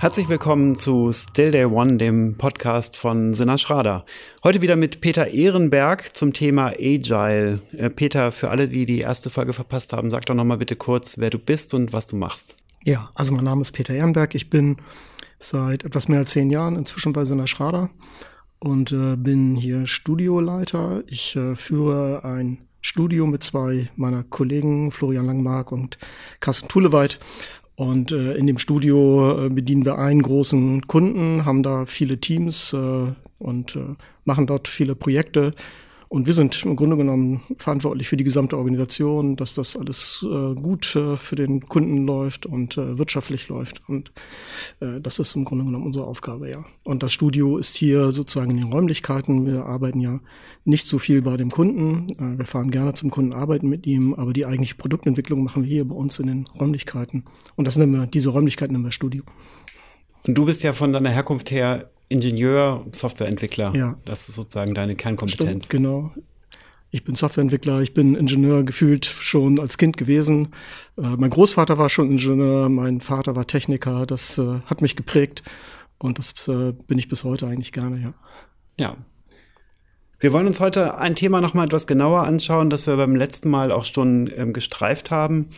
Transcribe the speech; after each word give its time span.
Herzlich 0.00 0.30
willkommen 0.30 0.76
zu 0.76 1.12
Still 1.12 1.50
Day 1.50 1.66
One, 1.66 1.98
dem 1.98 2.38
Podcast 2.38 2.96
von 2.96 3.34
Sinna 3.34 3.58
Schrader. 3.58 4.06
Heute 4.42 4.62
wieder 4.62 4.76
mit 4.76 5.02
Peter 5.02 5.28
Ehrenberg 5.28 6.16
zum 6.16 6.32
Thema 6.32 6.68
Agile. 6.68 7.60
Äh, 7.76 7.90
Peter, 7.90 8.32
für 8.32 8.48
alle, 8.48 8.66
die 8.66 8.86
die 8.86 9.00
erste 9.00 9.28
Folge 9.28 9.52
verpasst 9.52 9.92
haben, 9.92 10.10
sag 10.10 10.24
doch 10.24 10.34
nochmal 10.34 10.56
bitte 10.56 10.74
kurz, 10.74 11.18
wer 11.18 11.28
du 11.28 11.38
bist 11.38 11.74
und 11.74 11.92
was 11.92 12.06
du 12.06 12.16
machst. 12.16 12.56
Ja, 12.82 13.10
also 13.14 13.34
mein 13.34 13.44
Name 13.44 13.60
ist 13.60 13.72
Peter 13.72 13.92
Ehrenberg. 13.92 14.34
Ich 14.34 14.48
bin 14.48 14.78
seit 15.38 15.84
etwas 15.84 16.08
mehr 16.08 16.20
als 16.20 16.30
zehn 16.30 16.48
Jahren 16.48 16.76
inzwischen 16.76 17.12
bei 17.12 17.26
Sinna 17.26 17.46
Schrader 17.46 17.90
und 18.58 18.92
äh, 18.92 19.16
bin 19.16 19.54
hier 19.54 19.86
Studioleiter. 19.86 21.02
Ich 21.08 21.36
äh, 21.36 21.54
führe 21.54 22.24
ein 22.24 22.66
Studio 22.80 23.26
mit 23.26 23.42
zwei 23.42 23.90
meiner 23.96 24.22
Kollegen, 24.22 24.90
Florian 24.92 25.26
Langmark 25.26 25.72
und 25.72 25.98
Carsten 26.40 26.68
Tuleweit. 26.68 27.20
Und 27.80 28.12
äh, 28.12 28.34
in 28.34 28.46
dem 28.46 28.58
Studio 28.58 29.46
äh, 29.46 29.48
bedienen 29.48 29.86
wir 29.86 29.96
einen 29.96 30.20
großen 30.20 30.86
Kunden, 30.86 31.46
haben 31.46 31.62
da 31.62 31.86
viele 31.86 32.18
Teams 32.18 32.74
äh, 32.74 33.06
und 33.38 33.74
äh, 33.74 33.96
machen 34.26 34.46
dort 34.46 34.68
viele 34.68 34.94
Projekte. 34.94 35.52
Und 36.12 36.26
wir 36.26 36.34
sind 36.34 36.64
im 36.64 36.74
Grunde 36.74 36.96
genommen 36.96 37.40
verantwortlich 37.56 38.08
für 38.08 38.16
die 38.16 38.24
gesamte 38.24 38.58
Organisation, 38.58 39.36
dass 39.36 39.54
das 39.54 39.76
alles 39.76 40.26
äh, 40.28 40.54
gut 40.56 40.96
äh, 40.96 41.16
für 41.16 41.36
den 41.36 41.68
Kunden 41.68 42.04
läuft 42.04 42.46
und 42.46 42.76
äh, 42.76 42.98
wirtschaftlich 42.98 43.46
läuft. 43.46 43.88
Und 43.88 44.10
äh, 44.80 45.00
das 45.00 45.20
ist 45.20 45.36
im 45.36 45.44
Grunde 45.44 45.64
genommen 45.64 45.86
unsere 45.86 46.06
Aufgabe, 46.06 46.50
ja. 46.50 46.64
Und 46.82 47.04
das 47.04 47.12
Studio 47.12 47.58
ist 47.58 47.76
hier 47.76 48.10
sozusagen 48.10 48.50
in 48.50 48.56
den 48.56 48.72
Räumlichkeiten. 48.72 49.46
Wir 49.46 49.66
arbeiten 49.66 50.00
ja 50.00 50.18
nicht 50.64 50.88
so 50.88 50.98
viel 50.98 51.22
bei 51.22 51.36
dem 51.36 51.52
Kunden. 51.52 52.08
Äh, 52.18 52.38
wir 52.38 52.44
fahren 52.44 52.72
gerne 52.72 52.92
zum 52.94 53.12
Kunden, 53.12 53.32
arbeiten 53.32 53.68
mit 53.68 53.86
ihm, 53.86 54.14
aber 54.14 54.32
die 54.32 54.46
eigentliche 54.46 54.74
Produktentwicklung 54.74 55.44
machen 55.44 55.62
wir 55.62 55.70
hier 55.70 55.84
bei 55.86 55.94
uns 55.94 56.18
in 56.18 56.26
den 56.26 56.48
Räumlichkeiten. 56.58 57.22
Und 57.54 57.68
das 57.68 57.76
nennen 57.76 57.92
wir, 57.92 58.08
diese 58.08 58.30
Räumlichkeiten 58.30 58.72
nennen 58.72 58.84
wir 58.84 58.90
Studio. 58.90 59.22
Und 60.26 60.36
du 60.36 60.44
bist 60.44 60.64
ja 60.64 60.72
von 60.72 60.92
deiner 60.92 61.10
Herkunft 61.10 61.52
her 61.52 61.88
Ingenieur, 62.10 62.84
Softwareentwickler. 62.90 63.72
Ja. 63.74 63.96
Das 64.04 64.28
ist 64.28 64.34
sozusagen 64.34 64.74
deine 64.74 64.96
Kernkompetenz. 64.96 65.66
Stimmt, 65.66 65.70
genau. 65.70 66.12
Ich 66.90 67.04
bin 67.04 67.14
Softwareentwickler, 67.14 67.80
ich 67.82 67.94
bin 67.94 68.16
Ingenieur 68.16 68.64
gefühlt 68.64 69.06
schon 69.06 69.60
als 69.60 69.78
Kind 69.78 69.96
gewesen. 69.96 70.48
Äh, 70.98 71.02
mein 71.02 71.30
Großvater 71.30 71.78
war 71.78 71.88
schon 71.88 72.10
Ingenieur, 72.10 72.68
mein 72.68 73.00
Vater 73.00 73.36
war 73.36 73.46
Techniker. 73.46 74.06
Das 74.06 74.38
äh, 74.38 74.60
hat 74.66 74.82
mich 74.82 74.96
geprägt 74.96 75.44
und 75.98 76.18
das 76.18 76.48
äh, 76.48 76.72
bin 76.72 76.98
ich 76.98 77.08
bis 77.08 77.22
heute 77.22 77.46
eigentlich 77.46 77.70
gerne, 77.70 78.00
ja. 78.00 78.10
Ja. 78.78 78.96
Wir 80.18 80.32
wollen 80.32 80.48
uns 80.48 80.58
heute 80.58 80.98
ein 80.98 81.14
Thema 81.14 81.40
nochmal 81.40 81.66
etwas 81.66 81.86
genauer 81.86 82.24
anschauen, 82.24 82.70
das 82.70 82.88
wir 82.88 82.96
beim 82.96 83.14
letzten 83.14 83.50
Mal 83.50 83.70
auch 83.70 83.84
schon 83.84 84.28
ähm, 84.36 84.52
gestreift 84.52 85.12
haben 85.12 85.48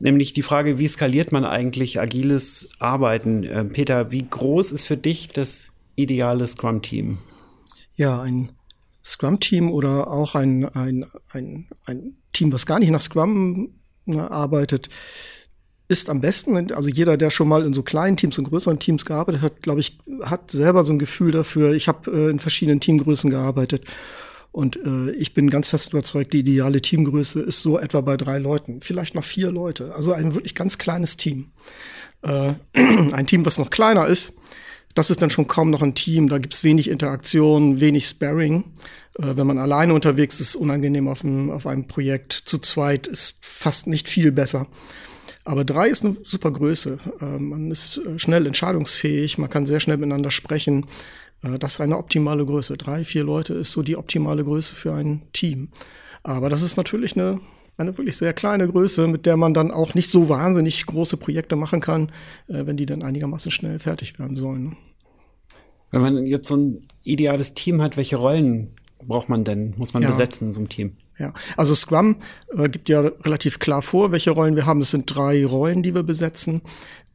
nämlich 0.00 0.32
die 0.32 0.42
Frage, 0.42 0.78
wie 0.78 0.88
skaliert 0.88 1.30
man 1.30 1.44
eigentlich 1.44 2.00
agiles 2.00 2.70
Arbeiten? 2.80 3.44
Äh, 3.44 3.64
Peter, 3.64 4.10
wie 4.10 4.26
groß 4.28 4.72
ist 4.72 4.86
für 4.86 4.96
dich 4.96 5.28
das 5.28 5.72
ideale 5.94 6.46
Scrum-Team? 6.46 7.18
Ja, 7.94 8.20
ein 8.20 8.50
Scrum-Team 9.04 9.70
oder 9.70 10.10
auch 10.10 10.34
ein, 10.34 10.64
ein, 10.74 11.06
ein, 11.30 11.68
ein 11.86 12.16
Team, 12.32 12.52
was 12.52 12.66
gar 12.66 12.78
nicht 12.78 12.90
nach 12.90 13.00
Scrum 13.00 13.74
ne, 14.06 14.30
arbeitet, 14.30 14.88
ist 15.88 16.08
am 16.08 16.20
besten. 16.20 16.72
Also 16.72 16.88
jeder, 16.88 17.16
der 17.16 17.30
schon 17.30 17.48
mal 17.48 17.64
in 17.64 17.74
so 17.74 17.82
kleinen 17.82 18.16
Teams 18.16 18.38
und 18.38 18.44
größeren 18.44 18.78
Teams 18.78 19.04
gearbeitet 19.04 19.42
hat, 19.42 19.62
glaube 19.62 19.80
ich, 19.80 19.98
hat 20.22 20.50
selber 20.50 20.84
so 20.84 20.92
ein 20.92 20.98
Gefühl 20.98 21.32
dafür. 21.32 21.74
Ich 21.74 21.88
habe 21.88 22.10
äh, 22.10 22.30
in 22.30 22.38
verschiedenen 22.38 22.80
Teamgrößen 22.80 23.30
gearbeitet 23.30 23.84
und 24.52 24.76
äh, 24.84 25.10
ich 25.12 25.34
bin 25.34 25.50
ganz 25.50 25.68
fest 25.68 25.92
überzeugt, 25.92 26.32
die 26.32 26.40
ideale 26.40 26.80
Teamgröße 26.80 27.40
ist 27.40 27.60
so 27.60 27.78
etwa 27.78 28.00
bei 28.00 28.16
drei 28.16 28.38
Leuten, 28.38 28.80
vielleicht 28.80 29.14
noch 29.14 29.24
vier 29.24 29.50
Leute. 29.50 29.94
Also 29.94 30.12
ein 30.12 30.34
wirklich 30.34 30.54
ganz 30.54 30.78
kleines 30.78 31.16
Team. 31.16 31.52
Äh, 32.22 32.54
ein 33.12 33.26
Team, 33.26 33.46
was 33.46 33.58
noch 33.58 33.70
kleiner 33.70 34.06
ist, 34.06 34.32
das 34.94 35.10
ist 35.10 35.22
dann 35.22 35.30
schon 35.30 35.46
kaum 35.46 35.70
noch 35.70 35.82
ein 35.82 35.94
Team. 35.94 36.28
Da 36.28 36.38
gibt's 36.38 36.64
wenig 36.64 36.88
Interaktion, 36.88 37.80
wenig 37.80 38.06
Sparring. 38.06 38.64
Äh, 39.18 39.36
wenn 39.36 39.46
man 39.46 39.58
alleine 39.58 39.94
unterwegs 39.94 40.40
ist, 40.40 40.56
unangenehm 40.56 41.08
auf 41.08 41.24
einem, 41.24 41.50
auf 41.50 41.66
einem 41.66 41.86
Projekt. 41.86 42.32
Zu 42.32 42.58
zweit 42.58 43.06
ist 43.06 43.38
fast 43.42 43.86
nicht 43.86 44.08
viel 44.08 44.32
besser. 44.32 44.66
Aber 45.44 45.64
drei 45.64 45.88
ist 45.88 46.04
eine 46.04 46.16
super 46.24 46.50
Größe. 46.50 46.98
Äh, 47.20 47.38
man 47.38 47.70
ist 47.70 47.98
äh, 47.98 48.18
schnell 48.18 48.46
entscheidungsfähig, 48.46 49.38
man 49.38 49.48
kann 49.48 49.66
sehr 49.66 49.80
schnell 49.80 49.96
miteinander 49.96 50.30
sprechen. 50.30 50.86
Äh, 51.42 51.58
das 51.58 51.74
ist 51.74 51.80
eine 51.80 51.98
optimale 51.98 52.44
Größe. 52.44 52.76
Drei, 52.76 53.04
vier 53.04 53.24
Leute 53.24 53.54
ist 53.54 53.72
so 53.72 53.82
die 53.82 53.96
optimale 53.96 54.44
Größe 54.44 54.74
für 54.74 54.92
ein 54.94 55.22
Team. 55.32 55.68
Aber 56.22 56.50
das 56.50 56.62
ist 56.62 56.76
natürlich 56.76 57.16
eine, 57.16 57.40
eine 57.76 57.96
wirklich 57.96 58.16
sehr 58.16 58.32
kleine 58.32 58.68
Größe, 58.68 59.06
mit 59.06 59.26
der 59.26 59.36
man 59.36 59.54
dann 59.54 59.70
auch 59.70 59.94
nicht 59.94 60.10
so 60.10 60.28
wahnsinnig 60.28 60.84
große 60.86 61.16
Projekte 61.16 61.56
machen 61.56 61.80
kann, 61.80 62.10
äh, 62.48 62.66
wenn 62.66 62.76
die 62.76 62.86
dann 62.86 63.02
einigermaßen 63.02 63.52
schnell 63.52 63.78
fertig 63.78 64.18
werden 64.18 64.36
sollen. 64.36 64.64
Ne? 64.64 64.76
Wenn 65.90 66.02
man 66.02 66.26
jetzt 66.26 66.48
so 66.48 66.56
ein 66.56 66.86
ideales 67.02 67.54
Team 67.54 67.82
hat, 67.82 67.96
welche 67.96 68.16
Rollen 68.16 68.76
braucht 69.02 69.28
man 69.28 69.44
denn, 69.44 69.74
muss 69.76 69.92
man 69.92 70.02
ja. 70.02 70.08
besetzen 70.08 70.48
in 70.48 70.52
so 70.52 70.60
einem 70.60 70.68
Team? 70.68 70.96
Ja, 71.18 71.34
also 71.56 71.74
Scrum 71.74 72.16
äh, 72.56 72.68
gibt 72.70 72.88
ja 72.88 73.00
relativ 73.00 73.58
klar 73.58 73.82
vor, 73.82 74.10
welche 74.10 74.30
Rollen 74.30 74.56
wir 74.56 74.64
haben. 74.64 74.80
Es 74.80 74.90
sind 74.90 75.14
drei 75.14 75.44
Rollen, 75.44 75.82
die 75.82 75.94
wir 75.94 76.02
besetzen. 76.02 76.62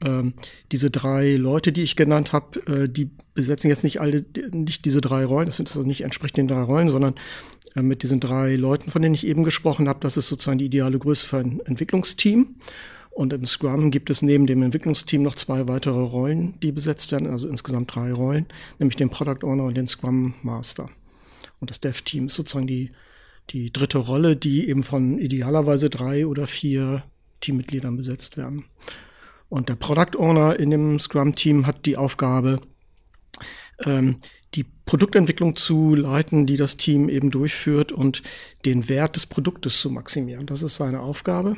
Ähm, 0.04 0.34
diese 0.72 0.92
drei 0.92 1.36
Leute, 1.36 1.72
die 1.72 1.82
ich 1.82 1.96
genannt 1.96 2.32
habe, 2.32 2.60
äh, 2.68 2.88
die 2.88 3.10
besetzen 3.34 3.68
jetzt 3.68 3.84
nicht 3.84 4.02
alle, 4.02 4.24
nicht 4.52 4.86
diese 4.86 5.02
drei 5.02 5.26
Rollen. 5.26 5.48
Das 5.48 5.58
sind 5.58 5.70
also 5.70 5.82
nicht 5.82 6.02
entsprechend 6.02 6.38
den 6.38 6.48
drei 6.48 6.62
Rollen, 6.62 6.90
sondern 6.90 7.16
äh, 7.76 7.82
mit 7.82 8.04
diesen 8.04 8.20
drei 8.20 8.56
Leuten, 8.56 8.92
von 8.92 9.02
denen 9.02 9.16
ich 9.16 9.26
eben 9.26 9.44
gesprochen 9.44 9.90
habe, 9.90 10.00
das 10.02 10.18
ist 10.18 10.28
sozusagen 10.28 10.60
die 10.60 10.66
ideale 10.66 11.00
Größe 11.00 11.26
für 11.26 11.38
ein 11.38 11.62
Entwicklungsteam. 11.66 12.56
Und 13.10 13.32
in 13.32 13.46
Scrum 13.46 13.92
gibt 13.92 14.10
es 14.10 14.22
neben 14.22 14.46
dem 14.46 14.62
Entwicklungsteam 14.62 15.24
noch 15.24 15.36
zwei 15.36 15.70
weitere 15.70 16.02
Rollen, 16.02 16.60
die 16.60 16.74
besetzt 16.74 17.14
werden, 17.14 17.28
also 17.28 17.48
insgesamt 17.48 17.96
drei 17.96 18.12
Rollen, 18.12 18.46
nämlich 18.78 18.98
den 18.98 19.10
Product 19.10 19.44
Owner 19.44 19.64
und 19.64 19.78
den 19.78 19.88
Scrum 19.88 20.34
Master. 20.44 20.90
Und 21.62 21.70
das 21.70 21.80
Dev-Team 21.80 22.28
ist 22.28 22.36
sozusagen 22.36 22.68
die 22.68 22.92
die 23.52 23.72
dritte 23.72 24.00
Rolle, 24.00 24.36
die 24.36 24.68
eben 24.70 24.84
von 24.84 25.20
idealerweise 25.20 25.90
drei 25.90 26.26
oder 26.26 26.48
vier 26.48 27.04
Teammitgliedern 27.42 27.98
besetzt 27.98 28.38
werden. 28.38 28.66
Und 29.50 29.70
der 29.70 29.76
Product 29.76 30.18
Owner 30.18 30.60
in 30.60 30.72
dem 30.72 31.00
Scrum-Team 31.00 31.68
hat 31.68 31.86
die 31.86 31.98
Aufgabe, 31.98 32.60
ähm, 33.84 34.18
die 34.56 34.66
Produktentwicklung 34.86 35.56
zu 35.56 35.96
leiten, 35.96 36.46
die 36.46 36.58
das 36.58 36.78
Team 36.78 37.10
eben 37.10 37.30
durchführt 37.30 37.92
und 37.92 38.24
den 38.66 38.88
Wert 38.88 39.16
des 39.16 39.26
Produktes 39.26 39.80
zu 39.82 39.90
maximieren. 39.90 40.46
Das 40.46 40.62
ist 40.62 40.76
seine 40.76 41.02
Aufgabe. 41.02 41.58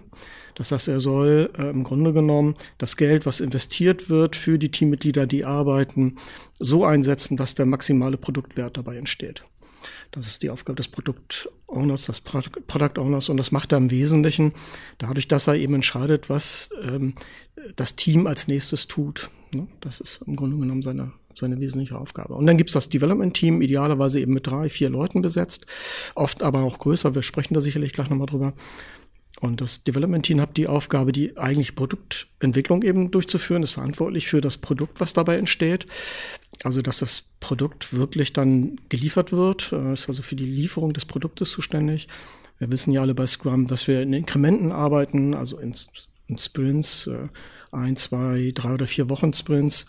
Das 0.56 0.72
heißt, 0.72 0.88
er 0.88 1.00
soll 1.00 1.52
äh, 1.58 1.70
im 1.70 1.84
Grunde 1.84 2.14
genommen 2.14 2.56
das 2.80 2.98
Geld, 2.98 3.26
was 3.26 3.40
investiert 3.40 4.10
wird 4.10 4.36
für 4.36 4.58
die 4.58 4.72
Teammitglieder, 4.72 5.28
die 5.28 5.46
arbeiten, 5.46 6.18
so 6.54 6.84
einsetzen, 6.84 7.38
dass 7.38 7.56
der 7.56 7.68
maximale 7.68 8.18
Produktwert 8.18 8.78
dabei 8.78 8.98
entsteht. 8.98 9.46
Das 10.12 10.28
ist 10.28 10.44
die 10.44 10.50
Aufgabe 10.50 10.78
des 10.78 10.88
Product 10.88 11.50
Owners, 11.68 12.06
des 12.06 12.22
Product 12.22 13.00
Owners 13.00 13.30
und 13.30 13.38
das 13.38 13.52
macht 13.52 13.72
er 13.72 13.78
im 13.78 13.92
Wesentlichen 13.92 14.54
dadurch, 14.98 15.28
dass 15.28 15.48
er 15.48 15.56
eben 15.56 15.76
entscheidet, 15.76 16.30
was 16.30 16.70
ähm, 16.84 17.14
das 17.76 17.96
Team 17.96 18.28
als 18.28 18.48
nächstes 18.48 18.88
tut. 18.88 19.30
Ne? 19.54 19.68
Das 19.82 20.00
ist 20.00 20.24
im 20.26 20.36
Grunde 20.36 20.58
genommen 20.58 20.82
seine, 20.82 21.12
seine 21.34 21.60
wesentliche 21.60 21.98
Aufgabe. 21.98 22.36
Und 22.36 22.46
dann 22.46 22.58
gibt's 22.58 22.74
das 22.74 22.90
Development-Team, 22.90 23.62
idealerweise 23.62 24.20
eben 24.20 24.34
mit 24.34 24.48
drei, 24.48 24.70
vier 24.70 24.90
Leuten 24.90 25.22
besetzt, 25.22 25.66
oft 26.16 26.42
aber 26.42 26.64
auch 26.64 26.80
größer. 26.80 27.16
Wir 27.16 27.24
sprechen 27.24 27.54
da 27.54 27.62
sicherlich 27.62 27.94
gleich 27.94 28.10
nochmal 28.10 28.28
drüber. 28.28 28.54
Und 29.40 29.62
das 29.62 29.84
Development 29.84 30.26
Team 30.26 30.42
hat 30.42 30.58
die 30.58 30.68
Aufgabe, 30.68 31.12
die 31.12 31.38
eigentlich 31.38 31.76
Produktentwicklung 31.76 32.82
eben 32.82 33.12
durchzuführen, 33.12 33.62
ist 33.62 33.74
verantwortlich 33.74 34.28
für 34.28 34.42
das 34.42 34.58
Produkt, 34.58 35.00
was 35.00 35.14
dabei 35.14 35.38
entsteht. 35.38 35.86
Also, 36.64 36.82
dass 36.82 37.00
das 37.00 37.24
Produkt 37.40 37.94
wirklich 37.94 38.34
dann 38.34 38.80
geliefert 38.90 39.32
wird, 39.32 39.72
äh, 39.72 39.94
ist 39.94 40.10
also 40.10 40.24
für 40.24 40.36
die 40.36 40.46
Lieferung 40.46 40.94
des 40.94 41.06
Produktes 41.06 41.52
zuständig. 41.52 42.08
Wir 42.60 42.72
wissen 42.72 42.92
ja 42.92 43.02
alle 43.02 43.14
bei 43.14 43.28
Scrum, 43.28 43.66
dass 43.66 43.88
wir 43.88 44.02
in 44.02 44.14
Inkrementen 44.14 44.72
arbeiten, 44.72 45.34
also 45.34 45.60
in, 45.60 45.74
in 46.28 46.38
Sprints, 46.38 47.08
äh, 47.08 47.28
ein, 47.72 47.96
zwei, 47.96 48.52
drei 48.56 48.74
oder 48.74 48.88
vier 48.88 49.10
Wochen 49.10 49.34
Sprints. 49.34 49.86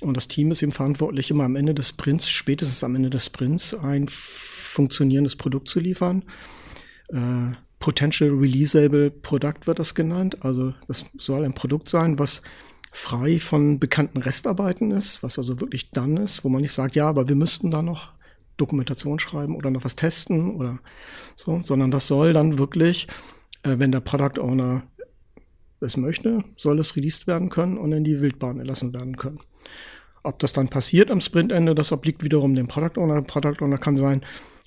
Und 0.00 0.16
das 0.16 0.28
Team 0.28 0.50
ist 0.50 0.62
eben 0.62 0.72
verantwortlich, 0.72 1.30
immer 1.30 1.44
am 1.44 1.56
Ende 1.56 1.74
des 1.74 1.88
Sprints, 1.88 2.30
spätestens 2.30 2.84
am 2.84 2.94
Ende 2.94 3.10
des 3.10 3.26
Sprints, 3.26 3.74
ein 3.74 4.06
funktionierendes 4.08 5.36
Produkt 5.36 5.68
zu 5.68 5.80
liefern. 5.80 6.22
Äh, 7.08 7.52
Potential 7.78 8.30
Releasable 8.30 9.10
Product 9.10 9.66
wird 9.66 9.78
das 9.78 9.94
genannt. 9.94 10.42
Also 10.44 10.74
das 10.88 11.04
soll 11.18 11.44
ein 11.44 11.54
Produkt 11.54 11.88
sein, 11.88 12.18
was 12.18 12.42
frei 12.94 13.40
von 13.40 13.80
bekannten 13.80 14.18
Restarbeiten 14.18 14.92
ist, 14.92 15.24
was 15.24 15.36
also 15.36 15.60
wirklich 15.60 15.90
dann 15.90 16.16
ist, 16.16 16.44
wo 16.44 16.48
man 16.48 16.62
nicht 16.62 16.72
sagt, 16.72 16.94
ja, 16.94 17.08
aber 17.08 17.28
wir 17.28 17.34
müssten 17.34 17.72
da 17.72 17.82
noch 17.82 18.12
Dokumentation 18.56 19.18
schreiben 19.18 19.56
oder 19.56 19.70
noch 19.70 19.84
was 19.84 19.96
testen 19.96 20.54
oder 20.54 20.78
so, 21.34 21.60
sondern 21.64 21.90
das 21.90 22.06
soll 22.06 22.32
dann 22.32 22.56
wirklich, 22.56 23.08
äh, 23.64 23.78
wenn 23.78 23.90
der 23.90 23.98
Product 23.98 24.40
Owner 24.40 24.84
es 25.80 25.96
möchte, 25.96 26.44
soll 26.56 26.78
es 26.78 26.94
released 26.94 27.26
werden 27.26 27.50
können 27.50 27.78
und 27.78 27.90
in 27.90 28.04
die 28.04 28.20
Wildbahn 28.20 28.60
erlassen 28.60 28.94
werden 28.94 29.16
können. 29.16 29.40
Ob 30.22 30.38
das 30.38 30.52
dann 30.52 30.68
passiert 30.68 31.10
am 31.10 31.20
Sprintende, 31.20 31.74
das 31.74 31.90
obliegt 31.90 32.22
wiederum 32.22 32.54
dem 32.54 32.68
Product 32.68 32.96
Owner. 33.00 33.22
Product 33.22 33.60
Owner 33.60 33.78
kann 33.78 33.96
sein, 33.96 34.24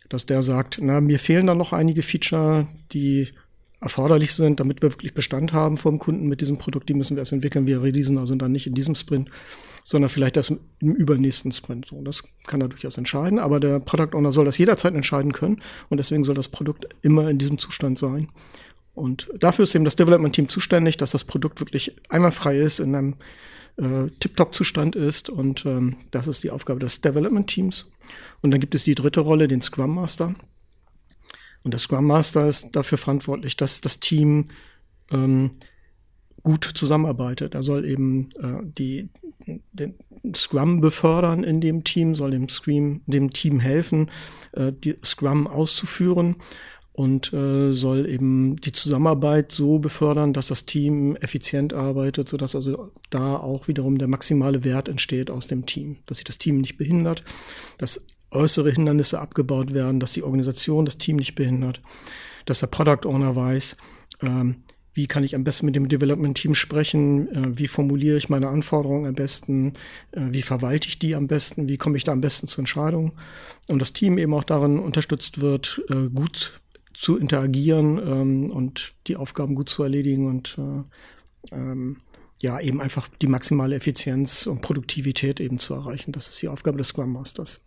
dass 0.10 0.26
der 0.26 0.44
sagt, 0.44 0.80
na, 0.82 1.00
mir 1.00 1.18
fehlen 1.18 1.48
da 1.48 1.56
noch 1.56 1.72
einige 1.72 2.04
Feature, 2.04 2.68
die 2.92 3.30
erforderlich 3.80 4.34
sind, 4.34 4.60
damit 4.60 4.82
wir 4.82 4.92
wirklich 4.92 5.14
Bestand 5.14 5.54
haben 5.54 5.78
vom 5.78 6.00
Kunden 6.00 6.28
mit 6.28 6.42
diesem 6.42 6.58
Produkt. 6.58 6.90
Die 6.90 6.94
müssen 6.94 7.16
wir 7.16 7.22
erst 7.22 7.32
entwickeln. 7.32 7.68
Wir 7.68 7.84
releasen 7.84 8.18
also 8.18 8.36
dann 8.36 8.52
nicht 8.52 8.66
in 8.66 8.74
diesem 8.74 8.96
Sprint, 8.96 9.30
sondern 9.84 10.10
vielleicht 10.10 10.36
erst 10.36 10.52
im 10.80 10.96
übernächsten 10.96 11.52
Sprint. 11.52 11.88
So, 11.88 12.02
das 12.02 12.24
kann 12.48 12.62
er 12.62 12.70
durchaus 12.70 12.98
entscheiden, 12.98 13.40
aber 13.40 13.60
der 13.60 13.80
Product 13.80 14.16
Owner 14.16 14.32
soll 14.32 14.46
das 14.46 14.58
jederzeit 14.58 14.96
entscheiden 14.96 15.32
können 15.32 15.62
und 15.90 15.98
deswegen 15.98 16.24
soll 16.24 16.36
das 16.36 16.48
Produkt 16.48 16.88
immer 17.02 17.30
in 17.30 17.38
diesem 17.38 17.60
Zustand 17.60 17.98
sein. 17.98 18.30
Und 18.94 19.30
dafür 19.40 19.64
ist 19.64 19.76
eben 19.76 19.86
das 19.86 19.96
Development 19.96 20.34
Team 20.34 20.50
zuständig, 20.50 20.98
dass 20.98 21.12
das 21.12 21.24
Produkt 21.24 21.60
wirklich 21.62 21.96
einwandfrei 22.10 22.58
ist, 22.58 22.80
in 22.80 22.96
einem 22.96 23.16
äh, 23.78 24.10
Tip-Top-Zustand 24.20 24.96
ist 24.96 25.30
und 25.30 25.68
ähm, 25.68 25.98
das 26.10 26.28
ist 26.28 26.44
die 26.44 26.50
Aufgabe 26.50 26.80
des 26.80 27.02
Development 27.02 27.46
Teams. 27.46 27.92
Und 28.42 28.50
dann 28.50 28.60
gibt 28.60 28.74
es 28.74 28.86
die 28.86 28.96
dritte 28.96 29.20
Rolle, 29.20 29.48
den 29.48 29.62
Scrum 29.62 29.94
Master. 29.94 30.34
Und 31.68 31.72
der 31.72 31.82
Scrum 31.82 32.06
Master 32.06 32.48
ist 32.48 32.70
dafür 32.78 32.98
verantwortlich, 32.98 33.58
dass 33.58 33.82
das 33.82 34.00
Team 34.00 34.46
ähm, 35.12 35.52
gut 36.42 36.64
zusammenarbeitet. 36.64 37.56
Er 37.56 37.64
soll 37.64 37.84
eben 37.84 38.30
äh, 38.40 38.64
die, 38.64 39.10
den 39.74 39.96
Scrum 40.34 40.80
befördern 40.80 41.44
in 41.44 41.60
dem 41.60 41.84
Team, 41.84 42.16
soll 42.16 42.32
dem 42.32 42.48
Scrum, 42.48 43.02
dem 43.06 43.34
Team 43.34 43.60
helfen, 43.60 44.10
äh, 44.54 44.72
die 44.72 44.96
Scrum 45.04 45.46
auszuführen 45.46 46.38
und 46.94 47.34
äh, 47.34 47.74
soll 47.74 48.08
eben 48.08 48.56
die 48.56 48.72
Zusammenarbeit 48.72 49.52
so 49.52 49.80
befördern, 49.80 50.32
dass 50.32 50.48
das 50.48 50.66
Team 50.66 51.18
effizient 51.18 51.74
arbeitet, 51.74 52.30
sodass 52.30 52.56
also 52.56 52.94
da 53.10 53.36
auch 53.36 53.68
wiederum 53.68 53.98
der 53.98 54.08
maximale 54.08 54.64
Wert 54.64 54.88
entsteht 54.88 55.30
aus 55.30 55.48
dem 55.48 55.66
Team, 55.66 55.98
dass 56.06 56.20
sich 56.20 56.26
das 56.26 56.38
Team 56.38 56.60
nicht 56.60 56.78
behindert, 56.78 57.26
dass 57.78 58.08
äußere 58.32 58.72
Hindernisse 58.72 59.20
abgebaut 59.20 59.74
werden, 59.74 60.00
dass 60.00 60.14
die 60.14 60.24
Organisation 60.24 60.86
das 60.86 60.98
Team 60.98 61.18
nicht 61.18 61.36
behindert, 61.36 61.82
dass 62.46 62.60
der 62.60 62.68
Product 62.68 63.08
Owner 63.08 63.36
weiß, 63.36 63.78
ähm, 64.22 64.58
wie 64.94 65.08
kann 65.08 65.24
ich 65.24 65.36
am 65.36 65.44
besten 65.44 65.68
mit 65.68 65.76
dem 65.76 65.90
Development-Team 65.90 66.56
sprechen, 66.56 67.28
äh, 67.30 67.58
wie 67.60 67.68
formuliere 67.68 68.18
ich 68.18 68.30
meine 68.30 68.50
Anforderungen 68.50 69.06
am 69.06 69.14
besten, 69.14 69.74
äh, 70.12 70.22
wie 70.32 70.42
verwalte 70.42 70.88
ich 70.88 70.98
die 70.98 71.16
am 71.16 71.28
besten, 71.28 71.70
wie 71.70 71.78
komme 71.78 71.98
ich 71.98 72.04
da 72.04 72.14
am 72.14 72.22
besten 72.22 72.48
zur 72.48 72.64
Entscheidung 72.64 73.14
und 73.70 73.80
das 73.80 73.94
Team 73.94 74.18
eben 74.18 74.34
auch 74.34 74.44
darin 74.44 74.80
unterstützt 74.80 75.40
wird, 75.40 75.82
äh, 75.90 76.10
gut 76.10 76.60
zu 76.94 77.16
interagieren 77.16 78.00
ähm, 78.00 78.50
und 78.50 78.94
die 79.06 79.18
Aufgaben 79.18 79.54
gut 79.54 79.70
zu 79.70 79.84
erledigen 79.84 80.28
und 80.28 80.58
äh, 80.58 81.56
ähm, 81.56 81.98
ja, 82.42 82.60
eben 82.60 82.82
einfach 82.82 83.08
die 83.22 83.28
maximale 83.28 83.76
Effizienz 83.76 84.48
und 84.48 84.62
Produktivität 84.62 85.40
eben 85.40 85.60
zu 85.60 85.76
erreichen. 85.76 86.12
Das 86.12 86.28
ist 86.28 86.42
die 86.42 86.48
Aufgabe 86.48 86.80
des 86.80 86.90
Scrum 86.90 87.12
Masters. 87.14 87.62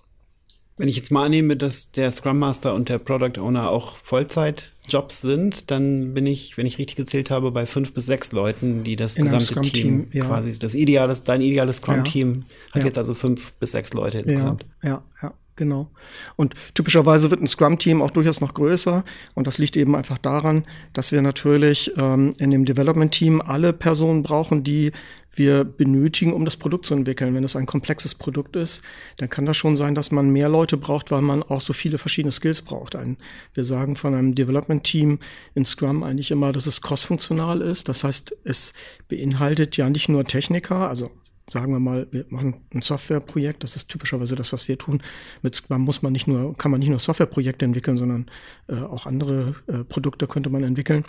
Wenn 0.80 0.88
ich 0.88 0.96
jetzt 0.96 1.10
mal 1.12 1.26
annehme, 1.26 1.56
dass 1.56 1.92
der 1.92 2.10
Scrum 2.10 2.38
Master 2.38 2.74
und 2.74 2.88
der 2.88 2.96
Product 2.98 3.38
Owner 3.38 3.68
auch 3.68 3.96
Vollzeitjobs 3.96 5.20
sind, 5.20 5.70
dann 5.70 6.14
bin 6.14 6.26
ich, 6.26 6.56
wenn 6.56 6.64
ich 6.64 6.78
richtig 6.78 6.96
gezählt 6.96 7.30
habe, 7.30 7.50
bei 7.50 7.66
fünf 7.66 7.92
bis 7.92 8.06
sechs 8.06 8.32
Leuten, 8.32 8.82
die 8.82 8.96
das 8.96 9.16
In 9.16 9.24
gesamte 9.24 9.60
Team, 9.60 9.72
Team 9.72 10.06
ja. 10.12 10.24
quasi 10.24 10.58
das 10.58 10.74
ideales, 10.74 11.22
dein 11.22 11.42
ideales 11.42 11.76
Scrum-Team 11.76 12.44
Ja. 12.68 12.74
hat 12.74 12.82
Ja. 12.82 12.86
jetzt 12.86 12.96
also 12.98 13.12
fünf 13.14 13.52
bis 13.60 13.72
sechs 13.72 13.92
Leute 13.92 14.20
insgesamt. 14.20 14.64
Ja, 14.82 14.88
ja, 14.88 15.02
ja, 15.22 15.32
genau. 15.56 15.90
Und 16.36 16.54
typischerweise 16.72 17.30
wird 17.30 17.42
ein 17.42 17.48
Scrum-Team 17.48 18.00
auch 18.00 18.10
durchaus 18.10 18.40
noch 18.40 18.54
größer. 18.54 19.04
Und 19.34 19.46
das 19.46 19.58
liegt 19.58 19.76
eben 19.76 19.94
einfach 19.94 20.16
daran, 20.16 20.64
dass 20.94 21.12
wir 21.12 21.20
natürlich 21.20 21.92
ähm, 21.98 22.32
in 22.38 22.50
dem 22.50 22.64
Development-Team 22.64 23.42
alle 23.42 23.74
Personen 23.74 24.22
brauchen, 24.22 24.64
die 24.64 24.92
wir 25.32 25.64
benötigen, 25.64 26.32
um 26.32 26.44
das 26.44 26.56
Produkt 26.56 26.86
zu 26.86 26.94
entwickeln. 26.94 27.34
Wenn 27.34 27.44
es 27.44 27.56
ein 27.56 27.66
komplexes 27.66 28.14
Produkt 28.14 28.56
ist, 28.56 28.82
dann 29.18 29.30
kann 29.30 29.46
das 29.46 29.56
schon 29.56 29.76
sein, 29.76 29.94
dass 29.94 30.10
man 30.10 30.30
mehr 30.30 30.48
Leute 30.48 30.76
braucht, 30.76 31.10
weil 31.10 31.22
man 31.22 31.42
auch 31.42 31.60
so 31.60 31.72
viele 31.72 31.98
verschiedene 31.98 32.32
Skills 32.32 32.62
braucht. 32.62 32.96
Ein, 32.96 33.16
wir 33.54 33.64
sagen 33.64 33.96
von 33.96 34.14
einem 34.14 34.34
Development-Team 34.34 35.18
in 35.54 35.64
Scrum 35.64 36.02
eigentlich 36.02 36.30
immer, 36.30 36.52
dass 36.52 36.66
es 36.66 36.82
cross-funktional 36.82 37.60
ist. 37.60 37.88
Das 37.88 38.04
heißt, 38.04 38.36
es 38.44 38.72
beinhaltet 39.08 39.76
ja 39.76 39.88
nicht 39.88 40.08
nur 40.08 40.24
Techniker, 40.24 40.88
also 40.88 41.10
sagen 41.50 41.72
wir 41.72 41.80
mal, 41.80 42.06
wir 42.12 42.26
machen 42.28 42.60
ein 42.72 42.82
Softwareprojekt, 42.82 43.64
das 43.64 43.74
ist 43.76 43.88
typischerweise 43.88 44.36
das, 44.36 44.52
was 44.52 44.68
wir 44.68 44.78
tun. 44.78 45.02
Mit 45.42 45.54
Scrum 45.54 45.82
muss 45.82 46.02
man 46.02 46.12
nicht 46.12 46.28
nur, 46.28 46.54
kann 46.56 46.70
man 46.70 46.80
nicht 46.80 46.90
nur 46.90 47.00
Softwareprojekte 47.00 47.64
entwickeln, 47.64 47.96
sondern 47.96 48.30
äh, 48.68 48.76
auch 48.76 49.06
andere 49.06 49.56
äh, 49.66 49.84
Produkte 49.84 50.26
könnte 50.26 50.50
man 50.50 50.62
entwickeln. 50.62 51.04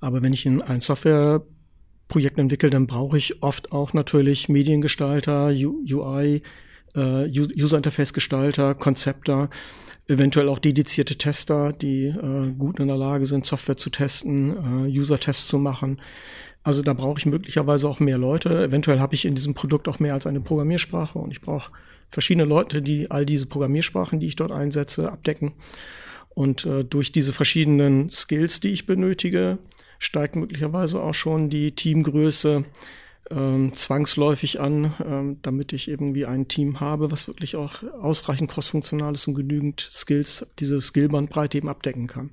Aber 0.00 0.22
wenn 0.22 0.32
ich 0.32 0.46
in 0.46 0.62
ein 0.62 0.80
Softwareprojekt 2.04 2.38
entwickle, 2.38 2.70
dann 2.70 2.86
brauche 2.86 3.18
ich 3.18 3.42
oft 3.42 3.72
auch 3.72 3.92
natürlich 3.92 4.48
Mediengestalter, 4.48 5.48
UI, 5.48 6.42
äh, 6.94 7.28
User 7.28 7.76
Interface 7.76 8.12
Gestalter, 8.12 8.74
Konzepter, 8.74 9.48
eventuell 10.06 10.48
auch 10.48 10.58
dedizierte 10.58 11.16
Tester, 11.16 11.72
die 11.72 12.06
äh, 12.06 12.52
gut 12.56 12.78
in 12.78 12.88
der 12.88 12.96
Lage 12.96 13.26
sind, 13.26 13.46
Software 13.46 13.76
zu 13.76 13.90
testen, 13.90 14.86
äh, 14.86 14.98
User-Tests 14.98 15.48
zu 15.48 15.58
machen. 15.58 16.00
Also 16.62 16.82
da 16.82 16.94
brauche 16.94 17.18
ich 17.18 17.26
möglicherweise 17.26 17.88
auch 17.88 18.00
mehr 18.00 18.18
Leute. 18.18 18.64
Eventuell 18.64 19.00
habe 19.00 19.14
ich 19.14 19.24
in 19.24 19.34
diesem 19.34 19.54
Produkt 19.54 19.88
auch 19.88 20.00
mehr 20.00 20.14
als 20.14 20.26
eine 20.26 20.40
Programmiersprache 20.40 21.18
und 21.18 21.30
ich 21.30 21.40
brauche 21.40 21.70
verschiedene 22.08 22.44
Leute, 22.44 22.80
die 22.80 23.10
all 23.10 23.26
diese 23.26 23.46
Programmiersprachen, 23.46 24.20
die 24.20 24.28
ich 24.28 24.36
dort 24.36 24.52
einsetze, 24.52 25.10
abdecken. 25.10 25.52
Und 26.30 26.64
äh, 26.64 26.84
durch 26.84 27.12
diese 27.12 27.32
verschiedenen 27.32 28.10
Skills, 28.10 28.60
die 28.60 28.70
ich 28.70 28.86
benötige, 28.86 29.58
steigt 29.98 30.36
möglicherweise 30.36 31.02
auch 31.02 31.14
schon 31.14 31.50
die 31.50 31.74
Teamgröße 31.74 32.64
ähm, 33.30 33.74
zwangsläufig 33.74 34.60
an, 34.60 34.94
ähm, 35.04 35.38
damit 35.42 35.72
ich 35.72 35.88
irgendwie 35.88 36.26
ein 36.26 36.48
Team 36.48 36.80
habe, 36.80 37.10
was 37.10 37.26
wirklich 37.26 37.56
auch 37.56 37.82
ausreichend 38.00 38.50
crossfunktional 38.50 39.14
ist 39.14 39.26
und 39.26 39.34
genügend 39.34 39.88
Skills, 39.92 40.46
diese 40.58 40.80
Skillbandbreite 40.80 41.58
eben 41.58 41.68
abdecken 41.68 42.06
kann. 42.06 42.32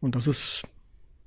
Und 0.00 0.14
das 0.14 0.26
ist 0.26 0.64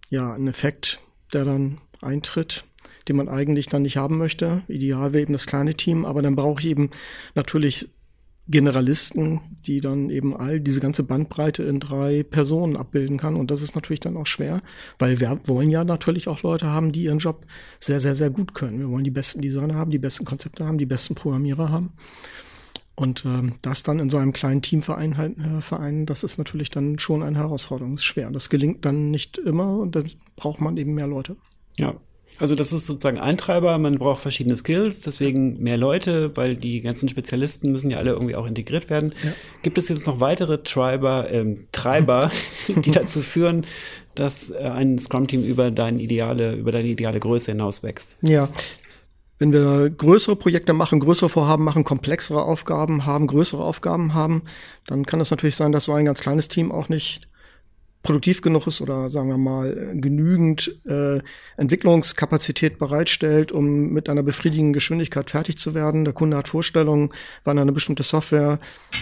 ja 0.10 0.34
ein 0.34 0.48
Effekt, 0.48 1.02
der 1.34 1.46
dann 1.46 1.80
eintritt, 2.02 2.66
den 3.08 3.16
man 3.16 3.28
eigentlich 3.28 3.68
dann 3.68 3.82
nicht 3.82 3.98
haben 3.98 4.18
möchte. 4.18 4.62
Ideal 4.68 5.14
wäre 5.14 5.24
eben 5.24 5.34
das 5.34 5.48
kleine 5.48 5.74
Team, 5.74 6.06
aber 6.06 6.22
dann 6.22 6.36
brauche 6.36 6.62
ich 6.62 6.68
eben 6.68 6.92
natürlich 7.34 7.90
Generalisten, 8.50 9.42
die 9.66 9.80
dann 9.80 10.10
eben 10.10 10.36
all 10.36 10.60
diese 10.60 10.80
ganze 10.80 11.04
Bandbreite 11.04 11.64
in 11.64 11.80
drei 11.80 12.24
Personen 12.24 12.76
abbilden 12.78 13.18
kann. 13.18 13.36
Und 13.36 13.52
das 13.52 13.62
ist 13.62 13.76
natürlich 13.76 14.00
dann 14.00 14.18
auch 14.18 14.26
schwer, 14.26 14.62
weil 14.98 15.20
wir 15.20 15.40
wollen 15.46 15.70
ja 15.70 15.84
natürlich 15.84 16.28
auch 16.28 16.42
Leute 16.42 16.68
haben, 16.68 16.92
die 16.92 17.04
ihren 17.04 17.20
Job 17.20 17.46
sehr, 17.80 18.00
sehr, 18.00 18.16
sehr 18.16 18.32
gut 18.32 18.56
können. 18.56 18.80
Wir 18.80 18.90
wollen 18.90 19.04
die 19.04 19.12
besten 19.12 19.42
Designer 19.42 19.76
haben, 19.76 19.92
die 19.92 20.00
besten 20.00 20.26
Konzepte 20.26 20.66
haben, 20.66 20.80
die 20.80 20.88
besten 20.88 21.14
Programmierer 21.14 21.72
haben. 21.72 21.94
Und 22.96 23.24
ähm, 23.24 23.54
das 23.62 23.84
dann 23.84 24.00
in 24.00 24.10
so 24.10 24.18
einem 24.18 24.34
kleinen 24.34 24.62
Teamverein 24.62 25.16
halt, 25.16 25.38
äh, 25.38 25.62
Verein, 25.62 26.06
das 26.06 26.24
ist 26.24 26.38
natürlich 26.38 26.70
dann 26.70 27.00
schon 27.00 27.24
eine 27.24 27.38
Herausforderung. 27.38 27.94
Das 27.94 28.02
ist 28.02 28.06
schwer. 28.06 28.30
Das 28.32 28.50
gelingt 28.50 28.84
dann 28.84 29.10
nicht 29.10 29.38
immer 29.38 29.78
und 29.78 29.96
dann 29.96 30.10
braucht 30.36 30.60
man 30.60 30.76
eben 30.76 30.96
mehr 30.96 31.08
Leute. 31.08 31.38
Ja. 31.78 31.96
Also 32.40 32.56
das 32.56 32.72
ist 32.72 32.88
sozusagen 32.88 33.20
ein 33.20 33.38
Treiber, 33.38 33.78
man 33.78 33.98
braucht 33.98 34.22
verschiedene 34.22 34.56
Skills, 34.56 35.02
deswegen 35.02 35.62
mehr 35.62 35.78
Leute, 35.78 36.36
weil 36.38 36.56
die 36.56 36.82
ganzen 36.82 37.10
Spezialisten 37.10 37.72
müssen 37.72 37.92
ja 37.92 37.98
alle 37.98 38.12
irgendwie 38.12 38.36
auch 38.36 38.48
integriert 38.48 38.90
werden. 38.90 39.14
Ja. 39.24 39.34
Gibt 39.62 39.78
es 39.78 39.90
jetzt 39.90 40.08
noch 40.08 40.22
weitere 40.22 40.64
Treiber, 40.64 41.30
ähm, 41.32 41.68
Treiber, 41.72 42.32
die 42.68 42.92
dazu 42.92 43.22
führen, 43.22 43.66
dass 44.16 44.52
äh, 44.52 44.58
ein 44.58 44.98
Scrum-Team 45.00 45.44
über 45.44 45.70
deine 45.70 46.02
ideale, 46.02 46.56
über 46.56 46.72
deine 46.72 46.88
ideale 46.88 47.20
Größe 47.20 47.52
hinaus 47.52 47.84
wächst? 47.84 48.18
Ja. 48.22 48.48
Wenn 49.38 49.54
wir 49.54 49.90
größere 49.90 50.36
Projekte 50.36 50.74
machen, 50.74 51.00
größere 51.00 51.30
Vorhaben 51.30 51.64
machen, 51.64 51.86
komplexere 51.86 52.44
Aufgaben 52.44 53.06
haben, 53.06 53.28
größere 53.28 53.64
Aufgaben 53.64 54.14
haben, 54.14 54.44
dann 54.86 55.06
kann 55.06 55.22
es 55.22 55.32
natürlich 55.32 55.56
sein, 55.56 55.72
dass 55.72 55.86
so 55.86 55.94
ein 55.94 56.06
ganz 56.06 56.20
kleines 56.20 56.50
Team 56.50 56.72
auch 56.74 56.90
nicht 56.90 57.29
produktiv 58.02 58.42
genug 58.42 58.66
ist 58.68 58.80
oder 58.80 59.10
sagen 59.10 59.30
wir 59.30 59.38
mal 59.38 59.94
genügend 59.94 60.74
äh, 60.86 61.20
Entwicklungskapazität 61.58 62.80
bereitstellt, 62.80 63.52
um 63.52 63.90
mit 63.90 64.10
einer 64.10 64.24
befriedigenden 64.24 64.74
Geschwindigkeit 64.74 65.30
fertig 65.30 65.58
zu 65.58 65.74
werden. 65.74 66.06
Der 66.06 66.14
Kunde 66.14 66.38
hat 66.38 66.48
Vorstellungen, 66.48 67.10
wann 67.44 67.60
eine 67.60 67.74
bestimmte 67.74 68.04
Software 68.04 68.60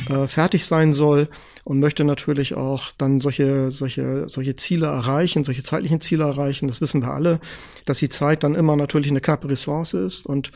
äh, 0.09 0.25
fertig 0.27 0.65
sein 0.65 0.93
soll 0.93 1.29
und 1.63 1.79
möchte 1.79 2.03
natürlich 2.05 2.55
auch 2.55 2.91
dann 2.97 3.19
solche 3.19 3.71
solche 3.71 4.27
solche 4.29 4.55
Ziele 4.55 4.87
erreichen, 4.87 5.43
solche 5.43 5.63
zeitlichen 5.63 6.01
Ziele 6.01 6.23
erreichen. 6.23 6.67
Das 6.67 6.81
wissen 6.81 7.01
wir 7.01 7.13
alle, 7.13 7.39
dass 7.85 7.99
die 7.99 8.09
Zeit 8.09 8.43
dann 8.43 8.55
immer 8.55 8.75
natürlich 8.75 9.11
eine 9.11 9.21
knappe 9.21 9.49
Ressource 9.49 9.93
ist 9.93 10.25
und 10.25 10.51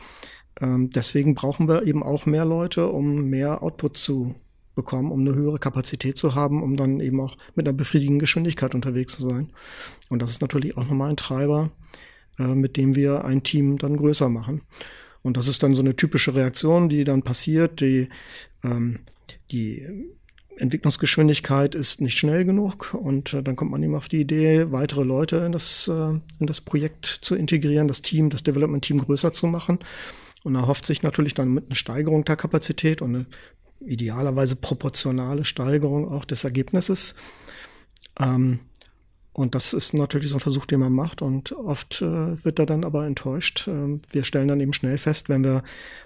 ähm, 0.60 0.90
deswegen 0.90 1.34
brauchen 1.34 1.68
wir 1.68 1.84
eben 1.84 2.02
auch 2.02 2.26
mehr 2.26 2.44
Leute, 2.44 2.88
um 2.88 3.30
mehr 3.30 3.62
Output 3.62 3.96
zu 3.96 4.34
bekommen, 4.74 5.12
um 5.12 5.20
eine 5.20 5.34
höhere 5.34 5.58
Kapazität 5.58 6.18
zu 6.18 6.34
haben, 6.34 6.62
um 6.62 6.76
dann 6.76 7.00
eben 7.00 7.20
auch 7.20 7.36
mit 7.54 7.66
einer 7.66 7.76
befriedigenden 7.76 8.20
Geschwindigkeit 8.20 8.74
unterwegs 8.74 9.14
zu 9.14 9.28
sein. 9.28 9.52
Und 10.08 10.22
das 10.22 10.30
ist 10.30 10.42
natürlich 10.42 10.76
auch 10.76 10.84
nochmal 10.84 11.10
ein 11.10 11.16
Treiber, 11.16 11.70
äh, 12.38 12.54
mit 12.54 12.76
dem 12.76 12.94
wir 12.96 13.24
ein 13.24 13.42
Team 13.42 13.78
dann 13.78 13.96
größer 13.96 14.28
machen. 14.28 14.62
Und 15.22 15.36
das 15.36 15.48
ist 15.48 15.62
dann 15.62 15.74
so 15.74 15.82
eine 15.82 15.96
typische 15.96 16.34
Reaktion, 16.34 16.88
die 16.88 17.04
dann 17.04 17.22
passiert. 17.22 17.80
Die, 17.80 18.08
ähm, 18.64 19.00
die 19.50 19.86
Entwicklungsgeschwindigkeit 20.56 21.74
ist 21.74 22.00
nicht 22.00 22.18
schnell 22.18 22.44
genug 22.44 22.94
und 22.94 23.32
äh, 23.32 23.42
dann 23.42 23.56
kommt 23.56 23.70
man 23.70 23.82
eben 23.82 23.94
auf 23.94 24.08
die 24.08 24.20
Idee, 24.20 24.70
weitere 24.70 25.02
Leute 25.02 25.36
in 25.36 25.52
das, 25.52 25.88
äh, 25.88 26.18
in 26.38 26.46
das 26.46 26.60
Projekt 26.60 27.06
zu 27.06 27.34
integrieren, 27.34 27.88
das 27.88 28.02
Team, 28.02 28.30
das 28.30 28.42
Development-Team 28.42 28.98
größer 28.98 29.32
zu 29.32 29.46
machen. 29.46 29.78
Und 30.44 30.56
erhofft 30.56 30.86
sich 30.86 31.04
natürlich 31.04 31.34
dann 31.34 31.54
mit 31.54 31.66
einer 31.66 31.76
Steigerung 31.76 32.24
der 32.24 32.34
Kapazität 32.34 33.00
und 33.00 33.14
eine 33.14 33.26
idealerweise 33.86 34.56
proportionale 34.56 35.44
Steigerung 35.44 36.08
auch 36.10 36.24
des 36.24 36.44
Ergebnisses. 36.44 37.14
Ähm, 38.18 38.60
Und 39.34 39.54
das 39.54 39.72
ist 39.72 39.94
natürlich 39.94 40.28
so 40.28 40.36
ein 40.36 40.40
Versuch, 40.40 40.66
den 40.66 40.80
man 40.80 40.92
macht. 40.92 41.22
Und 41.22 41.52
oft 41.52 42.02
äh, 42.02 42.44
wird 42.44 42.58
er 42.58 42.66
dann 42.66 42.84
aber 42.84 43.06
enttäuscht. 43.06 43.66
Ähm, 43.66 44.02
wir 44.10 44.24
stellen 44.24 44.48
dann 44.48 44.60
eben 44.60 44.74
schnell 44.74 44.98
fest, 44.98 45.30
wenn 45.30 45.42
wir 45.42 45.62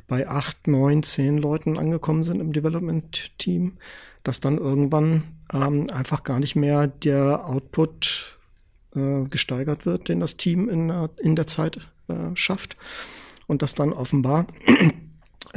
bei 0.06 0.28
acht, 0.28 0.68
neun, 0.68 1.02
zehn 1.02 1.37
Leuten 1.37 1.76
angekommen 1.76 2.23
sind 2.23 2.40
im 2.40 2.52
Development-Team, 2.52 3.78
dass 4.23 4.38
dann 4.38 4.59
irgendwann 4.59 5.25
ähm, 5.52 5.90
einfach 5.90 6.23
gar 6.23 6.38
nicht 6.38 6.54
mehr 6.54 6.87
der 6.87 7.49
Output 7.49 8.38
äh, 8.95 9.25
gesteigert 9.28 9.87
wird, 9.87 10.09
den 10.09 10.21
das 10.21 10.37
Team 10.37 10.68
in, 10.68 10.92
in 11.18 11.35
der 11.35 11.49
Zeit 11.49 11.88
äh, 12.09 12.35
schafft. 12.35 12.76
Und 13.49 13.61
dass 13.62 13.75
dann 13.75 13.92
offenbar 13.92 14.47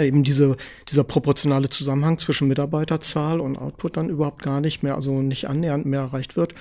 eben 0.03 0.24
diese, 0.24 0.56
dieser 0.88 1.03
proportionale 1.03 1.70
Zusammenhang 1.70 2.18
zwischen 2.18 2.48
Mitarbeiterzahl 2.48 3.39
und 3.39 3.58
Output 3.58 3.98
dann 3.98 4.10
überhaupt 4.10 4.41
gar 4.41 4.62
nicht 4.62 4.84
mehr, 4.84 4.96
also 4.96 5.22
nicht 5.22 5.48
annähernd 5.48 5.86
mehr 5.86 6.01
erreicht 6.01 6.36
wird, 6.36 6.53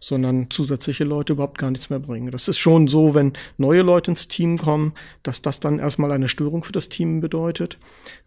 sondern 0.00 0.50
zusätzliche 0.50 1.04
Leute 1.04 1.34
überhaupt 1.34 1.58
gar 1.58 1.70
nichts 1.70 1.90
mehr 1.90 1.98
bringen. 1.98 2.30
Das 2.30 2.48
ist 2.48 2.58
schon 2.58 2.88
so, 2.88 3.14
wenn 3.14 3.34
neue 3.58 3.82
Leute 3.82 4.10
ins 4.10 4.28
Team 4.28 4.58
kommen, 4.58 4.94
dass 5.22 5.42
das 5.42 5.60
dann 5.60 5.78
erstmal 5.78 6.10
eine 6.12 6.28
Störung 6.28 6.64
für 6.64 6.72
das 6.72 6.88
Team 6.88 7.20
bedeutet. 7.20 7.78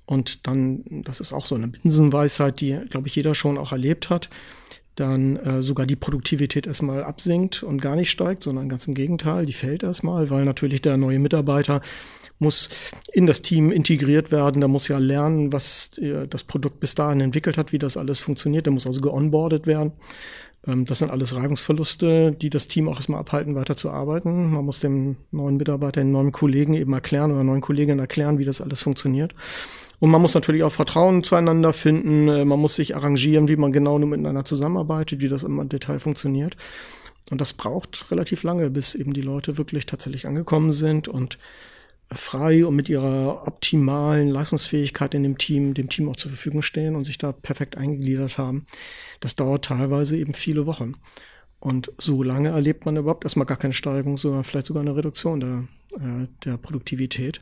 Und 0.06 0.48
dann, 0.48 0.84
das 1.04 1.20
ist 1.20 1.34
auch 1.34 1.46
so 1.46 1.56
eine 1.56 1.68
Binsenweisheit, 1.68 2.62
die, 2.62 2.80
glaube 2.90 3.08
ich, 3.08 3.16
jeder 3.16 3.34
schon 3.34 3.58
auch 3.58 3.72
erlebt 3.72 4.10
hat, 4.10 4.30
dann 4.96 5.38
äh, 5.38 5.64
sogar 5.64 5.88
die 5.88 5.96
Produktivität 5.96 6.68
erstmal 6.68 7.04
absinkt 7.04 7.64
und 7.64 7.82
gar 7.82 7.96
nicht 7.96 8.12
steigt, 8.12 8.44
sondern 8.44 8.70
ganz 8.70 8.86
im 8.86 8.94
Gegenteil, 8.94 9.46
die 9.46 9.54
fällt 9.54 9.82
erstmal, 9.82 10.30
weil 10.30 10.46
natürlich 10.46 10.84
der 10.84 10.98
neue 10.98 11.18
Mitarbeiter 11.18 11.82
muss 12.44 12.70
in 13.12 13.26
das 13.26 13.42
Team 13.42 13.72
integriert 13.72 14.32
werden, 14.32 14.62
der 14.62 14.68
muss 14.68 14.88
ja 14.88 15.00
lernen, 15.00 15.52
was 15.52 15.98
äh, 15.98 16.28
das 16.28 16.44
Produkt 16.44 16.80
bis 16.80 16.94
dahin 16.94 17.22
entwickelt 17.22 17.58
hat, 17.58 17.72
wie 17.72 17.80
das 17.80 17.98
alles 17.98 18.20
funktioniert, 18.20 18.66
der 18.66 18.74
muss 18.74 18.86
also 18.86 19.02
geonboardet 19.02 19.66
werden. 19.66 19.94
Ähm, 20.68 20.86
das 20.86 21.00
sind 21.00 21.12
alles 21.12 21.36
Reibungsverluste, 21.36 22.34
die 22.34 22.50
das 22.50 22.68
Team 22.68 22.88
auch 22.88 22.96
erstmal 22.96 23.20
abhalten, 23.20 23.56
weiter 23.56 23.76
zu 23.76 23.90
arbeiten. 23.90 24.52
Man 24.52 24.66
muss 24.66 24.80
dem 24.80 25.18
neuen 25.32 25.58
Mitarbeiter, 25.58 26.02
den 26.02 26.12
neuen 26.12 26.32
Kollegen 26.32 26.74
eben 26.74 26.94
erklären 26.94 27.32
oder 27.32 27.44
neuen 27.44 27.62
Kolleginnen 27.62 28.00
erklären, 28.00 28.38
wie 28.38 28.46
das 28.46 28.62
alles 28.62 28.82
funktioniert. 28.82 29.34
Und 30.00 30.10
man 30.10 30.22
muss 30.22 30.34
natürlich 30.34 30.64
auch 30.64 30.72
Vertrauen 30.72 31.24
zueinander 31.24 31.74
finden. 31.74 32.28
Äh, 32.28 32.46
man 32.46 32.60
muss 32.60 32.76
sich 32.76 32.96
arrangieren, 32.96 33.48
wie 33.48 33.56
man 33.56 33.72
genau 33.72 33.98
miteinander 34.00 34.46
zusammenarbeitet, 34.46 35.22
wie 35.22 35.30
das 35.30 35.44
im 35.44 35.68
Detail 35.70 36.00
funktioniert. 36.00 36.58
Und 37.32 37.40
das 37.40 37.54
braucht 37.54 38.12
relativ 38.12 38.44
lange, 38.44 38.70
bis 38.70 38.96
eben 38.96 39.14
die 39.14 39.22
Leute 39.22 39.58
wirklich 39.58 39.86
tatsächlich 39.86 40.28
angekommen 40.28 40.72
sind 40.72 41.08
und 41.08 41.38
frei 42.16 42.66
und 42.66 42.76
mit 42.76 42.90
ihrer 42.90 43.48
optimalen 43.48 44.30
Leistungsfähigkeit 44.30 45.14
in 45.14 45.24
dem 45.24 45.38
Team, 45.38 45.74
dem 45.74 45.90
Team 45.90 46.10
auch 46.10 46.16
zur 46.16 46.32
Verfügung 46.32 46.62
stehen 46.62 46.96
und 46.96 47.04
sich 47.04 47.18
da 47.18 47.32
perfekt 47.32 47.78
eingegliedert 47.78 48.38
haben. 48.38 48.66
Das 49.20 49.36
dauert 49.36 49.66
teilweise 49.66 50.18
eben 50.18 50.34
viele 50.34 50.66
Wochen. 50.66 50.96
Und 51.60 51.94
so 51.98 52.24
lange 52.24 52.50
erlebt 52.50 52.86
man 52.86 52.98
überhaupt 52.98 53.24
erstmal 53.24 53.46
gar 53.46 53.58
keine 53.58 53.74
Steigerung, 53.74 54.18
sondern 54.18 54.44
vielleicht 54.44 54.66
sogar 54.66 54.82
eine 54.82 54.96
Reduktion 54.96 55.40
der, 55.40 55.68
äh, 55.96 56.28
der 56.44 56.58
Produktivität. 56.58 57.42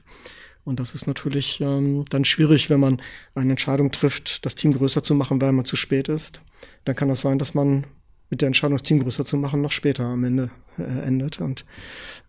Und 0.64 0.80
das 0.80 0.94
ist 0.94 1.08
natürlich 1.08 1.60
ähm, 1.60 2.06
dann 2.10 2.24
schwierig, 2.24 2.70
wenn 2.70 2.80
man 2.80 3.02
eine 3.34 3.52
Entscheidung 3.52 3.92
trifft, 3.92 4.46
das 4.46 4.56
Team 4.56 4.74
größer 4.74 5.02
zu 5.02 5.16
machen, 5.16 5.42
weil 5.42 5.54
man 5.54 5.66
zu 5.66 5.76
spät 5.76 6.08
ist. 6.08 6.42
Dann 6.86 6.96
kann 6.96 7.10
das 7.10 7.22
sein, 7.22 7.40
dass 7.40 7.56
man 7.56 7.88
mit 8.32 8.42
der 8.42 8.48
Entscheidung, 8.48 8.76
das 8.76 8.84
Team 8.84 9.00
größer 9.04 9.26
zu 9.26 9.38
machen, 9.38 9.62
noch 9.62 9.74
später 9.74 10.06
am 10.06 10.24
Ende 10.24 10.50
äh, 10.80 10.84
endet. 10.84 11.40
Und 11.40 11.66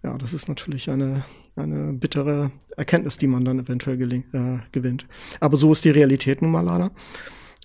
ja, 0.02 0.18
das 0.18 0.34
ist 0.34 0.48
natürlich 0.48 0.90
eine, 0.90 1.24
eine 1.56 1.92
bittere 1.94 2.50
Erkenntnis, 2.76 3.16
die 3.16 3.28
man 3.28 3.44
dann 3.44 3.60
eventuell 3.60 4.02
äh, 4.02 4.58
gewinnt. 4.72 5.06
Aber 5.40 5.56
so 5.56 5.72
ist 5.72 5.84
die 5.84 5.90
Realität 5.90 6.42
nun 6.42 6.50
mal 6.50 6.60
leider. 6.60 6.90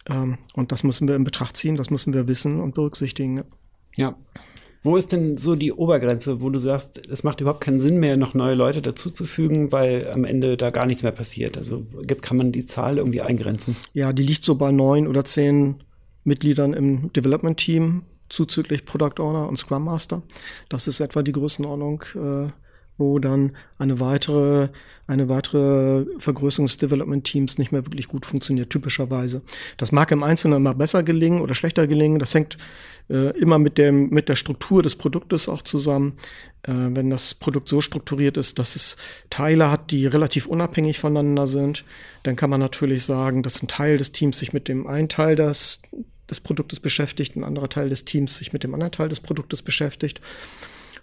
Ähm, 0.08 0.38
und 0.53 0.72
das 0.72 0.84
müssen 0.84 1.08
wir 1.08 1.15
in 1.15 1.24
Betracht 1.24 1.58
ziehen, 1.58 1.75
das 1.75 1.89
müssen 1.89 2.13
wir 2.13 2.27
wissen 2.27 2.62
und 2.62 2.75
berücksichtigen. 2.75 3.44
Ja. 3.98 4.15
Wo 4.84 4.96
ist 4.96 5.12
denn 5.12 5.38
so 5.38 5.56
die 5.56 5.74
Obergrenze, 5.74 6.39
wo 6.39 6.51
du 6.51 6.60
sagst, 6.60 7.08
es 7.08 7.24
macht 7.24 7.41
überhaupt 7.41 7.62
keinen 7.62 7.79
Sinn 7.79 8.00
mehr, 8.00 8.15
noch 8.15 8.36
neue 8.36 8.53
Leute 8.53 8.84
dazuzufügen, 8.84 9.72
weil 9.72 10.12
am 10.13 10.24
Ende 10.24 10.56
da 10.56 10.70
gar 10.70 10.86
nichts 10.86 11.01
mehr 11.01 11.12
passiert? 11.12 11.58
Also 11.58 11.88
kann 12.22 12.38
man 12.38 12.51
die 12.51 12.65
Zahl 12.65 13.00
irgendwie 13.00 13.22
eingrenzen? 13.22 13.75
Ja, 13.94 14.13
die 14.13 14.24
liegt 14.24 14.46
so 14.46 14.56
bei 14.56 14.72
neun 14.72 15.08
oder 15.08 15.25
zehn 15.25 15.84
Mitgliedern 16.24 16.74
im 16.74 17.12
Development 17.12 17.58
Team, 17.58 18.03
zuzüglich 18.29 18.86
Product 18.86 19.19
Owner 19.19 19.48
und 19.48 19.57
Scrum 19.57 19.86
Master. 19.86 20.22
Das 20.69 20.88
ist 20.88 21.00
etwa 21.00 21.24
die 21.24 21.31
Größenordnung, 21.31 22.03
äh, 22.15 22.51
wo 22.98 23.19
dann 23.19 23.55
eine 23.77 24.00
weitere, 24.00 24.69
eine 25.05 25.29
weitere 25.29 26.05
Vergrößerung 26.17 26.65
des 26.65 26.77
Development 26.77 27.24
Teams 27.24 27.57
nicht 27.57 27.72
mehr 27.72 27.86
wirklich 27.86 28.07
gut 28.07 28.25
funktioniert, 28.25 28.72
typischerweise. 28.72 29.43
Das 29.77 29.91
mag 29.91 30.12
im 30.12 30.24
Einzelnen 30.24 30.57
immer 30.57 30.74
besser 30.74 31.03
gelingen 31.03 31.41
oder 31.41 31.53
schlechter 31.53 31.86
gelingen. 31.86 32.17
Das 32.17 32.34
hängt 32.34 32.57
äh, 33.10 33.38
immer 33.39 33.60
mit 33.60 33.77
dem, 33.77 34.10
mit 34.10 34.29
der 34.29 34.36
Struktur 34.36 34.81
des 34.81 34.96
Produktes 34.96 35.48
auch 35.48 35.62
zusammen. 35.62 36.13
Äh, 36.63 36.72
wenn 36.74 37.10
das 37.10 37.36
Produkt 37.36 37.69
so 37.69 37.81
strukturiert 37.81 38.36
ist, 38.36 38.57
dass 38.57 38.75
es 38.75 38.98
Teile 39.29 39.69
hat, 39.69 39.91
die 39.91 40.07
relativ 40.07 40.48
unabhängig 40.48 41.00
voneinander 41.00 41.46
sind, 41.48 41.86
dann 42.24 42.36
kann 42.36 42.50
man 42.50 42.60
natürlich 42.60 43.03
sagen, 43.03 43.43
dass 43.43 43.62
ein 43.62 43.67
Teil 43.67 43.98
des 43.98 44.12
Teams 44.12 44.39
sich 44.39 44.53
mit 44.53 44.67
dem 44.67 44.88
einen 44.88 45.07
Teil 45.07 45.36
des, 45.36 45.81
des 46.29 46.39
Produktes 46.39 46.79
beschäftigt, 46.79 47.36
ein 47.36 47.43
anderer 47.43 47.69
Teil 47.69 47.89
des 47.89 48.05
Teams 48.05 48.36
sich 48.36 48.53
mit 48.53 48.63
dem 48.63 48.74
anderen 48.74 48.91
Teil 48.91 49.10
des 49.10 49.19
Produktes 49.19 49.62
beschäftigt. 49.62 50.22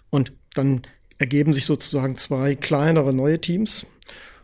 Und 0.09 0.31
dann 0.53 0.83
ergeben 1.17 1.53
sich 1.53 1.65
sozusagen 1.65 2.17
zwei 2.17 2.55
kleinere 2.55 3.13
neue 3.13 3.39
Teams. 3.39 3.85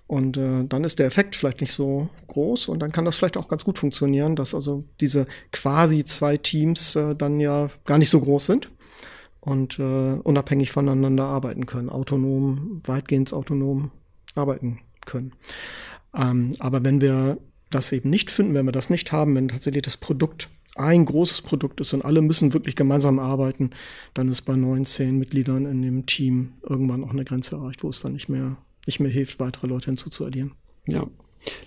Und 0.07 0.35
äh, 0.35 0.65
dann 0.65 0.83
ist 0.83 0.99
der 0.99 1.05
Effekt 1.05 1.37
vielleicht 1.37 1.61
nicht 1.61 1.71
so 1.71 2.09
groß 2.27 2.67
und 2.67 2.79
dann 2.79 2.91
kann 2.91 3.05
das 3.05 3.15
vielleicht 3.15 3.37
auch 3.37 3.47
ganz 3.47 3.63
gut 3.63 3.77
funktionieren, 3.77 4.35
dass 4.35 4.53
also 4.53 4.83
diese 4.99 5.25
quasi 5.53 6.03
zwei 6.03 6.35
Teams 6.35 6.97
äh, 6.97 7.15
dann 7.15 7.39
ja 7.39 7.69
gar 7.85 7.97
nicht 7.97 8.09
so 8.09 8.19
groß 8.19 8.45
sind 8.45 8.69
und 9.39 9.79
äh, 9.79 9.83
unabhängig 10.23 10.71
voneinander 10.71 11.23
arbeiten 11.23 11.65
können, 11.65 11.89
autonom, 11.89 12.81
weitgehend 12.85 13.31
autonom 13.31 13.91
arbeiten 14.35 14.79
können. 15.05 15.31
Ähm, 16.13 16.57
aber 16.59 16.83
wenn 16.83 16.99
wir 16.99 17.37
das 17.69 17.93
eben 17.93 18.09
nicht 18.09 18.29
finden, 18.31 18.53
wenn 18.53 18.65
wir 18.65 18.73
das 18.73 18.89
nicht 18.89 19.13
haben, 19.13 19.33
wenn 19.35 19.47
tatsächlich 19.47 19.83
das 19.83 19.95
Produkt 19.95 20.49
ein 20.75 21.05
großes 21.05 21.41
Produkt 21.41 21.81
ist 21.81 21.93
und 21.93 22.05
alle 22.05 22.21
müssen 22.21 22.53
wirklich 22.53 22.75
gemeinsam 22.75 23.19
arbeiten, 23.19 23.71
dann 24.13 24.29
ist 24.29 24.43
bei 24.43 24.55
19 24.55 25.17
Mitgliedern 25.17 25.65
in 25.65 25.81
dem 25.81 26.05
Team 26.05 26.53
irgendwann 26.67 27.03
auch 27.03 27.11
eine 27.11 27.25
Grenze 27.25 27.55
erreicht, 27.55 27.83
wo 27.83 27.89
es 27.89 28.01
dann 28.01 28.13
nicht 28.13 28.29
mehr, 28.29 28.57
nicht 28.85 28.99
mehr 28.99 29.11
hilft, 29.11 29.39
weitere 29.39 29.67
Leute 29.67 29.87
hinzuzuaddieren. 29.87 30.53
Ja. 30.87 31.05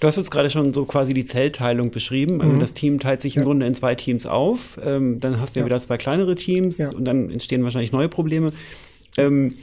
Du 0.00 0.06
hast 0.06 0.16
jetzt 0.16 0.30
gerade 0.30 0.50
schon 0.50 0.72
so 0.72 0.84
quasi 0.84 1.14
die 1.14 1.24
Zellteilung 1.24 1.90
beschrieben. 1.90 2.40
Also 2.40 2.54
mhm. 2.54 2.60
das 2.60 2.74
Team 2.74 3.00
teilt 3.00 3.20
sich 3.20 3.36
im 3.36 3.40
ja. 3.40 3.46
Grunde 3.46 3.66
in 3.66 3.74
zwei 3.74 3.96
Teams 3.96 4.24
auf. 4.24 4.78
Ähm, 4.84 5.18
dann 5.18 5.40
hast 5.40 5.56
du 5.56 5.60
ja, 5.60 5.64
ja, 5.64 5.66
wieder 5.66 5.80
zwei 5.80 5.98
kleinere 5.98 6.36
Teams 6.36 6.78
ja. 6.78 6.90
und 6.90 7.04
dann 7.04 7.30
entstehen 7.30 7.64
wahrscheinlich 7.64 7.90
neue 7.90 8.08
Probleme. 8.08 8.52
Ähm, 9.16 9.54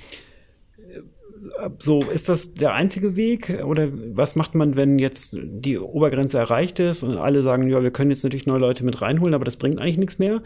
so, 1.79 1.99
ist 1.99 2.29
das 2.29 2.53
der 2.53 2.73
einzige 2.73 3.15
Weg? 3.15 3.63
Oder 3.65 3.87
was 4.13 4.35
macht 4.35 4.55
man, 4.55 4.75
wenn 4.75 4.99
jetzt 4.99 5.29
die 5.33 5.79
Obergrenze 5.79 6.37
erreicht 6.37 6.79
ist 6.79 7.03
und 7.03 7.17
alle 7.17 7.41
sagen, 7.41 7.67
ja, 7.67 7.81
wir 7.81 7.91
können 7.91 8.11
jetzt 8.11 8.23
natürlich 8.23 8.45
neue 8.45 8.59
Leute 8.59 8.85
mit 8.85 9.01
reinholen, 9.01 9.33
aber 9.33 9.45
das 9.45 9.57
bringt 9.57 9.79
eigentlich 9.79 9.97
nichts 9.97 10.19
mehr? 10.19 10.41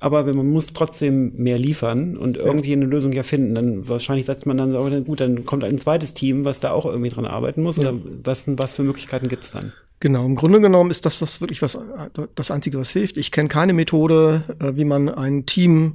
Aber 0.00 0.26
wenn 0.26 0.36
man 0.36 0.48
muss 0.48 0.72
trotzdem 0.74 1.32
mehr 1.36 1.58
liefern 1.58 2.16
und 2.16 2.36
irgendwie 2.36 2.72
eine 2.72 2.84
Lösung 2.84 3.12
ja 3.12 3.24
finden, 3.24 3.54
dann 3.54 3.88
wahrscheinlich 3.88 4.26
sagt 4.26 4.46
man 4.46 4.56
dann 4.56 4.70
so, 4.70 4.84
gut, 5.04 5.20
dann 5.20 5.44
kommt 5.44 5.64
ein 5.64 5.76
zweites 5.76 6.14
Team, 6.14 6.44
was 6.44 6.60
da 6.60 6.70
auch 6.70 6.86
irgendwie 6.86 7.08
dran 7.08 7.24
arbeiten 7.24 7.62
muss. 7.62 7.78
Ja. 7.78 7.90
Oder 7.90 7.98
was, 8.22 8.46
was 8.56 8.74
für 8.74 8.84
Möglichkeiten 8.84 9.28
gibt 9.28 9.44
es 9.44 9.52
dann? 9.52 9.72
Genau, 10.00 10.24
im 10.24 10.36
Grunde 10.36 10.60
genommen 10.60 10.92
ist 10.92 11.04
das, 11.06 11.18
das 11.18 11.40
wirklich 11.40 11.62
was, 11.62 11.76
das 12.36 12.50
Einzige, 12.52 12.78
was 12.78 12.90
hilft. 12.90 13.16
Ich 13.16 13.32
kenne 13.32 13.48
keine 13.48 13.72
Methode, 13.72 14.42
äh, 14.60 14.76
wie 14.76 14.84
man 14.84 15.08
ein 15.08 15.46
Team 15.46 15.94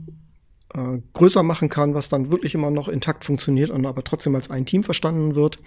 äh, 0.73 0.99
größer 1.13 1.43
machen 1.43 1.69
kann, 1.69 1.93
was 1.93 2.09
dann 2.09 2.31
wirklich 2.31 2.55
immer 2.55 2.71
noch 2.71 2.87
intakt 2.87 3.25
funktioniert 3.25 3.69
und 3.69 3.85
aber 3.85 4.03
trotzdem 4.03 4.35
als 4.35 4.49
ein 4.49 4.65
Team 4.65 4.83
verstanden 4.83 5.35
wird. 5.35 5.59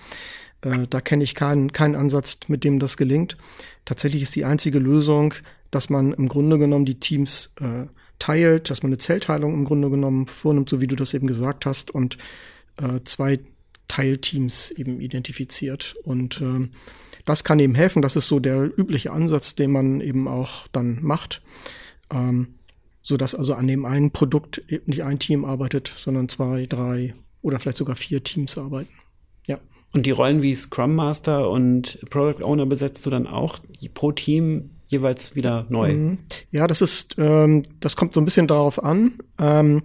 Äh, 0.62 0.86
da 0.88 1.00
kenne 1.00 1.24
ich 1.24 1.34
keinen, 1.34 1.72
keinen 1.72 1.96
Ansatz, 1.96 2.40
mit 2.48 2.64
dem 2.64 2.78
das 2.78 2.96
gelingt. 2.96 3.36
Tatsächlich 3.84 4.22
ist 4.22 4.34
die 4.34 4.44
einzige 4.44 4.78
Lösung, 4.78 5.34
dass 5.70 5.90
man 5.90 6.12
im 6.12 6.28
Grunde 6.28 6.58
genommen 6.58 6.84
die 6.84 7.00
Teams 7.00 7.54
äh, 7.60 7.86
teilt, 8.18 8.70
dass 8.70 8.82
man 8.82 8.90
eine 8.90 8.98
Zellteilung 8.98 9.54
im 9.54 9.64
Grunde 9.64 9.90
genommen 9.90 10.26
vornimmt, 10.26 10.68
so 10.68 10.80
wie 10.80 10.86
du 10.86 10.96
das 10.96 11.14
eben 11.14 11.26
gesagt 11.26 11.66
hast, 11.66 11.90
und 11.90 12.16
äh, 12.76 13.00
zwei 13.04 13.40
Teilteams 13.88 14.70
eben 14.70 15.00
identifiziert. 15.00 15.94
Und 16.02 16.40
äh, 16.40 16.68
das 17.24 17.44
kann 17.44 17.58
eben 17.58 17.74
helfen. 17.74 18.02
Das 18.02 18.16
ist 18.16 18.28
so 18.28 18.40
der 18.40 18.70
übliche 18.78 19.12
Ansatz, 19.12 19.54
den 19.54 19.70
man 19.70 20.00
eben 20.00 20.28
auch 20.28 20.66
dann 20.68 20.98
macht. 21.02 21.42
Ähm, 22.10 22.54
so 23.06 23.16
dass 23.16 23.36
also 23.36 23.54
an 23.54 23.68
dem 23.68 23.84
einen 23.84 24.10
Produkt 24.10 24.64
eben 24.66 24.90
nicht 24.90 25.04
ein 25.04 25.20
Team 25.20 25.44
arbeitet, 25.44 25.92
sondern 25.96 26.28
zwei, 26.28 26.66
drei 26.66 27.14
oder 27.40 27.60
vielleicht 27.60 27.78
sogar 27.78 27.94
vier 27.94 28.24
Teams 28.24 28.58
arbeiten. 28.58 28.92
Ja. 29.46 29.60
Und 29.94 30.06
die 30.06 30.10
Rollen 30.10 30.42
wie 30.42 30.52
Scrum 30.56 30.96
Master 30.96 31.48
und 31.48 32.00
Product 32.10 32.42
Owner 32.42 32.66
besetzt 32.66 33.06
du 33.06 33.10
dann 33.10 33.28
auch 33.28 33.60
pro 33.94 34.10
Team 34.10 34.70
jeweils 34.88 35.36
wieder 35.36 35.66
neu? 35.68 35.92
Mhm. 35.92 36.18
Ja, 36.50 36.66
das 36.66 36.80
ist, 36.80 37.14
ähm, 37.16 37.62
das 37.78 37.94
kommt 37.94 38.12
so 38.12 38.20
ein 38.20 38.24
bisschen 38.24 38.48
darauf 38.48 38.82
an. 38.82 39.12
Ähm, 39.38 39.84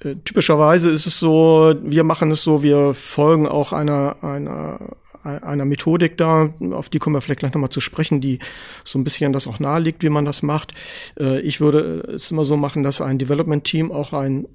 äh, 0.00 0.16
typischerweise 0.24 0.90
ist 0.90 1.06
es 1.06 1.20
so, 1.20 1.72
wir 1.84 2.02
machen 2.02 2.32
es 2.32 2.42
so, 2.42 2.64
wir 2.64 2.94
folgen 2.94 3.46
auch 3.46 3.72
einer, 3.72 4.24
einer 4.24 4.96
einer 5.26 5.64
Methodik 5.64 6.16
da, 6.16 6.54
auf 6.72 6.88
die 6.88 6.98
kommen 6.98 7.16
wir 7.16 7.20
vielleicht 7.20 7.40
gleich 7.40 7.52
nochmal 7.52 7.70
zu 7.70 7.80
sprechen, 7.80 8.20
die 8.20 8.38
so 8.84 8.98
ein 8.98 9.04
bisschen 9.04 9.32
das 9.32 9.46
auch 9.46 9.58
nahelegt, 9.58 10.02
wie 10.02 10.10
man 10.10 10.24
das 10.24 10.42
macht. 10.42 10.74
Äh, 11.18 11.40
ich 11.40 11.60
würde 11.60 12.00
es 12.14 12.30
immer 12.30 12.44
so 12.44 12.56
machen, 12.56 12.82
dass 12.82 13.00
ein 13.00 13.18
Development-Team 13.18 13.92
auch 13.92 14.12
ein 14.12 14.46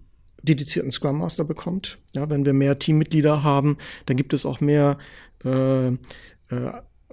dedizierten 0.43 0.91
Scrum 0.91 1.19
Master 1.19 1.43
bekommt. 1.43 1.99
Ja, 2.13 2.29
wenn 2.29 2.45
wir 2.45 2.53
mehr 2.53 2.79
Teammitglieder 2.79 3.43
haben, 3.43 3.77
dann 4.05 4.17
gibt 4.17 4.33
es 4.33 4.45
auch 4.45 4.59
mehr 4.59 4.97
äh, 5.45 5.87
äh, 5.87 5.97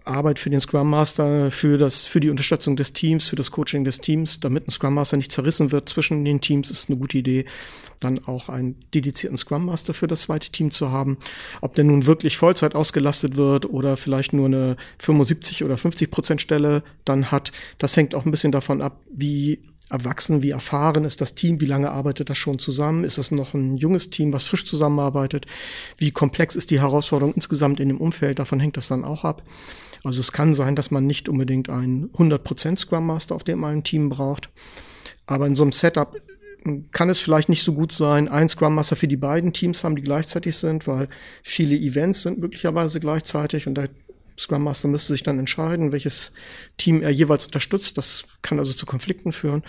Arbeit 0.08 0.38
für 0.38 0.50
den 0.50 0.60
Scrum 0.60 0.90
Master, 0.90 1.50
für 1.50 1.78
das, 1.78 2.06
für 2.06 2.20
die 2.20 2.30
Unterstützung 2.30 2.76
des 2.76 2.92
Teams, 2.92 3.28
für 3.28 3.36
das 3.36 3.50
Coaching 3.50 3.84
des 3.84 3.98
Teams, 3.98 4.40
damit 4.40 4.66
ein 4.66 4.70
Scrum 4.70 4.94
Master 4.94 5.16
nicht 5.16 5.32
zerrissen 5.32 5.72
wird 5.72 5.88
zwischen 5.88 6.24
den 6.24 6.40
Teams, 6.40 6.70
ist 6.70 6.88
eine 6.88 6.98
gute 6.98 7.18
Idee, 7.18 7.44
dann 8.00 8.24
auch 8.24 8.48
einen 8.48 8.76
dedizierten 8.94 9.38
Scrum 9.38 9.66
Master 9.66 9.94
für 9.94 10.06
das 10.06 10.22
zweite 10.22 10.50
Team 10.50 10.70
zu 10.70 10.90
haben. 10.90 11.18
Ob 11.60 11.74
der 11.74 11.84
nun 11.84 12.06
wirklich 12.06 12.36
Vollzeit 12.36 12.74
ausgelastet 12.74 13.36
wird 13.36 13.66
oder 13.66 13.96
vielleicht 13.96 14.32
nur 14.32 14.46
eine 14.46 14.76
75 14.98 15.64
oder 15.64 15.76
50 15.76 16.10
Prozent 16.10 16.40
Stelle 16.40 16.82
dann 17.04 17.30
hat, 17.30 17.52
das 17.78 17.96
hängt 17.96 18.14
auch 18.14 18.24
ein 18.24 18.30
bisschen 18.30 18.52
davon 18.52 18.82
ab, 18.82 19.00
wie 19.10 19.60
erwachsen, 19.90 20.42
wie 20.42 20.50
erfahren? 20.50 21.04
Ist 21.04 21.20
das 21.20 21.34
Team, 21.34 21.60
wie 21.60 21.66
lange 21.66 21.90
arbeitet 21.90 22.30
das 22.30 22.38
schon 22.38 22.58
zusammen, 22.58 23.04
ist 23.04 23.18
es 23.18 23.30
noch 23.30 23.54
ein 23.54 23.76
junges 23.76 24.10
Team, 24.10 24.32
was 24.32 24.44
frisch 24.44 24.66
zusammenarbeitet, 24.66 25.46
wie 25.96 26.10
komplex 26.10 26.56
ist 26.56 26.70
die 26.70 26.80
Herausforderung 26.80 27.34
insgesamt 27.34 27.80
in 27.80 27.88
dem 27.88 28.00
Umfeld, 28.00 28.38
davon 28.38 28.60
hängt 28.60 28.76
das 28.76 28.88
dann 28.88 29.04
auch 29.04 29.24
ab. 29.24 29.42
Also 30.04 30.20
es 30.20 30.32
kann 30.32 30.54
sein, 30.54 30.76
dass 30.76 30.90
man 30.90 31.06
nicht 31.06 31.28
unbedingt 31.28 31.70
einen 31.70 32.10
100% 32.12 32.78
Scrum 32.78 33.06
Master 33.06 33.34
auf 33.34 33.44
dem 33.44 33.64
einen 33.64 33.82
Team 33.82 34.08
braucht, 34.08 34.50
aber 35.26 35.46
in 35.46 35.56
so 35.56 35.64
einem 35.64 35.72
Setup 35.72 36.16
kann 36.92 37.08
es 37.08 37.20
vielleicht 37.20 37.48
nicht 37.48 37.62
so 37.62 37.72
gut 37.72 37.92
sein, 37.92 38.28
ein 38.28 38.48
Scrum 38.48 38.74
Master 38.74 38.96
für 38.96 39.08
die 39.08 39.16
beiden 39.16 39.52
Teams 39.52 39.84
haben, 39.84 39.96
die 39.96 40.02
gleichzeitig 40.02 40.56
sind, 40.56 40.86
weil 40.86 41.08
viele 41.42 41.76
Events 41.76 42.22
sind 42.22 42.38
möglicherweise 42.38 43.00
gleichzeitig 43.00 43.66
und 43.66 43.74
der 43.76 43.88
Scrum 44.38 44.62
Master 44.62 44.88
müsste 44.88 45.12
sich 45.12 45.22
dann 45.22 45.38
entscheiden, 45.38 45.92
welches 45.92 46.32
Team 46.76 47.02
er 47.02 47.10
jeweils 47.10 47.46
unterstützt. 47.46 47.98
Das 47.98 48.24
kann 48.42 48.58
also 48.58 48.72
zu 48.72 48.86
Konflikten 48.86 49.32
führen. 49.32 49.62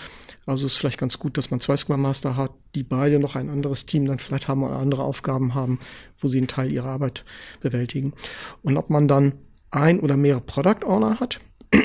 Also 0.45 0.65
ist 0.65 0.77
vielleicht 0.77 0.99
ganz 0.99 1.19
gut, 1.19 1.38
dass 1.38 1.51
man 1.51 1.59
zwei 1.59 1.75
Scrum 1.77 2.01
Master 2.01 2.38
hat, 2.38 2.51
die 2.75 2.83
beide 2.83 3.19
noch 3.19 3.35
ein 3.35 3.49
anderes 3.49 3.85
Team 3.85 4.05
dann 4.05 4.19
vielleicht 4.19 4.47
haben 4.47 4.63
oder 4.63 4.77
andere 4.77 5.03
Aufgaben 5.03 5.55
haben, 5.55 5.79
wo 6.19 6.27
sie 6.27 6.38
einen 6.38 6.47
Teil 6.47 6.71
ihrer 6.71 6.89
Arbeit 6.89 7.25
bewältigen. 7.61 8.13
Und 8.61 8.77
ob 8.77 8.89
man 8.89 9.07
dann 9.07 9.33
ein 9.71 9.99
oder 9.99 10.17
mehrere 10.17 10.41
Product 10.41 10.85
Owner 10.85 11.19
hat, 11.19 11.39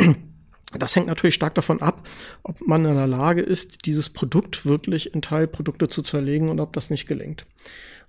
das 0.79 0.97
hängt 0.97 1.07
natürlich 1.07 1.35
stark 1.35 1.55
davon 1.55 1.83
ab, 1.83 2.09
ob 2.43 2.61
man 2.67 2.85
in 2.85 2.95
der 2.95 3.07
Lage 3.07 3.43
ist, 3.43 3.87
dieses 3.87 4.11
Produkt 4.11 4.67
wirklich 4.67 5.15
in 5.15 5.23
Teilprodukte 5.23 5.89
zu 5.89 6.03
zerlegen 6.03 6.49
und 6.49 6.61
ob 6.61 6.73
das 6.73 6.91
nicht 6.91 7.07
gelingt. 7.07 7.47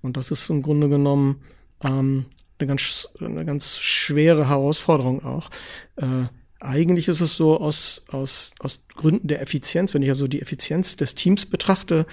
Und 0.02 0.18
das 0.18 0.32
ist 0.32 0.50
im 0.50 0.62
Grunde 0.62 0.90
genommen 0.90 1.42
ähm, 1.84 2.26
eine 2.58 2.68
ganz, 2.68 3.10
eine 3.20 3.46
ganz 3.46 3.78
schwere 3.80 4.50
Herausforderung 4.50 5.24
auch. 5.24 5.50
Äh, 5.98 6.06
eigentlich 6.60 7.08
ist 7.08 7.22
es 7.22 7.36
so 7.36 7.60
aus, 7.60 8.06
aus, 8.10 8.52
aus 8.60 8.86
Gründen 8.96 9.28
der 9.28 9.42
Effizienz, 9.42 9.94
wenn 9.94 10.02
ich 10.02 10.10
also 10.10 10.28
die 10.28 10.42
Effizienz 10.42 10.96
des 10.96 11.16
Teams 11.16 11.46
betrachte, 11.46 12.06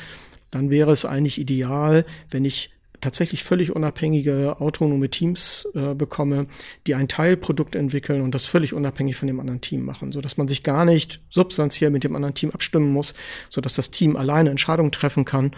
dann 0.50 0.70
wäre 0.70 0.92
es 0.92 1.04
eigentlich 1.04 1.38
ideal, 1.38 2.04
wenn 2.30 2.44
ich 2.44 2.70
tatsächlich 3.02 3.42
völlig 3.42 3.74
unabhängige, 3.74 4.56
autonome 4.60 5.10
Teams 5.10 5.68
äh, 5.74 5.94
bekomme, 5.94 6.46
die 6.86 6.94
ein 6.94 7.08
Teilprodukt 7.08 7.74
entwickeln 7.74 8.22
und 8.22 8.34
das 8.34 8.46
völlig 8.46 8.72
unabhängig 8.72 9.16
von 9.16 9.26
dem 9.26 9.40
anderen 9.40 9.60
Team 9.60 9.84
machen, 9.84 10.12
so 10.12 10.22
dass 10.22 10.38
man 10.38 10.48
sich 10.48 10.62
gar 10.62 10.86
nicht 10.86 11.20
substanziell 11.28 11.90
mit 11.90 12.04
dem 12.04 12.16
anderen 12.16 12.34
Team 12.34 12.50
abstimmen 12.50 12.90
muss, 12.90 13.14
so 13.50 13.60
dass 13.60 13.74
das 13.74 13.90
Team 13.90 14.16
alleine 14.16 14.50
Entscheidungen 14.50 14.92
treffen 14.92 15.26
kann 15.26 15.52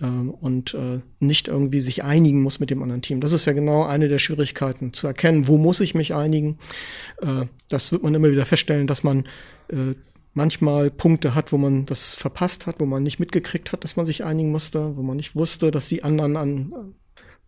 äh, 0.00 0.04
und 0.04 0.74
äh, 0.74 1.00
nicht 1.18 1.48
irgendwie 1.48 1.80
sich 1.80 2.04
einigen 2.04 2.42
muss 2.42 2.60
mit 2.60 2.70
dem 2.70 2.82
anderen 2.82 3.02
Team. 3.02 3.20
Das 3.20 3.32
ist 3.32 3.46
ja 3.46 3.52
genau 3.52 3.84
eine 3.84 4.08
der 4.08 4.18
Schwierigkeiten, 4.18 4.92
zu 4.92 5.06
erkennen, 5.06 5.48
wo 5.48 5.56
muss 5.56 5.80
ich 5.80 5.94
mich 5.94 6.14
einigen. 6.14 6.58
Äh, 7.22 7.46
das 7.68 7.92
wird 7.92 8.02
man 8.02 8.14
immer 8.14 8.30
wieder 8.30 8.46
feststellen, 8.46 8.86
dass 8.86 9.02
man 9.02 9.24
äh, 9.68 9.94
manchmal 10.32 10.90
Punkte 10.90 11.34
hat, 11.34 11.52
wo 11.52 11.58
man 11.58 11.86
das 11.86 12.14
verpasst 12.14 12.66
hat, 12.66 12.80
wo 12.80 12.86
man 12.86 13.02
nicht 13.02 13.18
mitgekriegt 13.18 13.72
hat, 13.72 13.84
dass 13.84 13.96
man 13.96 14.06
sich 14.06 14.24
einigen 14.24 14.50
musste, 14.50 14.96
wo 14.96 15.02
man 15.02 15.16
nicht 15.16 15.34
wusste, 15.34 15.70
dass 15.70 15.88
die 15.88 16.04
anderen 16.04 16.36
an 16.36 16.94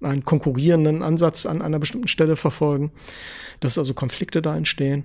einen 0.01 0.25
konkurrierenden 0.25 1.03
Ansatz 1.03 1.47
an 1.47 1.62
einer 1.62 1.79
bestimmten 1.79 2.09
Stelle 2.09 2.37
verfolgen, 2.37 2.91
dass 3.61 3.79
also 3.79 3.95
Konflikte 3.95 4.42
da 4.42 4.57
entstehen. 4.57 5.05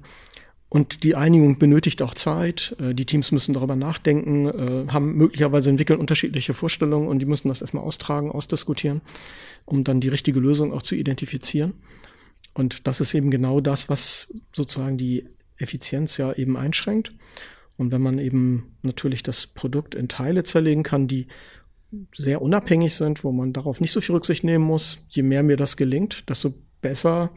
Und 0.70 1.04
die 1.04 1.16
Einigung 1.16 1.60
benötigt 1.60 2.02
auch 2.02 2.14
Zeit. 2.14 2.76
Äh, 2.80 2.94
die 2.94 3.06
Teams 3.06 3.32
müssen 3.32 3.54
darüber 3.54 3.76
nachdenken, 3.76 4.48
äh, 4.48 4.92
haben 4.92 5.14
möglicherweise 5.14 5.70
entwickeln 5.70 6.00
unterschiedliche 6.00 6.54
Vorstellungen 6.54 7.08
und 7.08 7.20
die 7.20 7.26
müssen 7.26 7.48
das 7.48 7.62
erstmal 7.62 7.84
austragen, 7.84 8.32
ausdiskutieren, 8.32 9.02
um 9.66 9.84
dann 9.84 10.02
die 10.02 10.10
richtige 10.10 10.40
Lösung 10.40 10.74
auch 10.74 10.82
zu 10.82 10.96
identifizieren. 10.96 11.74
Und 12.54 12.88
das 12.88 13.00
ist 13.00 13.14
eben 13.14 13.32
genau 13.32 13.62
das, 13.62 13.88
was 13.88 14.34
sozusagen 14.52 14.98
die 14.98 15.30
Effizienz 15.58 16.18
ja 16.18 16.34
eben 16.34 16.58
einschränkt. 16.58 17.14
Und 17.78 17.92
wenn 17.92 18.02
man 18.02 18.20
eben 18.20 18.78
natürlich 18.82 19.24
das 19.24 19.48
Produkt 19.48 19.96
in 19.96 20.08
Teile 20.08 20.44
zerlegen 20.44 20.84
kann, 20.84 21.08
die 21.08 21.28
sehr 22.14 22.42
unabhängig 22.42 22.96
sind, 22.96 23.24
wo 23.24 23.32
man 23.32 23.54
darauf 23.54 23.80
nicht 23.80 23.92
so 23.92 24.02
viel 24.02 24.16
Rücksicht 24.16 24.44
nehmen 24.44 24.66
muss, 24.66 25.06
je 25.10 25.24
mehr 25.24 25.44
mir 25.44 25.58
das 25.58 25.78
gelingt, 25.78 26.30
desto 26.30 26.54
besser 26.82 27.32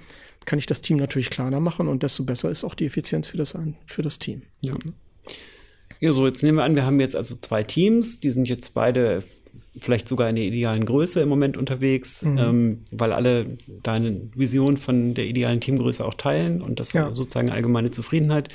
kann 0.45 0.59
ich 0.59 0.67
das 0.67 0.81
Team 0.81 0.97
natürlich 0.97 1.31
kleiner 1.31 1.61
machen 1.61 1.89
und 1.89 2.03
desto 2.03 2.25
besser 2.25 2.51
ist 2.51 2.65
auch 2.65 2.75
die 2.75 2.87
Effizienz 2.87 3.29
für 3.29 3.37
das, 3.37 3.57
für 3.87 4.03
das 4.03 4.19
Team. 4.19 4.43
Ja. 4.63 4.75
Ja, 6.01 6.13
so 6.13 6.27
jetzt 6.27 6.43
nehmen 6.43 6.57
wir 6.57 6.65
an, 6.65 6.75
wir 6.75 6.87
haben 6.87 6.99
jetzt 6.99 7.15
also 7.15 7.37
zwei 7.37 7.63
Teams, 7.63 8.21
die 8.21 8.31
sind 8.31 8.49
jetzt 8.49 8.73
beide 8.73 9.23
vielleicht 9.79 10.09
sogar 10.09 10.31
in 10.31 10.37
der 10.37 10.45
idealen 10.47 10.87
Größe 10.87 11.21
im 11.21 11.29
Moment 11.29 11.57
unterwegs, 11.57 12.23
mhm. 12.23 12.39
ähm, 12.39 12.79
weil 12.91 13.13
alle 13.13 13.59
deine 13.83 14.31
Vision 14.35 14.79
von 14.79 15.15
der 15.15 15.27
idealen 15.27 15.61
Teamgröße 15.61 16.05
auch 16.05 16.15
teilen 16.15 16.63
und 16.63 16.81
das 16.81 16.95
ja. 16.95 17.15
sozusagen 17.15 17.51
allgemeine 17.51 17.91
Zufriedenheit 17.91 18.49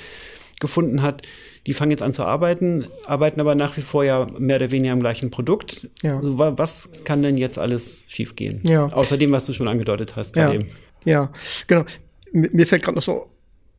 gefunden 0.60 1.02
hat. 1.02 1.22
Die 1.66 1.74
fangen 1.74 1.90
jetzt 1.90 2.02
an 2.02 2.12
zu 2.12 2.24
arbeiten, 2.24 2.86
arbeiten 3.06 3.40
aber 3.40 3.54
nach 3.54 3.76
wie 3.76 3.82
vor 3.82 4.04
ja 4.04 4.26
mehr 4.38 4.56
oder 4.56 4.70
weniger 4.70 4.92
am 4.92 5.00
gleichen 5.00 5.30
Produkt. 5.30 5.88
Ja. 6.02 6.16
Also, 6.16 6.38
was 6.38 6.90
kann 7.04 7.22
denn 7.22 7.36
jetzt 7.36 7.58
alles 7.58 8.06
schiefgehen? 8.08 8.60
Ja. 8.62 8.86
Außerdem, 8.86 9.32
was 9.32 9.46
du 9.46 9.52
schon 9.52 9.66
angedeutet 9.68 10.14
hast. 10.16 10.36
Ja, 10.36 10.52
eben. 10.52 10.68
ja 11.04 11.30
genau. 11.66 11.84
Mir 12.32 12.66
fällt 12.66 12.82
gerade 12.82 12.96
noch 12.96 13.02
so 13.02 13.30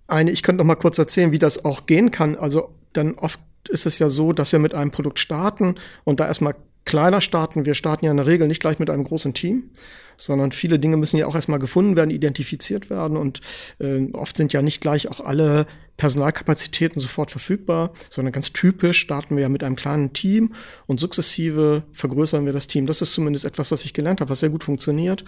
eine, 0.08 0.32
ich 0.32 0.44
könnte 0.44 0.58
noch 0.58 0.68
mal 0.68 0.76
kurz 0.76 0.98
erzählen, 0.98 1.32
wie 1.32 1.40
das 1.40 1.64
auch 1.66 1.86
gehen 1.86 2.12
kann. 2.12 2.36
Also 2.36 2.72
dann 2.94 3.16
oft 3.16 3.40
ist 3.70 3.86
es 3.86 4.00
ja 4.00 4.10
so, 4.10 4.34
dass 4.34 4.52
wir 4.52 4.60
mit 4.60 4.74
einem 4.74 4.92
Produkt 4.92 5.20
starten 5.20 5.76
und 6.04 6.20
da 6.20 6.28
erstmal 6.28 6.56
kleiner 6.88 7.22
starten. 7.22 7.66
Wir 7.66 7.76
starten 7.76 8.06
ja 8.06 8.12
in 8.12 8.18
der 8.18 8.26
Regel 8.26 8.48
nicht 8.48 8.62
gleich 8.62 8.80
mit 8.80 8.90
einem 8.90 9.04
großen 9.04 9.34
Team, 9.34 9.70
sondern 10.18 10.52
viele 10.52 10.80
Dinge 10.80 10.98
müssen 10.98 11.18
ja 11.18 11.28
auch 11.28 11.36
erstmal 11.36 11.60
gefunden 11.60 11.96
werden, 11.96 12.10
identifiziert 12.10 12.90
werden 12.90 13.18
und 13.18 13.42
äh, 13.80 14.10
oft 14.14 14.36
sind 14.36 14.54
ja 14.54 14.64
nicht 14.64 14.82
gleich 14.82 15.08
auch 15.08 15.20
alle 15.20 15.68
Personalkapazitäten 15.98 17.00
sofort 17.00 17.30
verfügbar, 17.30 17.92
sondern 18.10 18.32
ganz 18.32 18.54
typisch 18.54 19.00
starten 19.00 19.36
wir 19.36 19.44
ja 19.44 19.50
mit 19.50 19.64
einem 19.64 19.76
kleinen 19.76 20.14
Team 20.14 20.54
und 20.86 21.00
sukzessive 21.00 21.84
vergrößern 21.92 22.46
wir 22.46 22.54
das 22.54 22.68
Team. 22.68 22.88
Das 22.88 23.02
ist 23.02 23.14
zumindest 23.14 23.46
etwas, 23.46 23.72
was 23.72 23.84
ich 23.84 23.94
gelernt 23.94 24.22
habe, 24.22 24.30
was 24.30 24.40
sehr 24.40 24.50
gut 24.50 24.64
funktioniert 24.64 25.24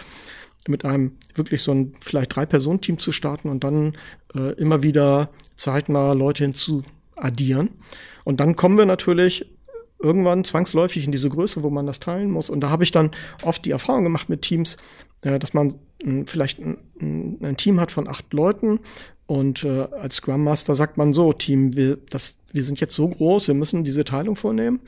mit 0.67 0.85
einem 0.85 1.13
wirklich 1.35 1.61
so 1.61 1.71
ein 1.73 1.93
vielleicht 2.01 2.35
drei 2.35 2.45
Personen 2.45 2.81
Team 2.81 2.99
zu 2.99 3.11
starten 3.11 3.49
und 3.49 3.63
dann 3.63 3.97
äh, 4.35 4.53
immer 4.53 4.83
wieder 4.83 5.29
zeitnah 5.55 6.13
Leute 6.13 6.43
hinzu 6.43 6.83
addieren. 7.15 7.69
Und 8.23 8.39
dann 8.39 8.55
kommen 8.55 8.77
wir 8.77 8.85
natürlich 8.85 9.45
irgendwann 9.99 10.43
zwangsläufig 10.43 11.05
in 11.05 11.11
diese 11.11 11.29
Größe, 11.29 11.63
wo 11.63 11.69
man 11.69 11.85
das 11.85 11.99
teilen 11.99 12.31
muss. 12.31 12.49
Und 12.49 12.61
da 12.61 12.69
habe 12.69 12.83
ich 12.83 12.91
dann 12.91 13.11
oft 13.43 13.65
die 13.65 13.71
Erfahrung 13.71 14.03
gemacht 14.03 14.29
mit 14.29 14.41
Teams, 14.41 14.77
äh, 15.21 15.39
dass 15.39 15.53
man 15.53 15.75
äh, 16.03 16.23
vielleicht 16.25 16.59
ein, 16.59 16.77
ein, 17.01 17.57
Team 17.57 17.79
hat 17.79 17.91
von 17.91 18.07
acht 18.07 18.33
Leuten 18.33 18.79
und 19.29 19.63
äh, 19.63 19.87
als 19.91 20.15
Scrum 20.15 20.43
Master 20.43 20.73
sagt 20.73 20.97
man 20.97 21.13
so, 21.13 21.33
Team, 21.33 21.75
wir, 21.75 21.97
das, 22.09 22.39
wir 22.51 22.63
sind 22.63 22.79
jetzt 22.79 22.95
so 22.95 23.07
groß, 23.07 23.47
wir 23.47 23.55
müssen 23.55 23.83
diese 23.83 24.03
Teilung 24.03 24.35
vornehmen. 24.35 24.79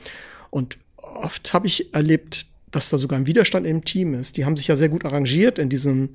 Und 0.50 0.78
oft 0.96 1.52
habe 1.52 1.68
ich 1.68 1.94
erlebt, 1.94 2.46
dass 2.72 2.88
da 2.88 2.98
sogar 2.98 3.20
ein 3.20 3.28
Widerstand 3.28 3.66
im 3.66 3.84
Team 3.84 4.14
ist. 4.14 4.36
Die 4.36 4.44
haben 4.44 4.56
sich 4.56 4.66
ja 4.66 4.74
sehr 4.74 4.88
gut 4.88 5.04
arrangiert 5.04 5.60
in 5.60 5.68
diesem, 5.68 6.08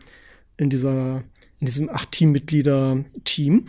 in 0.57 0.69
dieser, 0.69 1.23
in 1.59 1.67
diesem 1.67 1.89
acht 1.89 2.11
Teammitglieder-Team 2.11 3.65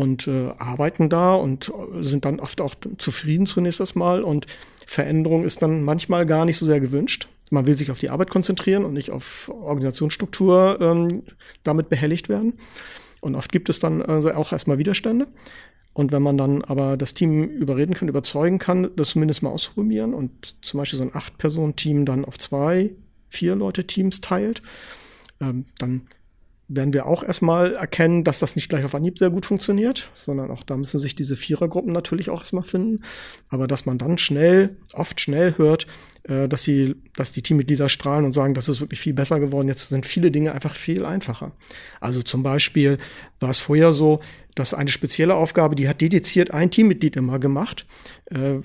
und 0.00 0.26
äh, 0.28 0.48
arbeiten 0.56 1.10
da 1.10 1.34
und 1.34 1.70
sind 2.00 2.24
dann 2.24 2.40
oft 2.40 2.62
auch 2.62 2.74
zufrieden 2.96 3.44
zunächst 3.44 3.80
erstmal 3.80 4.22
und 4.22 4.46
Veränderung 4.86 5.44
ist 5.44 5.60
dann 5.60 5.82
manchmal 5.82 6.24
gar 6.24 6.46
nicht 6.46 6.56
so 6.56 6.64
sehr 6.64 6.80
gewünscht. 6.80 7.28
Man 7.50 7.66
will 7.66 7.76
sich 7.76 7.90
auf 7.90 7.98
die 7.98 8.08
Arbeit 8.08 8.30
konzentrieren 8.30 8.86
und 8.86 8.94
nicht 8.94 9.10
auf 9.10 9.50
Organisationsstruktur 9.50 10.78
ähm, 10.80 11.22
damit 11.64 11.90
behelligt 11.90 12.30
werden. 12.30 12.54
Und 13.20 13.34
oft 13.34 13.52
gibt 13.52 13.68
es 13.68 13.78
dann 13.78 14.00
also 14.00 14.32
auch 14.32 14.52
erstmal 14.52 14.78
Widerstände. 14.78 15.26
Und 15.92 16.12
wenn 16.12 16.22
man 16.22 16.38
dann 16.38 16.64
aber 16.64 16.96
das 16.96 17.12
Team 17.12 17.44
überreden 17.44 17.92
kann, 17.92 18.08
überzeugen 18.08 18.58
kann, 18.58 18.88
das 18.96 19.10
zumindest 19.10 19.42
mal 19.42 19.50
ausprobieren 19.50 20.14
und 20.14 20.64
zum 20.64 20.78
Beispiel 20.78 20.98
so 20.98 21.04
ein 21.04 21.14
Acht-Personen-Team 21.14 22.06
dann 22.06 22.24
auf 22.24 22.38
zwei, 22.38 22.94
vier 23.28 23.54
Leute 23.54 23.86
Teams 23.86 24.22
teilt, 24.22 24.62
ähm, 25.42 25.66
dann 25.78 26.06
werden 26.72 26.94
wir 26.94 27.06
auch 27.06 27.24
erstmal 27.24 27.74
erkennen, 27.74 28.22
dass 28.22 28.38
das 28.38 28.54
nicht 28.54 28.68
gleich 28.68 28.84
auf 28.84 28.94
Anhieb 28.94 29.18
sehr 29.18 29.30
gut 29.30 29.44
funktioniert, 29.44 30.10
sondern 30.14 30.52
auch 30.52 30.62
da 30.62 30.76
müssen 30.76 31.00
sich 31.00 31.16
diese 31.16 31.36
Vierergruppen 31.36 31.92
natürlich 31.92 32.30
auch 32.30 32.40
erstmal 32.40 32.62
finden. 32.62 33.02
Aber 33.48 33.66
dass 33.66 33.86
man 33.86 33.98
dann 33.98 34.18
schnell, 34.18 34.76
oft 34.92 35.20
schnell 35.20 35.58
hört, 35.58 35.88
äh, 36.22 36.48
dass 36.48 36.62
sie, 36.62 36.94
dass 37.16 37.32
die 37.32 37.42
Teammitglieder 37.42 37.88
strahlen 37.88 38.24
und 38.24 38.30
sagen, 38.30 38.54
das 38.54 38.68
ist 38.68 38.80
wirklich 38.80 39.00
viel 39.00 39.14
besser 39.14 39.40
geworden. 39.40 39.66
Jetzt 39.66 39.88
sind 39.88 40.06
viele 40.06 40.30
Dinge 40.30 40.52
einfach 40.52 40.76
viel 40.76 41.04
einfacher. 41.04 41.52
Also 42.00 42.22
zum 42.22 42.44
Beispiel 42.44 42.98
war 43.40 43.50
es 43.50 43.58
vorher 43.58 43.92
so, 43.92 44.20
Das 44.54 44.72
ist 44.72 44.78
eine 44.78 44.90
spezielle 44.90 45.34
Aufgabe, 45.34 45.76
die 45.76 45.88
hat 45.88 46.00
dediziert 46.00 46.52
ein 46.52 46.70
Teammitglied 46.70 47.16
immer 47.16 47.38
gemacht, 47.38 47.86
äh, 48.26 48.58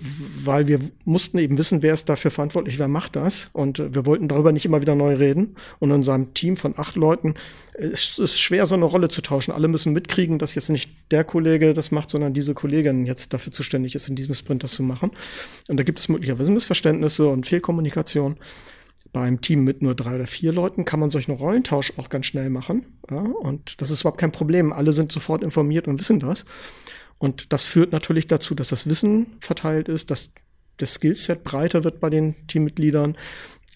weil 0.44 0.68
wir 0.68 0.80
mussten 1.04 1.38
eben 1.38 1.58
wissen, 1.58 1.82
wer 1.82 1.94
ist 1.94 2.10
dafür 2.10 2.32
verantwortlich, 2.32 2.80
wer 2.80 2.88
macht 2.88 3.16
das. 3.16 3.50
Und 3.54 3.80
äh, 3.80 3.94
wir 3.94 4.06
wollten 4.06 4.28
darüber 4.28 4.52
nicht 4.52 4.66
immer 4.66 4.82
wieder 4.82 4.96
neu 4.96 5.16
reden. 5.16 5.56
Und 5.80 5.90
in 5.90 5.96
unserem 5.96 6.34
Team 6.34 6.58
von 6.58 6.74
acht 6.78 6.96
Leuten 6.96 7.36
äh, 7.74 7.88
ist 7.88 8.20
es 8.20 8.40
schwer, 8.40 8.66
so 8.66 8.76
eine 8.76 8.86
Rolle 8.86 9.10
zu 9.10 9.22
tauschen. 9.22 9.52
Alle 9.52 9.68
müssen 9.68 9.94
mitkriegen, 9.94 10.40
dass 10.40 10.56
jetzt 10.56 10.70
nicht 10.70 10.90
der 11.12 11.24
Kollege 11.24 11.74
das 11.74 11.92
macht, 11.92 12.10
sondern 12.10 12.34
diese 12.34 12.54
Kollegin 12.54 13.06
jetzt 13.06 13.34
dafür 13.34 13.52
zuständig 13.52 13.96
ist, 13.96 14.10
in 14.10 14.16
diesem 14.16 14.34
Sprint 14.34 14.64
das 14.64 14.72
zu 14.72 14.84
machen. 14.84 15.12
Und 15.68 15.78
da 15.78 15.84
gibt 15.84 16.00
es 16.00 16.10
möglicherweise 16.10 16.52
Missverständnisse 16.52 17.28
und 17.28 17.46
Fehlkommunikation. 17.46 18.38
Beim 19.16 19.40
Team 19.40 19.64
mit 19.64 19.82
nur 19.82 19.96
drei 19.96 20.16
oder 20.16 20.28
vier 20.28 20.52
Leuten 20.52 20.84
kann 20.84 21.00
man 21.00 21.10
solchen 21.10 21.32
Rollentausch 21.32 21.94
auch 21.96 22.10
ganz 22.10 22.26
schnell 22.26 22.50
machen. 22.50 23.00
Ja, 23.10 23.22
und 23.22 23.82
das 23.82 23.90
ist 23.90 24.02
überhaupt 24.02 24.20
kein 24.20 24.34
Problem. 24.34 24.74
Alle 24.74 24.92
sind 24.92 25.10
sofort 25.10 25.42
informiert 25.42 25.88
und 25.88 26.02
wissen 26.02 26.20
das. 26.20 26.44
Und 27.18 27.54
das 27.54 27.64
führt 27.64 27.94
natürlich 27.94 28.28
dazu, 28.28 28.56
dass 28.56 28.68
das 28.68 28.90
Wissen 28.90 29.28
verteilt 29.40 29.88
ist, 29.88 30.12
dass 30.12 30.34
das 30.76 30.96
Skillset 30.96 31.46
breiter 31.46 31.86
wird 31.86 32.02
bei 32.02 32.10
den 32.10 32.36
Teammitgliedern. 32.48 33.16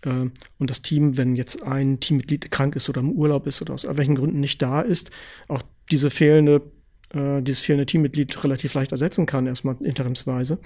Äh, 0.02 0.10
und 0.58 0.70
das 0.70 0.82
Team, 0.82 1.18
wenn 1.18 1.38
jetzt 1.38 1.64
ein 1.64 2.02
Teammitglied 2.02 2.52
krank 2.52 2.76
ist 2.76 2.90
oder 2.90 3.00
im 3.00 3.14
Urlaub 3.14 3.48
ist 3.48 3.62
oder 3.62 3.76
aus 3.76 3.88
welchen 3.90 4.16
Gründen 4.16 4.42
nicht 4.42 4.62
da 4.62 4.82
ist, 4.82 5.10
auch 5.48 5.62
diese 5.90 6.10
fehlende 6.10 6.70
äh, 7.14 7.42
dieses 7.42 7.62
fehlende 7.62 7.86
Teammitglied 7.86 8.44
relativ 8.44 8.74
leicht 8.74 8.92
ersetzen 8.92 9.26
kann, 9.26 9.48
erstmal 9.48 9.76
interimsweise. 9.82 10.60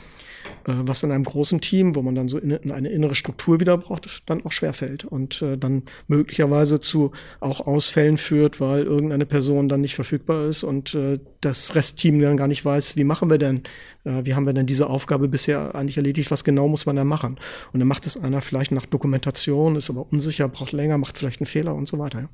Äh, 0.65 0.73
was 0.75 1.03
in 1.03 1.11
einem 1.11 1.23
großen 1.23 1.61
Team, 1.61 1.95
wo 1.95 2.01
man 2.01 2.15
dann 2.15 2.27
so 2.27 2.37
in, 2.37 2.51
in 2.51 2.71
eine 2.71 2.89
innere 2.89 3.15
Struktur 3.15 3.59
wieder 3.59 3.77
braucht, 3.77 4.29
dann 4.29 4.45
auch 4.45 4.51
schwerfällt 4.51 5.05
und 5.05 5.41
äh, 5.41 5.57
dann 5.57 5.83
möglicherweise 6.07 6.79
zu 6.79 7.11
auch 7.39 7.61
Ausfällen 7.61 8.17
führt, 8.17 8.59
weil 8.59 8.83
irgendeine 8.83 9.25
Person 9.25 9.69
dann 9.69 9.81
nicht 9.81 9.95
verfügbar 9.95 10.47
ist 10.47 10.63
und 10.63 10.93
äh, 10.95 11.19
das 11.41 11.75
Restteam 11.75 12.19
dann 12.19 12.37
gar 12.37 12.47
nicht 12.47 12.63
weiß, 12.63 12.97
wie 12.97 13.03
machen 13.03 13.29
wir 13.29 13.37
denn, 13.37 13.63
äh, 14.03 14.25
wie 14.25 14.33
haben 14.33 14.45
wir 14.45 14.53
denn 14.53 14.65
diese 14.65 14.89
Aufgabe 14.89 15.27
bisher 15.27 15.75
eigentlich 15.75 15.97
erledigt, 15.97 16.31
was 16.31 16.43
genau 16.43 16.67
muss 16.67 16.85
man 16.85 16.95
da 16.95 17.03
machen. 17.03 17.37
Und 17.71 17.79
dann 17.79 17.87
macht 17.87 18.05
es 18.05 18.21
einer 18.21 18.41
vielleicht 18.41 18.71
nach 18.71 18.85
Dokumentation, 18.85 19.75
ist 19.75 19.89
aber 19.89 20.11
unsicher, 20.11 20.47
braucht 20.47 20.71
länger, 20.71 20.97
macht 20.97 21.17
vielleicht 21.17 21.41
einen 21.41 21.47
Fehler 21.47 21.75
und 21.75 21.87
so 21.87 21.99
weiter. 21.99 22.21
Ja. 22.21 22.29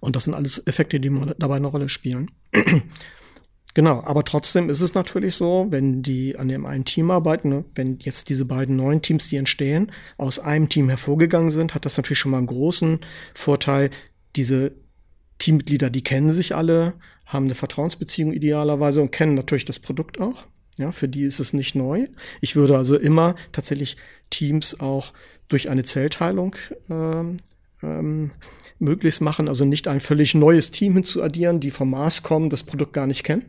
Und 0.00 0.16
das 0.16 0.24
sind 0.24 0.34
alles 0.34 0.66
Effekte, 0.66 1.00
die 1.00 1.10
dabei 1.38 1.56
eine 1.56 1.66
Rolle 1.66 1.88
spielen. 1.88 2.30
genau, 3.74 4.02
aber 4.04 4.24
trotzdem 4.24 4.70
ist 4.70 4.80
es 4.80 4.94
natürlich 4.94 5.34
so, 5.34 5.66
wenn 5.70 6.02
die 6.02 6.36
an 6.38 6.48
dem 6.48 6.66
einen 6.66 6.84
Team 6.84 7.10
arbeiten, 7.10 7.48
ne, 7.48 7.64
wenn 7.74 7.98
jetzt 8.00 8.28
diese 8.28 8.44
beiden 8.44 8.76
neuen 8.76 9.02
Teams, 9.02 9.28
die 9.28 9.36
entstehen, 9.36 9.92
aus 10.16 10.38
einem 10.38 10.68
Team 10.68 10.88
hervorgegangen 10.88 11.50
sind, 11.50 11.74
hat 11.74 11.84
das 11.84 11.96
natürlich 11.96 12.18
schon 12.18 12.32
mal 12.32 12.38
einen 12.38 12.46
großen 12.46 13.00
Vorteil. 13.34 13.90
Diese 14.36 14.72
Teammitglieder, 15.38 15.90
die 15.90 16.04
kennen 16.04 16.32
sich 16.32 16.54
alle, 16.54 16.94
haben 17.26 17.46
eine 17.46 17.54
Vertrauensbeziehung 17.54 18.32
idealerweise 18.32 19.00
und 19.00 19.12
kennen 19.12 19.34
natürlich 19.34 19.64
das 19.64 19.78
Produkt 19.78 20.20
auch. 20.20 20.44
Ja, 20.78 20.92
für 20.92 21.08
die 21.08 21.24
ist 21.24 21.40
es 21.40 21.52
nicht 21.52 21.74
neu. 21.74 22.06
Ich 22.40 22.56
würde 22.56 22.76
also 22.76 22.96
immer 22.96 23.34
tatsächlich 23.52 23.96
Teams 24.30 24.80
auch 24.80 25.12
durch 25.48 25.68
eine 25.68 25.82
Zellteilung 25.82 26.56
ähm, 26.88 27.38
ähm, 27.82 28.30
möglichst 28.78 29.20
machen, 29.20 29.48
also 29.48 29.64
nicht 29.64 29.88
ein 29.88 30.00
völlig 30.00 30.34
neues 30.34 30.70
Team 30.70 30.94
hinzuaddieren, 30.94 31.60
die 31.60 31.70
vom 31.70 31.90
Mars 31.90 32.22
kommen, 32.22 32.50
das 32.50 32.62
Produkt 32.62 32.92
gar 32.92 33.06
nicht 33.06 33.24
kennen, 33.24 33.44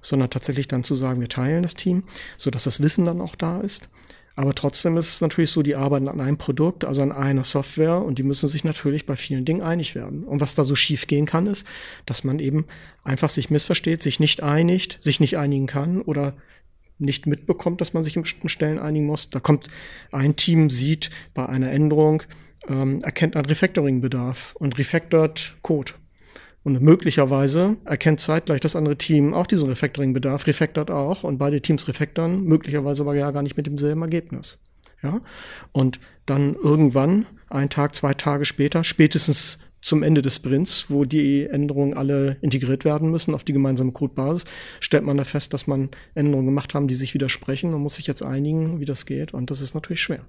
sondern 0.00 0.30
tatsächlich 0.30 0.68
dann 0.68 0.84
zu 0.84 0.94
sagen, 0.94 1.20
wir 1.20 1.28
teilen 1.28 1.62
das 1.62 1.74
Team, 1.74 2.04
so 2.36 2.50
dass 2.50 2.64
das 2.64 2.80
Wissen 2.80 3.04
dann 3.04 3.20
auch 3.20 3.36
da 3.36 3.60
ist. 3.60 3.88
Aber 4.34 4.54
trotzdem 4.54 4.96
ist 4.96 5.10
es 5.10 5.20
natürlich 5.20 5.50
so, 5.50 5.62
die 5.62 5.76
arbeiten 5.76 6.08
an 6.08 6.20
einem 6.20 6.38
Produkt, 6.38 6.84
also 6.84 7.02
an 7.02 7.12
einer 7.12 7.44
Software 7.44 7.98
und 7.98 8.18
die 8.18 8.22
müssen 8.22 8.48
sich 8.48 8.64
natürlich 8.64 9.04
bei 9.04 9.14
vielen 9.14 9.44
Dingen 9.44 9.60
einig 9.60 9.94
werden. 9.94 10.24
Und 10.24 10.40
was 10.40 10.54
da 10.54 10.64
so 10.64 10.74
schief 10.74 11.06
gehen 11.06 11.26
kann, 11.26 11.46
ist, 11.46 11.66
dass 12.06 12.24
man 12.24 12.38
eben 12.38 12.64
einfach 13.04 13.28
sich 13.28 13.50
missversteht, 13.50 14.02
sich 14.02 14.20
nicht 14.20 14.42
einigt, 14.42 14.98
sich 15.02 15.20
nicht 15.20 15.36
einigen 15.36 15.66
kann 15.66 16.00
oder 16.00 16.34
nicht 16.98 17.26
mitbekommt, 17.26 17.80
dass 17.80 17.92
man 17.92 18.02
sich 18.02 18.16
in 18.16 18.22
bestimmten 18.22 18.48
Stellen 18.48 18.78
einigen 18.78 19.06
muss. 19.06 19.28
Da 19.28 19.40
kommt 19.40 19.68
ein 20.12 20.36
Team, 20.36 20.70
sieht 20.70 21.10
bei 21.34 21.46
einer 21.46 21.70
Änderung, 21.70 22.22
ähm, 22.68 23.02
erkennt 23.02 23.36
einen 23.36 23.46
Refactoring-Bedarf 23.46 24.54
und 24.58 24.78
refactort 24.78 25.56
Code. 25.62 25.92
Und 26.64 26.80
möglicherweise 26.80 27.76
erkennt 27.84 28.20
zeitgleich 28.20 28.60
das 28.60 28.76
andere 28.76 28.96
Team 28.96 29.34
auch 29.34 29.46
diesen 29.46 29.68
Refactoring-Bedarf, 29.68 30.46
refactort 30.46 30.90
auch 30.90 31.24
und 31.24 31.38
beide 31.38 31.60
Teams 31.60 31.88
refactoren, 31.88 32.44
möglicherweise 32.44 33.02
aber 33.02 33.16
ja 33.16 33.30
gar 33.32 33.42
nicht 33.42 33.56
mit 33.56 33.66
demselben 33.66 34.02
Ergebnis. 34.02 34.62
Ja? 35.02 35.20
Und 35.72 35.98
dann 36.24 36.54
irgendwann, 36.54 37.26
ein 37.50 37.68
Tag, 37.68 37.94
zwei 37.94 38.14
Tage 38.14 38.44
später, 38.44 38.84
spätestens 38.84 39.58
zum 39.82 40.04
Ende 40.04 40.22
des 40.22 40.36
Sprints, 40.36 40.86
wo 40.88 41.04
die 41.04 41.46
Änderungen 41.46 41.94
alle 41.94 42.36
integriert 42.40 42.84
werden 42.84 43.10
müssen 43.10 43.34
auf 43.34 43.42
die 43.42 43.52
gemeinsame 43.52 43.90
Codebasis, 43.90 44.44
stellt 44.78 45.02
man 45.02 45.16
da 45.16 45.24
fest, 45.24 45.52
dass 45.52 45.66
man 45.66 45.90
Änderungen 46.14 46.46
gemacht 46.46 46.74
haben, 46.74 46.86
die 46.86 46.94
sich 46.94 47.14
widersprechen 47.14 47.74
und 47.74 47.82
muss 47.82 47.96
sich 47.96 48.06
jetzt 48.06 48.22
einigen, 48.22 48.78
wie 48.78 48.84
das 48.84 49.06
geht. 49.06 49.34
Und 49.34 49.50
das 49.50 49.60
ist 49.60 49.74
natürlich 49.74 50.00
schwer. 50.00 50.24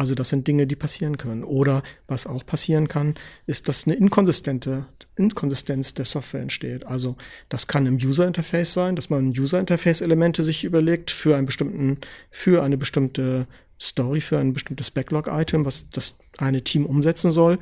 Also 0.00 0.14
das 0.14 0.30
sind 0.30 0.48
Dinge, 0.48 0.66
die 0.66 0.76
passieren 0.76 1.18
können. 1.18 1.44
Oder 1.44 1.82
was 2.08 2.26
auch 2.26 2.46
passieren 2.46 2.88
kann, 2.88 3.16
ist, 3.44 3.68
dass 3.68 3.86
eine 3.86 3.96
inkonsistente 3.96 4.86
Inkonsistenz 5.14 5.92
der 5.92 6.06
Software 6.06 6.40
entsteht. 6.40 6.86
Also 6.86 7.16
das 7.50 7.66
kann 7.66 7.84
im 7.84 7.96
User 7.96 8.26
Interface 8.26 8.72
sein, 8.72 8.96
dass 8.96 9.10
man 9.10 9.28
User 9.38 9.60
Interface 9.60 10.00
Elemente 10.00 10.42
sich 10.42 10.64
überlegt 10.64 11.10
für 11.10 11.36
einen 11.36 11.44
bestimmten, 11.44 11.98
für 12.30 12.62
eine 12.62 12.78
bestimmte 12.78 13.46
Story, 13.78 14.22
für 14.22 14.38
ein 14.38 14.54
bestimmtes 14.54 14.90
Backlog 14.90 15.28
Item, 15.28 15.66
was 15.66 15.90
das 15.90 16.18
eine 16.38 16.64
Team 16.64 16.86
umsetzen 16.86 17.30
soll. 17.30 17.58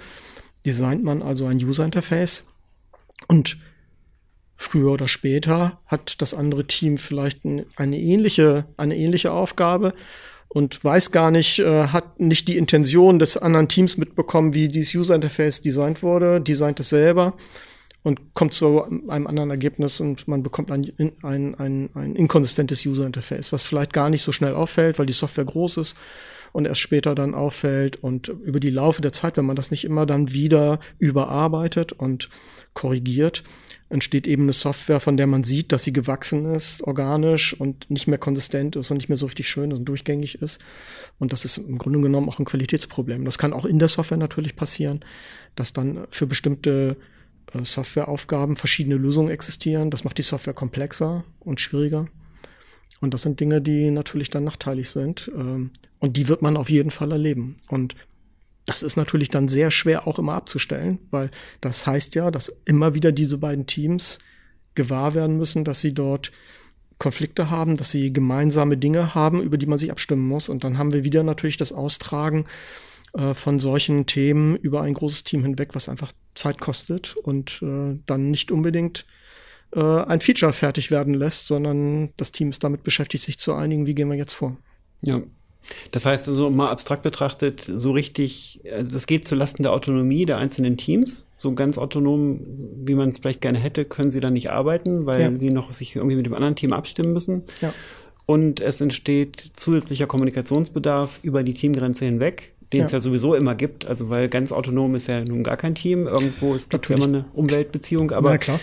Designt 0.64 1.02
man 1.02 1.22
also 1.22 1.46
ein 1.46 1.56
User 1.56 1.84
Interface 1.84 2.46
und 3.26 3.58
früher 4.54 4.92
oder 4.92 5.08
später 5.08 5.80
hat 5.86 6.22
das 6.22 6.34
andere 6.34 6.68
Team 6.68 6.98
vielleicht 6.98 7.40
eine 7.44 7.98
ähnliche, 7.98 8.66
eine 8.76 8.96
ähnliche 8.96 9.32
Aufgabe 9.32 9.92
und 10.48 10.82
weiß 10.82 11.12
gar 11.12 11.30
nicht, 11.30 11.58
äh, 11.58 11.88
hat 11.88 12.20
nicht 12.20 12.48
die 12.48 12.56
Intention 12.56 13.18
des 13.18 13.36
anderen 13.36 13.68
Teams 13.68 13.96
mitbekommen, 13.96 14.54
wie 14.54 14.68
dieses 14.68 14.94
User 14.94 15.14
Interface 15.14 15.62
designt 15.62 16.02
wurde, 16.02 16.40
designt 16.40 16.80
es 16.80 16.88
selber 16.88 17.34
und 18.02 18.34
kommt 18.34 18.54
zu 18.54 18.84
einem 19.08 19.26
anderen 19.26 19.50
Ergebnis 19.50 20.00
und 20.00 20.28
man 20.28 20.42
bekommt 20.42 20.70
ein, 20.70 20.90
ein, 21.22 21.54
ein, 21.56 21.90
ein 21.94 22.16
inkonsistentes 22.16 22.86
User 22.86 23.04
Interface, 23.04 23.52
was 23.52 23.64
vielleicht 23.64 23.92
gar 23.92 24.08
nicht 24.08 24.22
so 24.22 24.32
schnell 24.32 24.54
auffällt, 24.54 24.98
weil 24.98 25.06
die 25.06 25.12
Software 25.12 25.44
groß 25.44 25.78
ist 25.78 25.96
und 26.52 26.66
erst 26.66 26.80
später 26.80 27.14
dann 27.14 27.34
auffällt 27.34 27.96
und 27.96 28.28
über 28.28 28.60
die 28.60 28.70
Laufe 28.70 29.02
der 29.02 29.12
Zeit, 29.12 29.36
wenn 29.36 29.44
man 29.44 29.56
das 29.56 29.70
nicht 29.70 29.84
immer 29.84 30.06
dann 30.06 30.32
wieder 30.32 30.80
überarbeitet 30.98 31.92
und 31.92 32.30
korrigiert, 32.72 33.42
entsteht 33.90 34.26
eben 34.26 34.42
eine 34.42 34.52
Software, 34.52 35.00
von 35.00 35.16
der 35.16 35.26
man 35.26 35.44
sieht, 35.44 35.72
dass 35.72 35.84
sie 35.84 35.92
gewachsen 35.92 36.54
ist, 36.54 36.82
organisch 36.82 37.58
und 37.58 37.90
nicht 37.90 38.06
mehr 38.06 38.18
konsistent 38.18 38.76
ist 38.76 38.90
und 38.90 38.98
nicht 38.98 39.08
mehr 39.08 39.16
so 39.16 39.26
richtig 39.26 39.48
schön 39.48 39.72
und 39.72 39.86
durchgängig 39.86 40.36
ist. 40.36 40.62
Und 41.18 41.32
das 41.32 41.44
ist 41.44 41.58
im 41.58 41.78
Grunde 41.78 42.00
genommen 42.00 42.28
auch 42.28 42.38
ein 42.38 42.44
Qualitätsproblem. 42.44 43.24
Das 43.24 43.38
kann 43.38 43.52
auch 43.52 43.64
in 43.64 43.78
der 43.78 43.88
Software 43.88 44.18
natürlich 44.18 44.56
passieren, 44.56 45.00
dass 45.56 45.72
dann 45.72 46.06
für 46.10 46.26
bestimmte 46.26 46.96
äh, 47.54 47.64
Softwareaufgaben 47.64 48.56
verschiedene 48.56 48.96
Lösungen 48.96 49.30
existieren. 49.30 49.90
Das 49.90 50.04
macht 50.04 50.18
die 50.18 50.22
Software 50.22 50.54
komplexer 50.54 51.24
und 51.40 51.60
schwieriger. 51.60 52.06
Und 53.00 53.14
das 53.14 53.22
sind 53.22 53.40
Dinge, 53.40 53.62
die 53.62 53.90
natürlich 53.90 54.28
dann 54.30 54.44
nachteilig 54.44 54.90
sind. 54.90 55.30
Ähm, 55.34 55.70
und 55.98 56.16
die 56.16 56.28
wird 56.28 56.42
man 56.42 56.56
auf 56.56 56.68
jeden 56.68 56.90
Fall 56.90 57.10
erleben. 57.10 57.56
Und 57.68 57.96
das 58.68 58.82
ist 58.82 58.96
natürlich 58.96 59.30
dann 59.30 59.48
sehr 59.48 59.70
schwer 59.70 60.06
auch 60.06 60.18
immer 60.18 60.34
abzustellen, 60.34 60.98
weil 61.10 61.30
das 61.62 61.86
heißt 61.86 62.14
ja, 62.14 62.30
dass 62.30 62.60
immer 62.66 62.94
wieder 62.94 63.12
diese 63.12 63.38
beiden 63.38 63.66
Teams 63.66 64.18
gewahr 64.74 65.14
werden 65.14 65.38
müssen, 65.38 65.64
dass 65.64 65.80
sie 65.80 65.94
dort 65.94 66.32
Konflikte 66.98 67.48
haben, 67.48 67.78
dass 67.78 67.90
sie 67.90 68.12
gemeinsame 68.12 68.76
Dinge 68.76 69.14
haben, 69.14 69.40
über 69.40 69.56
die 69.56 69.64
man 69.64 69.78
sich 69.78 69.90
abstimmen 69.90 70.28
muss. 70.28 70.50
Und 70.50 70.64
dann 70.64 70.76
haben 70.76 70.92
wir 70.92 71.02
wieder 71.02 71.22
natürlich 71.22 71.56
das 71.56 71.72
Austragen 71.72 72.44
äh, 73.14 73.32
von 73.32 73.58
solchen 73.58 74.04
Themen 74.04 74.54
über 74.56 74.82
ein 74.82 74.92
großes 74.92 75.24
Team 75.24 75.44
hinweg, 75.44 75.70
was 75.72 75.88
einfach 75.88 76.12
Zeit 76.34 76.60
kostet 76.60 77.16
und 77.16 77.62
äh, 77.62 77.98
dann 78.04 78.30
nicht 78.30 78.50
unbedingt 78.50 79.06
äh, 79.74 79.80
ein 79.80 80.20
Feature 80.20 80.52
fertig 80.52 80.90
werden 80.90 81.14
lässt, 81.14 81.46
sondern 81.46 82.10
das 82.18 82.32
Team 82.32 82.50
ist 82.50 82.62
damit 82.62 82.82
beschäftigt, 82.82 83.24
sich 83.24 83.38
zu 83.38 83.54
einigen, 83.54 83.86
wie 83.86 83.94
gehen 83.94 84.10
wir 84.10 84.16
jetzt 84.16 84.34
vor. 84.34 84.58
Ja, 85.00 85.22
das 85.92 86.06
heißt 86.06 86.28
also 86.28 86.50
mal 86.50 86.70
abstrakt 86.70 87.02
betrachtet, 87.02 87.60
so 87.60 87.92
richtig, 87.92 88.60
äh, 88.64 88.84
das 88.84 89.06
geht 89.06 89.26
zulasten 89.26 89.62
der 89.62 89.72
Autonomie 89.72 90.24
der 90.24 90.38
einzelnen 90.38 90.76
Teams. 90.76 91.28
So 91.36 91.54
ganz 91.54 91.78
autonom, 91.78 92.40
wie 92.84 92.94
man 92.94 93.08
es 93.08 93.18
vielleicht 93.18 93.40
gerne 93.40 93.58
hätte, 93.58 93.84
können 93.84 94.10
sie 94.10 94.20
dann 94.20 94.32
nicht 94.32 94.50
arbeiten, 94.50 95.06
weil 95.06 95.20
ja. 95.20 95.36
sie 95.36 95.50
noch 95.50 95.72
sich 95.72 95.96
irgendwie 95.96 96.16
mit 96.16 96.26
dem 96.26 96.34
anderen 96.34 96.56
Team 96.56 96.72
abstimmen 96.72 97.12
müssen. 97.12 97.42
Ja. 97.60 97.72
Und 98.26 98.60
es 98.60 98.80
entsteht 98.80 99.42
zusätzlicher 99.54 100.06
Kommunikationsbedarf 100.06 101.20
über 101.22 101.42
die 101.42 101.54
Teamgrenze 101.54 102.04
hinweg, 102.04 102.54
den 102.72 102.84
es 102.84 102.92
ja. 102.92 102.96
ja. 102.96 103.00
sowieso 103.00 103.34
immer 103.34 103.54
gibt. 103.54 103.86
Also 103.86 104.10
weil 104.10 104.28
ganz 104.28 104.52
autonom 104.52 104.94
ist 104.94 105.06
ja 105.06 105.24
nun 105.24 105.42
gar 105.42 105.56
kein 105.56 105.74
Team. 105.74 106.06
Irgendwo 106.06 106.54
es 106.54 106.68
gibt 106.68 106.88
ja 106.88 106.96
immer 106.96 107.06
eine 107.06 107.24
Umweltbeziehung, 107.32 108.10
aber 108.12 108.32
ja, 108.32 108.38
klar. 108.38 108.60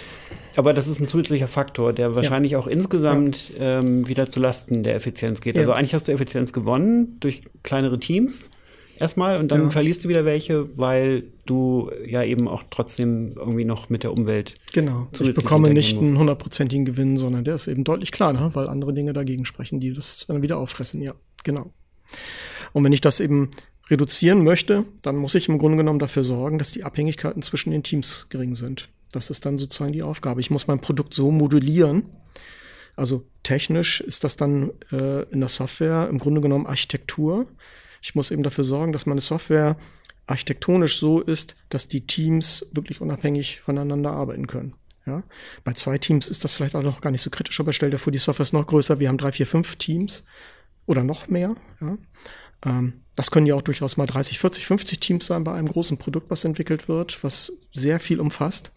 Aber 0.58 0.74
das 0.74 0.88
ist 0.88 1.02
ein 1.02 1.08
zusätzlicher 1.08 1.48
Faktor, 1.48 1.92
der 1.92 2.16
wahrscheinlich 2.16 2.54
ja. 2.54 2.60
auch 2.60 2.68
insgesamt 2.68 3.52
ähm, 3.60 4.08
wieder 4.08 4.30
zu 4.30 4.40
Lasten 4.40 4.84
der 4.84 4.96
Effizienz 4.96 5.42
geht. 5.42 5.58
Also 5.58 5.74
eigentlich 5.74 5.94
hast 5.94 6.08
du 6.08 6.14
Effizienz 6.14 6.54
gewonnen 6.54 7.18
durch 7.20 7.42
kleinere 7.64 7.98
Teams, 7.98 8.52
erstmal 9.00 9.40
und 9.40 9.52
dann 9.52 9.64
ja. 9.64 9.70
verlierst 9.70 10.06
du 10.06 10.10
wieder 10.10 10.26
welche, 10.26 10.78
weil 10.78 11.24
du 11.46 11.92
ja 12.06 12.24
eben 12.24 12.48
auch 12.48 12.64
trotzdem 12.70 13.34
irgendwie 13.36 13.66
noch 13.66 13.90
mit 13.90 14.04
der 14.04 14.12
Umwelt. 14.12 14.56
Genau. 14.74 15.08
Ich 15.20 15.36
bekomme 15.36 15.74
nicht 15.74 15.98
einen 15.98 16.18
hundertprozentigen 16.18 16.86
Gewinn, 16.86 17.18
sondern 17.18 17.44
der 17.44 17.56
ist 17.56 17.68
eben 17.68 17.84
deutlich 17.84 18.12
kleiner, 18.12 18.56
weil 18.56 18.68
andere 18.68 18.94
Dinge 18.94 19.14
dagegen 19.14 19.46
sprechen, 19.46 19.80
die 19.80 19.94
das 19.94 20.26
dann 20.28 20.42
wieder 20.42 20.58
auffressen. 20.58 21.02
Ja, 21.02 21.14
genau. 21.44 21.72
Und 22.74 22.84
wenn 22.84 22.94
ich 22.94 23.02
das 23.02 23.20
eben 23.20 23.52
reduzieren 23.90 24.44
möchte, 24.44 24.86
dann 25.04 25.16
muss 25.16 25.36
ich 25.36 25.48
im 25.48 25.58
Grunde 25.58 25.78
genommen 25.78 26.00
dafür 26.00 26.24
sorgen, 26.24 26.58
dass 26.58 26.72
die 26.72 26.84
Abhängigkeiten 26.84 27.42
zwischen 27.42 27.72
den 27.72 27.84
Teams 27.84 28.28
gering 28.30 28.56
sind. 28.56 28.90
Das 29.12 29.30
ist 29.30 29.46
dann 29.46 29.58
sozusagen 29.58 29.94
die 29.94 30.04
Aufgabe. 30.04 30.42
Ich 30.42 30.50
muss 30.50 30.68
mein 30.68 30.82
Produkt 30.82 31.14
so 31.14 31.32
modulieren. 31.32 32.04
Also 32.96 33.26
technisch 33.44 34.02
ist 34.02 34.24
das 34.24 34.38
dann 34.38 34.72
äh, 34.92 35.24
in 35.30 35.40
der 35.40 35.50
Software 35.50 36.08
im 36.10 36.20
Grunde 36.20 36.42
genommen 36.42 36.66
Architektur. 36.66 37.48
Ich 38.02 38.16
muss 38.16 38.32
eben 38.32 38.44
dafür 38.44 38.64
sorgen, 38.64 38.94
dass 38.94 39.06
meine 39.06 39.22
Software 39.22 39.78
architektonisch 40.28 40.98
so 40.98 41.22
ist, 41.22 41.56
dass 41.70 41.88
die 41.88 42.08
Teams 42.08 42.68
wirklich 42.72 43.02
unabhängig 43.02 43.62
voneinander 43.62 44.12
arbeiten 44.12 44.48
können. 44.48 44.74
Ja? 45.06 45.24
Bei 45.64 45.74
zwei 45.74 45.98
Teams 45.98 46.28
ist 46.28 46.44
das 46.44 46.54
vielleicht 46.54 46.76
auch 46.76 46.84
noch 46.84 47.02
gar 47.02 47.12
nicht 47.12 47.22
so 47.22 47.30
kritisch, 47.30 47.60
aber 47.60 47.74
stell 47.74 47.92
dir 47.92 48.00
vor, 48.00 48.12
die 48.12 48.20
Software 48.20 48.44
ist 48.44 48.54
noch 48.54 48.66
größer. 48.66 49.00
Wir 49.00 49.10
haben 49.10 49.18
drei, 49.18 49.32
vier, 49.32 49.46
fünf 49.46 49.76
Teams 49.76 50.26
oder 50.86 51.04
noch 51.04 51.28
mehr. 51.28 51.56
Ja? 51.80 51.98
Ähm, 52.66 53.05
das 53.16 53.32
können 53.32 53.46
ja 53.46 53.56
auch 53.56 53.62
durchaus 53.62 53.98
mal 53.98 54.06
30, 54.06 54.40
40, 54.40 54.66
50 54.66 55.00
Teams 55.00 55.26
sein 55.26 55.44
bei 55.44 55.54
einem 55.54 55.70
großen 55.70 55.98
Produkt, 55.98 56.30
was 56.30 56.44
entwickelt 56.44 56.88
wird, 56.88 57.24
was 57.24 57.54
sehr 57.74 58.00
viel 58.00 58.20
umfasst. 58.20 58.72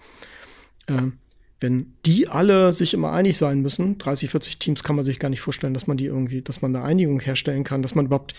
Ähm, 0.87 1.19
wenn 1.61 1.95
die 2.07 2.29
alle 2.29 2.73
sich 2.73 2.95
immer 2.95 3.13
einig 3.13 3.37
sein 3.37 3.61
müssen, 3.61 3.99
30, 3.99 4.31
40 4.31 4.59
Teams 4.59 4.85
kann 4.85 4.95
man 4.95 5.05
sich 5.05 5.19
gar 5.19 5.29
nicht 5.29 5.41
vorstellen, 5.41 5.75
dass 5.75 5.89
man 5.89 5.97
die 5.97 6.07
irgendwie, 6.07 6.41
dass 6.41 6.63
man 6.63 6.75
eine 6.75 6.85
Einigung 6.85 7.21
herstellen 7.21 7.65
kann, 7.65 7.83
dass 7.83 7.97
man 7.97 8.07
überhaupt 8.07 8.35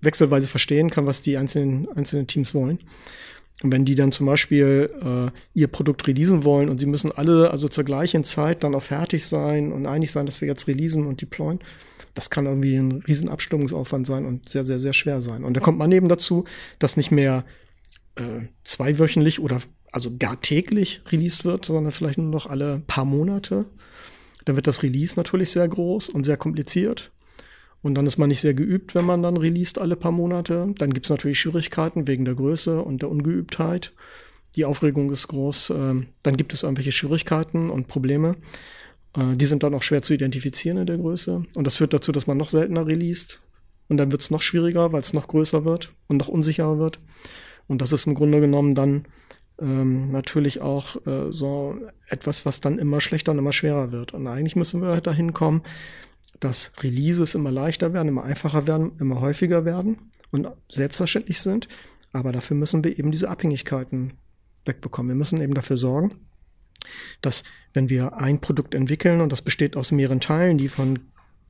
wechselweise 0.00 0.46
verstehen 0.48 0.90
kann, 0.90 1.06
was 1.06 1.22
die 1.22 1.36
einzelnen, 1.36 1.88
einzelnen 1.90 2.28
Teams 2.28 2.54
wollen. 2.54 2.78
Und 3.62 3.72
wenn 3.72 3.84
die 3.84 3.94
dann 3.94 4.12
zum 4.12 4.26
Beispiel 4.26 4.90
äh, 5.02 5.30
ihr 5.58 5.66
Produkt 5.66 6.06
releasen 6.06 6.44
wollen 6.44 6.70
und 6.70 6.78
sie 6.78 6.86
müssen 6.86 7.12
alle 7.12 7.50
also 7.50 7.68
zur 7.68 7.84
gleichen 7.84 8.24
Zeit 8.24 8.64
dann 8.64 8.74
auch 8.74 8.82
fertig 8.82 9.26
sein 9.26 9.72
und 9.72 9.86
einig 9.86 10.12
sein, 10.12 10.24
dass 10.24 10.40
wir 10.40 10.48
jetzt 10.48 10.66
releasen 10.66 11.06
und 11.06 11.20
deployen, 11.20 11.58
das 12.14 12.30
kann 12.30 12.46
irgendwie 12.46 12.76
ein 12.76 13.02
riesen 13.06 13.28
Abstimmungsaufwand 13.28 14.06
sein 14.06 14.26
und 14.26 14.48
sehr, 14.48 14.64
sehr, 14.64 14.78
sehr 14.78 14.92
schwer 14.92 15.20
sein. 15.20 15.44
Und 15.44 15.54
da 15.54 15.60
kommt 15.60 15.78
man 15.78 15.92
eben 15.92 16.08
dazu, 16.08 16.44
dass 16.78 16.96
nicht 16.96 17.10
mehr 17.10 17.44
äh, 18.16 18.46
zweiwöchentlich 18.64 19.40
oder 19.40 19.60
also 19.92 20.16
gar 20.18 20.40
täglich 20.40 21.02
released 21.10 21.44
wird, 21.44 21.64
sondern 21.64 21.92
vielleicht 21.92 22.18
nur 22.18 22.30
noch 22.30 22.46
alle 22.46 22.82
paar 22.86 23.04
Monate. 23.04 23.66
Dann 24.44 24.56
wird 24.56 24.66
das 24.66 24.82
Release 24.82 25.14
natürlich 25.16 25.50
sehr 25.50 25.68
groß 25.68 26.08
und 26.08 26.24
sehr 26.24 26.36
kompliziert. 26.36 27.12
Und 27.82 27.94
dann 27.94 28.06
ist 28.06 28.18
man 28.18 28.28
nicht 28.28 28.40
sehr 28.40 28.54
geübt, 28.54 28.94
wenn 28.94 29.06
man 29.06 29.22
dann 29.22 29.36
released 29.36 29.78
alle 29.78 29.96
paar 29.96 30.12
Monate. 30.12 30.72
Dann 30.76 30.92
gibt 30.92 31.06
es 31.06 31.10
natürlich 31.10 31.40
Schwierigkeiten 31.40 32.06
wegen 32.06 32.24
der 32.24 32.34
Größe 32.34 32.82
und 32.82 33.02
der 33.02 33.10
Ungeübtheit. 33.10 33.92
Die 34.56 34.64
Aufregung 34.64 35.10
ist 35.10 35.28
groß. 35.28 35.70
Ähm, 35.70 36.08
dann 36.22 36.36
gibt 36.36 36.52
es 36.52 36.62
irgendwelche 36.62 36.92
Schwierigkeiten 36.92 37.70
und 37.70 37.88
Probleme. 37.88 38.36
Äh, 39.16 39.36
die 39.36 39.46
sind 39.46 39.62
dann 39.62 39.74
auch 39.74 39.82
schwer 39.82 40.02
zu 40.02 40.14
identifizieren 40.14 40.78
in 40.78 40.86
der 40.86 40.98
Größe. 40.98 41.44
Und 41.54 41.66
das 41.66 41.76
führt 41.76 41.92
dazu, 41.92 42.12
dass 42.12 42.26
man 42.26 42.36
noch 42.36 42.48
seltener 42.48 42.86
released. 42.86 43.40
Und 43.88 43.96
dann 43.96 44.12
wird 44.12 44.22
es 44.22 44.30
noch 44.30 44.42
schwieriger, 44.42 44.92
weil 44.92 45.00
es 45.00 45.12
noch 45.12 45.28
größer 45.28 45.64
wird 45.64 45.92
und 46.06 46.18
noch 46.18 46.28
unsicherer 46.28 46.78
wird. 46.78 47.00
Und 47.66 47.82
das 47.82 47.92
ist 47.92 48.06
im 48.06 48.14
Grunde 48.14 48.40
genommen 48.40 48.74
dann 48.74 49.06
ähm, 49.60 50.10
natürlich 50.10 50.60
auch 50.60 51.04
äh, 51.06 51.30
so 51.30 51.76
etwas, 52.08 52.46
was 52.46 52.60
dann 52.60 52.78
immer 52.78 53.00
schlechter 53.00 53.32
und 53.32 53.38
immer 53.38 53.52
schwerer 53.52 53.92
wird. 53.92 54.14
Und 54.14 54.26
eigentlich 54.26 54.56
müssen 54.56 54.80
wir 54.80 54.90
halt 54.90 55.06
dahin 55.06 55.32
kommen, 55.32 55.62
dass 56.38 56.72
Releases 56.82 57.34
immer 57.34 57.50
leichter 57.50 57.92
werden, 57.92 58.08
immer 58.08 58.24
einfacher 58.24 58.66
werden, 58.66 58.92
immer 58.98 59.20
häufiger 59.20 59.64
werden 59.64 60.10
und 60.30 60.50
selbstverständlich 60.70 61.40
sind. 61.40 61.68
Aber 62.12 62.32
dafür 62.32 62.56
müssen 62.56 62.82
wir 62.82 62.98
eben 62.98 63.10
diese 63.10 63.28
Abhängigkeiten 63.28 64.14
wegbekommen. 64.64 65.10
Wir 65.10 65.16
müssen 65.16 65.40
eben 65.40 65.54
dafür 65.54 65.76
sorgen, 65.76 66.14
dass 67.20 67.44
wenn 67.72 67.88
wir 67.88 68.18
ein 68.18 68.40
Produkt 68.40 68.74
entwickeln 68.74 69.20
und 69.20 69.32
das 69.32 69.42
besteht 69.42 69.76
aus 69.76 69.92
mehreren 69.92 70.20
Teilen, 70.20 70.58
die 70.58 70.68
von 70.68 70.98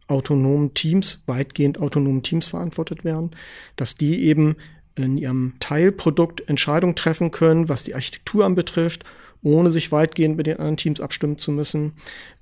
autonomen 0.08 0.74
Teams, 0.74 1.22
weitgehend 1.26 1.80
autonomen 1.80 2.22
Teams 2.22 2.46
verantwortet 2.46 3.04
werden, 3.04 3.30
dass 3.76 3.94
die 3.94 4.24
eben 4.24 4.56
in 4.96 5.16
ihrem 5.16 5.54
Teilprodukt 5.60 6.48
Entscheidungen 6.48 6.96
treffen 6.96 7.30
können, 7.30 7.68
was 7.68 7.84
die 7.84 7.94
Architektur 7.94 8.44
anbetrifft, 8.44 9.04
ohne 9.42 9.70
sich 9.70 9.92
weitgehend 9.92 10.36
mit 10.36 10.46
den 10.46 10.58
anderen 10.58 10.76
Teams 10.76 11.00
abstimmen 11.00 11.38
zu 11.38 11.52
müssen 11.52 11.94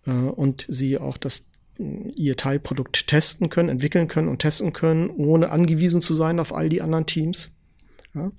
äh, 0.06 0.10
und 0.10 0.66
sie 0.68 0.98
auch 0.98 1.16
das 1.16 1.50
ihr 1.78 2.36
Teilprodukt 2.36 3.06
testen 3.06 3.50
können, 3.50 3.68
entwickeln 3.68 4.08
können 4.08 4.26
und 4.26 4.40
testen 4.40 4.72
können, 4.72 5.10
ohne 5.10 5.50
angewiesen 5.50 6.02
zu 6.02 6.12
sein 6.12 6.40
auf 6.40 6.52
all 6.52 6.68
die 6.68 6.82
anderen 6.82 7.06
Teams. 7.06 7.57
Ja? 8.18 8.32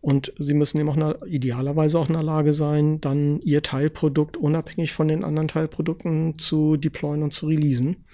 Und 0.00 0.32
sie 0.38 0.54
müssen 0.54 0.78
eben 0.78 0.88
auch 0.88 0.96
eine, 0.96 1.18
idealerweise 1.26 1.98
auch 1.98 2.08
in 2.08 2.14
der 2.14 2.22
Lage 2.22 2.54
sein, 2.54 3.00
dann 3.00 3.40
ihr 3.40 3.62
Teilprodukt 3.62 4.36
unabhängig 4.36 4.92
von 4.92 5.08
den 5.08 5.24
anderen 5.24 5.48
Teilprodukten 5.48 6.38
zu 6.38 6.76
deployen 6.76 7.22
und 7.22 7.32
zu 7.32 7.46
releasen. 7.46 8.04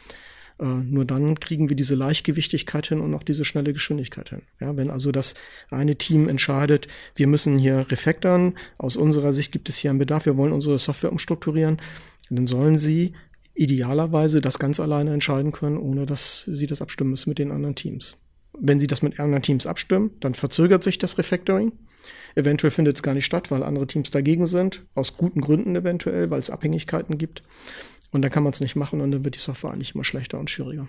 Äh, 0.58 0.64
nur 0.64 1.04
dann 1.04 1.38
kriegen 1.38 1.68
wir 1.68 1.76
diese 1.76 1.94
Leichtgewichtigkeit 1.94 2.86
hin 2.86 3.00
und 3.00 3.14
auch 3.14 3.22
diese 3.22 3.44
schnelle 3.44 3.72
Geschwindigkeit 3.72 4.30
hin. 4.30 4.42
Ja, 4.60 4.76
wenn 4.76 4.90
also 4.90 5.12
das 5.12 5.34
eine 5.70 5.96
Team 5.96 6.28
entscheidet, 6.28 6.88
wir 7.14 7.26
müssen 7.26 7.58
hier 7.58 7.86
refactoren, 7.90 8.54
aus 8.78 8.96
unserer 8.96 9.32
Sicht 9.32 9.52
gibt 9.52 9.68
es 9.68 9.78
hier 9.78 9.90
einen 9.90 9.98
Bedarf, 9.98 10.26
wir 10.26 10.36
wollen 10.36 10.52
unsere 10.52 10.78
Software 10.78 11.12
umstrukturieren, 11.12 11.78
dann 12.30 12.46
sollen 12.46 12.78
sie 12.78 13.12
idealerweise 13.54 14.40
das 14.40 14.58
ganz 14.58 14.80
alleine 14.80 15.12
entscheiden 15.12 15.52
können, 15.52 15.78
ohne 15.78 16.06
dass 16.06 16.42
sie 16.42 16.66
das 16.66 16.82
abstimmen 16.82 17.10
müssen 17.10 17.30
mit 17.30 17.38
den 17.38 17.52
anderen 17.52 17.74
Teams. 17.74 18.25
Wenn 18.58 18.80
Sie 18.80 18.86
das 18.86 19.02
mit 19.02 19.20
anderen 19.20 19.42
Teams 19.42 19.66
abstimmen, 19.66 20.12
dann 20.20 20.34
verzögert 20.34 20.82
sich 20.82 20.98
das 20.98 21.18
Refactoring. 21.18 21.72
Eventuell 22.34 22.70
findet 22.70 22.96
es 22.96 23.02
gar 23.02 23.14
nicht 23.14 23.24
statt, 23.24 23.50
weil 23.50 23.62
andere 23.62 23.86
Teams 23.86 24.10
dagegen 24.10 24.46
sind, 24.46 24.84
aus 24.94 25.16
guten 25.16 25.40
Gründen 25.40 25.74
eventuell, 25.74 26.30
weil 26.30 26.40
es 26.40 26.50
Abhängigkeiten 26.50 27.18
gibt. 27.18 27.42
Und 28.12 28.22
dann 28.22 28.30
kann 28.30 28.42
man 28.42 28.52
es 28.52 28.60
nicht 28.60 28.76
machen 28.76 29.00
und 29.00 29.10
dann 29.10 29.24
wird 29.24 29.34
die 29.34 29.40
Software 29.40 29.72
eigentlich 29.72 29.94
immer 29.94 30.04
schlechter 30.04 30.38
und 30.38 30.50
schwieriger. 30.50 30.88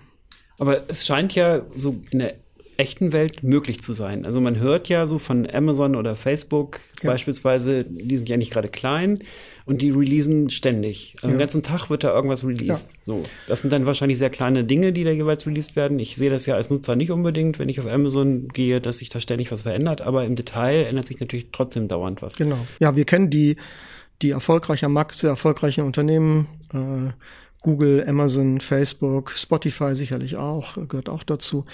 Aber 0.58 0.88
es 0.88 1.06
scheint 1.06 1.34
ja 1.34 1.62
so 1.74 2.00
in 2.10 2.18
der 2.20 2.34
echten 2.78 3.12
Welt 3.12 3.42
möglich 3.42 3.80
zu 3.80 3.92
sein. 3.92 4.24
Also 4.24 4.40
man 4.40 4.58
hört 4.58 4.88
ja 4.88 5.06
so 5.06 5.18
von 5.18 5.50
Amazon 5.50 5.96
oder 5.96 6.14
Facebook 6.14 6.80
ja. 7.02 7.10
beispielsweise, 7.10 7.84
die 7.84 8.16
sind 8.16 8.28
ja 8.28 8.36
nicht 8.36 8.52
gerade 8.52 8.68
klein 8.68 9.18
und 9.66 9.82
die 9.82 9.90
releasen 9.90 10.48
ständig. 10.48 11.16
Also 11.16 11.26
ja. 11.26 11.32
Den 11.34 11.38
ganzen 11.40 11.62
Tag 11.64 11.90
wird 11.90 12.04
da 12.04 12.14
irgendwas 12.14 12.46
released. 12.46 12.92
Ja. 12.92 12.98
So, 13.02 13.20
das 13.48 13.60
sind 13.60 13.72
dann 13.72 13.84
wahrscheinlich 13.84 14.16
sehr 14.16 14.30
kleine 14.30 14.62
Dinge, 14.62 14.92
die 14.92 15.02
da 15.02 15.10
jeweils 15.10 15.44
released 15.44 15.74
werden. 15.74 15.98
Ich 15.98 16.16
sehe 16.16 16.30
das 16.30 16.46
ja 16.46 16.54
als 16.54 16.70
Nutzer 16.70 16.94
nicht 16.94 17.10
unbedingt, 17.10 17.58
wenn 17.58 17.68
ich 17.68 17.80
auf 17.80 17.86
Amazon 17.86 18.46
gehe, 18.48 18.80
dass 18.80 18.98
sich 18.98 19.08
da 19.08 19.18
ständig 19.18 19.50
was 19.50 19.62
verändert, 19.62 20.00
aber 20.00 20.24
im 20.24 20.36
Detail 20.36 20.84
ändert 20.84 21.06
sich 21.06 21.18
natürlich 21.18 21.48
trotzdem 21.50 21.88
dauernd 21.88 22.22
was. 22.22 22.36
Genau. 22.36 22.58
Ja, 22.78 22.94
wir 22.94 23.04
kennen 23.04 23.28
die 23.28 23.56
die 24.22 24.30
erfolgreich 24.30 24.84
am 24.84 24.92
Markt 24.92 25.16
sehr 25.16 25.30
erfolgreichen 25.30 25.82
Unternehmen 25.82 26.48
äh, 26.72 27.12
Google, 27.62 28.04
Amazon, 28.06 28.60
Facebook, 28.60 29.32
Spotify 29.32 29.94
sicherlich 29.94 30.36
auch, 30.36 30.78
gehört 30.88 31.08
auch 31.08 31.24
dazu, 31.24 31.64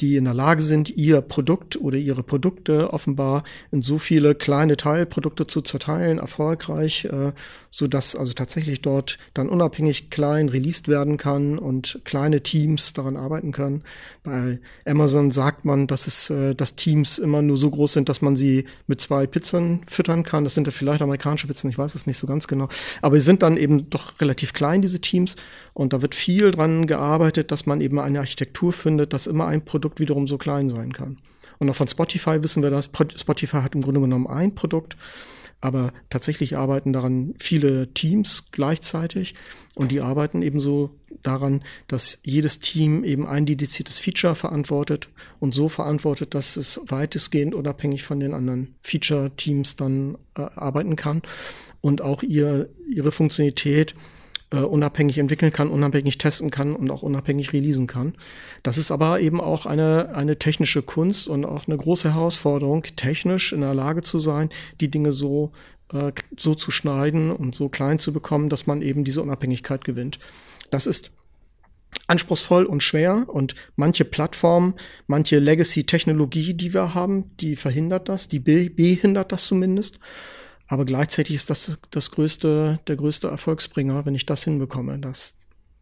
die 0.00 0.16
in 0.16 0.24
der 0.24 0.32
Lage 0.32 0.62
sind, 0.62 0.88
ihr 0.96 1.20
Produkt 1.20 1.78
oder 1.78 1.98
ihre 1.98 2.22
Produkte 2.22 2.92
offenbar 2.92 3.42
in 3.70 3.82
so 3.82 3.98
viele 3.98 4.34
kleine 4.34 4.76
Teilprodukte 4.76 5.46
zu 5.46 5.60
zerteilen, 5.60 6.18
erfolgreich, 6.18 7.04
äh, 7.04 7.32
so 7.70 7.86
dass 7.86 8.16
also 8.16 8.32
tatsächlich 8.32 8.80
dort 8.80 9.18
dann 9.34 9.50
unabhängig 9.50 10.08
klein 10.08 10.48
released 10.48 10.88
werden 10.88 11.18
kann 11.18 11.58
und 11.58 12.00
kleine 12.04 12.42
Teams 12.42 12.94
daran 12.94 13.16
arbeiten 13.16 13.52
können. 13.52 13.82
Bei 14.22 14.60
Amazon 14.86 15.30
sagt 15.30 15.66
man, 15.66 15.86
dass 15.86 16.06
es, 16.06 16.30
äh, 16.30 16.54
dass 16.54 16.74
Teams 16.74 17.18
immer 17.18 17.42
nur 17.42 17.58
so 17.58 17.70
groß 17.70 17.92
sind, 17.92 18.08
dass 18.08 18.22
man 18.22 18.34
sie 18.34 18.64
mit 18.86 19.02
zwei 19.02 19.26
Pizzen 19.26 19.82
füttern 19.86 20.22
kann. 20.22 20.44
Das 20.44 20.54
sind 20.54 20.66
ja 20.66 20.70
vielleicht 20.70 21.02
amerikanische 21.02 21.46
Pizzen, 21.46 21.68
ich 21.68 21.76
weiß 21.76 21.94
es 21.94 22.06
nicht 22.06 22.16
so 22.16 22.26
ganz 22.26 22.48
genau. 22.48 22.68
Aber 23.02 23.16
sie 23.16 23.22
sind 23.22 23.42
dann 23.42 23.58
eben 23.58 23.90
doch 23.90 24.18
relativ 24.20 24.54
klein, 24.54 24.80
diese 24.80 25.00
Teams 25.00 25.33
und 25.72 25.92
da 25.92 26.02
wird 26.02 26.14
viel 26.14 26.50
dran 26.50 26.86
gearbeitet, 26.86 27.50
dass 27.50 27.66
man 27.66 27.80
eben 27.80 27.98
eine 27.98 28.20
Architektur 28.20 28.72
findet, 28.72 29.12
dass 29.12 29.26
immer 29.26 29.46
ein 29.46 29.64
Produkt 29.64 30.00
wiederum 30.00 30.26
so 30.26 30.38
klein 30.38 30.68
sein 30.68 30.92
kann. 30.92 31.18
Und 31.58 31.70
auch 31.70 31.76
von 31.76 31.88
Spotify 31.88 32.42
wissen 32.42 32.62
wir 32.62 32.70
das. 32.70 32.90
Spotify 33.16 33.58
hat 33.58 33.74
im 33.74 33.82
Grunde 33.82 34.00
genommen 34.00 34.26
ein 34.26 34.54
Produkt, 34.54 34.96
aber 35.60 35.92
tatsächlich 36.10 36.56
arbeiten 36.56 36.92
daran 36.92 37.34
viele 37.38 37.92
Teams 37.94 38.50
gleichzeitig 38.52 39.34
und 39.74 39.90
die 39.92 40.00
arbeiten 40.00 40.42
ebenso 40.42 40.90
daran, 41.22 41.64
dass 41.88 42.20
jedes 42.22 42.60
Team 42.60 43.02
eben 43.02 43.26
ein 43.26 43.46
dediziertes 43.46 43.98
Feature 43.98 44.34
verantwortet 44.34 45.08
und 45.40 45.54
so 45.54 45.70
verantwortet, 45.70 46.34
dass 46.34 46.56
es 46.56 46.80
weitestgehend 46.88 47.54
unabhängig 47.54 48.02
von 48.02 48.20
den 48.20 48.34
anderen 48.34 48.74
Feature-Teams 48.82 49.76
dann 49.76 50.18
äh, 50.36 50.42
arbeiten 50.54 50.96
kann 50.96 51.22
und 51.80 52.02
auch 52.02 52.22
ihr, 52.22 52.68
ihre 52.86 53.10
Funktionalität 53.10 53.94
äh, 54.54 54.60
unabhängig 54.60 55.18
entwickeln 55.18 55.52
kann, 55.52 55.68
unabhängig 55.68 56.18
testen 56.18 56.50
kann 56.50 56.76
und 56.76 56.90
auch 56.90 57.02
unabhängig 57.02 57.52
releasen 57.52 57.86
kann. 57.86 58.14
Das 58.62 58.78
ist 58.78 58.90
aber 58.90 59.20
eben 59.20 59.40
auch 59.40 59.66
eine, 59.66 60.14
eine 60.14 60.38
technische 60.38 60.82
Kunst 60.82 61.26
und 61.26 61.44
auch 61.44 61.66
eine 61.66 61.76
große 61.76 62.14
Herausforderung, 62.14 62.84
technisch 62.96 63.52
in 63.52 63.62
der 63.62 63.74
Lage 63.74 64.02
zu 64.02 64.18
sein, 64.18 64.50
die 64.80 64.90
Dinge 64.90 65.12
so, 65.12 65.52
äh, 65.92 66.12
so 66.36 66.54
zu 66.54 66.70
schneiden 66.70 67.30
und 67.30 67.54
so 67.54 67.68
klein 67.68 67.98
zu 67.98 68.12
bekommen, 68.12 68.48
dass 68.48 68.66
man 68.66 68.80
eben 68.80 69.02
diese 69.04 69.22
Unabhängigkeit 69.22 69.84
gewinnt. 69.84 70.20
Das 70.70 70.86
ist 70.86 71.10
anspruchsvoll 72.06 72.64
und 72.64 72.82
schwer 72.82 73.24
und 73.28 73.54
manche 73.76 74.04
Plattform, 74.04 74.74
manche 75.06 75.38
Legacy-Technologie, 75.38 76.54
die 76.54 76.74
wir 76.74 76.94
haben, 76.94 77.36
die 77.38 77.56
verhindert 77.56 78.08
das, 78.08 78.28
die 78.28 78.40
behindert 78.40 79.32
das 79.32 79.46
zumindest. 79.46 79.98
Aber 80.66 80.84
gleichzeitig 80.84 81.34
ist 81.34 81.50
das 81.50 81.72
das 81.90 82.10
größte, 82.10 82.80
der 82.86 82.96
größte 82.96 83.28
Erfolgsbringer, 83.28 84.06
wenn 84.06 84.14
ich 84.14 84.26
das 84.26 84.44
hinbekomme. 84.44 84.98
Das 84.98 85.38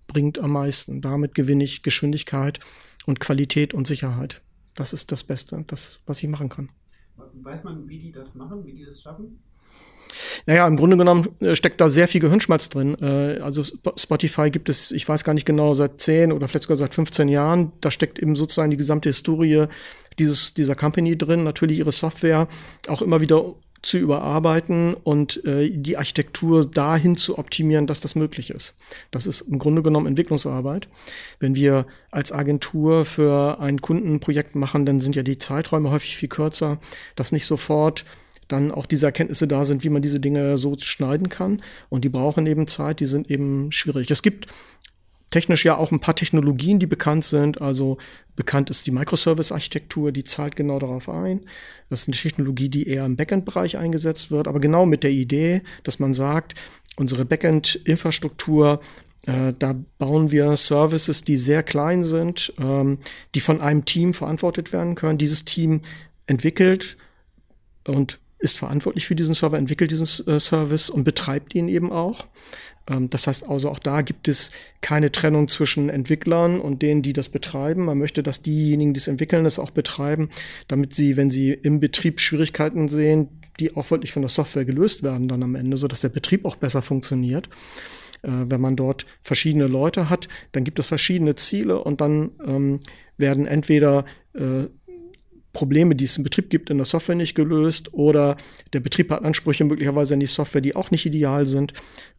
bringt 0.09 0.39
am 0.39 0.53
meisten. 0.53 1.01
Damit 1.01 1.35
gewinne 1.35 1.65
ich 1.65 1.83
Geschwindigkeit 1.83 2.59
und 3.07 3.21
Qualität 3.21 3.75
und 3.75 3.87
Sicherheit. 3.87 4.43
Das 4.75 4.93
ist 4.93 5.13
das 5.13 5.25
Beste, 5.25 5.63
das, 5.67 6.01
was 6.07 6.23
ich 6.23 6.29
machen 6.29 6.49
kann. 6.49 6.71
Weiß 7.35 7.65
man, 7.65 7.89
wie 7.89 7.99
die 7.99 8.13
das 8.13 8.35
machen, 8.35 8.65
wie 8.65 8.73
die 8.73 8.85
das 8.85 9.03
schaffen? 9.03 9.39
Naja, 10.47 10.67
im 10.67 10.77
Grunde 10.77 10.97
genommen 10.97 11.29
äh, 11.41 11.57
steckt 11.57 11.81
da 11.81 11.89
sehr 11.89 12.09
viel 12.09 12.21
Gehirnschmalz 12.21 12.69
drin. 12.69 12.97
Äh, 13.01 13.41
also 13.41 13.65
Spotify 13.65 14.51
gibt 14.51 14.69
es, 14.69 14.91
ich 14.91 15.09
weiß 15.09 15.25
gar 15.25 15.35
nicht 15.35 15.47
genau, 15.47 15.75
seit 15.75 16.01
10 16.01 16.33
oder 16.33 16.49
vielleicht 16.49 16.65
sogar 16.65 16.77
seit 16.77 16.95
15 16.95 17.29
Jahren. 17.29 17.73
Da 17.81 17.91
steckt 17.91 18.19
eben 18.19 18.37
sozusagen 18.37 18.71
die 18.71 18.77
gesamte 18.77 19.09
Historie 19.09 19.67
dieses, 20.19 20.55
dieser 20.55 20.75
Company 20.75 21.17
drin. 21.17 21.45
Natürlich 21.45 21.79
ihre 21.79 21.93
Software 21.93 22.49
auch 22.89 23.03
immer 23.03 23.21
wieder 23.21 23.55
zu 23.83 23.99
überarbeiten 23.99 24.95
und 24.95 25.45
äh, 25.45 25.69
die 25.71 25.97
Architektur 25.97 26.65
dahin 26.65 27.17
zu 27.17 27.37
optimieren, 27.39 27.89
dass 27.89 28.01
das 28.01 28.15
möglich 28.15 28.51
ist. 28.51 28.79
Das 29.11 29.27
ist 29.27 29.43
im 29.43 29.59
Grunde 29.59 29.83
genommen 29.83 30.07
Entwicklungsarbeit. 30.07 30.89
Wenn 31.41 31.57
wir 31.57 31.87
als 32.11 32.31
Agentur 32.31 33.05
für 33.05 33.59
ein 33.61 33.81
Kundenprojekt 33.81 34.55
machen, 34.55 34.87
dann 34.87 35.01
sind 35.01 35.17
ja 35.17 35.25
die 35.25 35.39
Zeiträume 35.39 35.91
häufig 35.91 36.17
viel 36.17 36.29
kürzer, 36.29 36.79
dass 37.17 37.33
nicht 37.33 37.47
sofort 37.47 38.05
dann 38.47 38.71
auch 38.71 38.87
diese 38.87 39.07
Erkenntnisse 39.07 39.49
da 39.49 39.65
sind, 39.65 39.83
wie 39.83 39.89
man 39.89 40.03
diese 40.03 40.21
Dinge 40.21 40.59
so 40.59 40.77
schneiden 40.79 41.29
kann. 41.29 41.63
Und 41.89 42.05
die 42.05 42.09
brauchen 42.09 42.47
eben 42.47 42.67
Zeit, 42.67 43.01
die 43.01 43.07
sind 43.07 43.31
eben 43.31 43.73
schwierig. 43.73 44.11
Es 44.11 44.23
gibt 44.23 44.47
technisch 45.33 45.65
ja 45.65 45.77
auch 45.77 45.91
ein 45.91 46.01
paar 46.01 46.15
Technologien, 46.15 46.79
die 46.79 46.87
bekannt 46.87 47.25
sind. 47.25 47.61
Also 47.61 47.99
bekannt 48.37 48.71
ist 48.71 48.87
die 48.87 48.93
Microservice-Architektur, 48.93 50.13
die 50.13 50.25
zahlt 50.25 50.55
genau 50.55 50.79
darauf 50.79 51.09
ein. 51.09 51.41
Das 51.89 52.03
ist 52.03 52.09
eine 52.09 52.17
Technologie, 52.17 52.69
die 52.69 52.87
eher 52.87 53.05
im 53.05 53.17
Backend-Bereich 53.17 53.77
eingesetzt 53.77 54.31
wird, 54.31 54.47
aber 54.47 54.61
genau 54.61 54.87
mit 54.87 55.03
der 55.03 55.11
Idee, 55.11 55.63
dass 55.83 55.99
man 55.99 56.15
sagt, 56.15 56.55
unsere 56.97 57.25
Backend-Infrastruktur 57.25 58.81
äh, 59.27 59.53
da 59.59 59.75
bauen 59.99 60.33
wir 60.33 60.57
Services, 60.57 61.23
die 61.23 61.37
sehr 61.37 61.63
klein 61.63 62.03
sind, 62.05 62.53
ähm, 62.59 62.99
die 63.35 63.41
von 63.41 63.61
einem 63.61 63.85
Team 63.85 64.15
verantwortet 64.15 64.73
werden 64.73 64.95
können. 64.95 65.19
Dieses 65.19 65.45
Team 65.45 65.83
entwickelt 66.27 66.97
und 67.87 68.19
ist 68.43 68.59
verantwortlich 68.59 69.07
für 69.07 69.15
diesen 69.15 69.35
Server, 69.35 69.57
entwickelt 69.57 69.91
diesen 69.91 70.27
äh, 70.27 70.41
Service 70.41 70.91
und 70.91 71.05
betreibt 71.05 71.55
ihn 71.55 71.69
eben 71.69 71.93
auch. 71.93 72.27
Ähm, 72.91 73.09
das 73.09 73.27
heißt 73.27 73.49
also, 73.49 73.71
auch 73.71 73.79
da 73.79 74.03
gibt 74.03 74.27
es 74.29 74.51
keine 74.81 75.13
Trennung 75.13 75.49
zwischen 75.49 75.89
Entwicklern 75.89 76.61
und 76.61 76.83
denen, 76.83 77.03
die 77.03 77.13
das 77.13 77.29
betreiben. 77.29 77.85
Man 77.85 77.99
möchte, 77.99 78.23
dass 78.23 78.43
diejenigen, 78.43 78.95
die 78.95 78.99
es 78.99 79.07
entwickeln, 79.07 79.45
das 79.45 79.59
auch 79.59 79.71
betreiben, 79.71 80.29
damit 80.69 80.93
sie, 80.93 81.17
wenn 81.17 81.31
sie 81.31 81.53
im 81.53 81.79
Betrieb 81.81 82.21
Schwierigkeiten 82.21 82.89
sehen, 82.89 83.29
die 83.61 83.77
auch 83.77 83.91
wirklich 83.91 84.13
von 84.13 84.23
der 84.23 84.29
Software 84.29 84.65
gelöst 84.65 85.03
werden 85.03 85.29
dann 85.29 85.43
am 85.43 85.55
Ende, 85.55 85.77
so 85.77 85.87
dass 85.87 86.01
der 86.01 86.09
Betrieb 86.09 86.45
auch 86.45 86.57
besser 86.57 86.83
funktioniert. 86.83 87.49
Äh, 88.23 88.31
wenn 88.47 88.61
man 88.61 88.75
dort 88.75 89.07
verschiedene 89.21 89.69
Leute 89.69 90.11
hat, 90.11 90.29
dann 90.51 90.65
gibt 90.65 90.81
es 90.81 90.87
verschiedene 90.87 91.37
Ziele 91.37 91.83
und 91.83 92.01
dann 92.01 92.33
ähm, 92.45 92.81
werden 93.19 93.47
entweder 93.47 94.05
äh, 94.35 94.65
Probleme, 95.53 95.95
die 95.95 96.05
es 96.05 96.17
im 96.17 96.25
Betrieb 96.25 96.51
gibt, 96.51 96.71
in 96.71 96.79
der 96.79 96.87
Software 96.87 97.15
nicht 97.15 97.35
gelöst 97.35 97.93
oder 97.93 98.37
der 98.73 98.81
Betrieb 98.81 99.11
hat 99.11 99.25
Ansprüche 99.25 99.65
möglicherweise 99.65 100.15
an 100.15 100.21
die 100.21 100.27
Software, 100.27 100.61
die 100.61 100.75
auch 100.75 100.91
nicht 100.91 101.05
ideal 101.05 101.47
sind. 101.47 101.73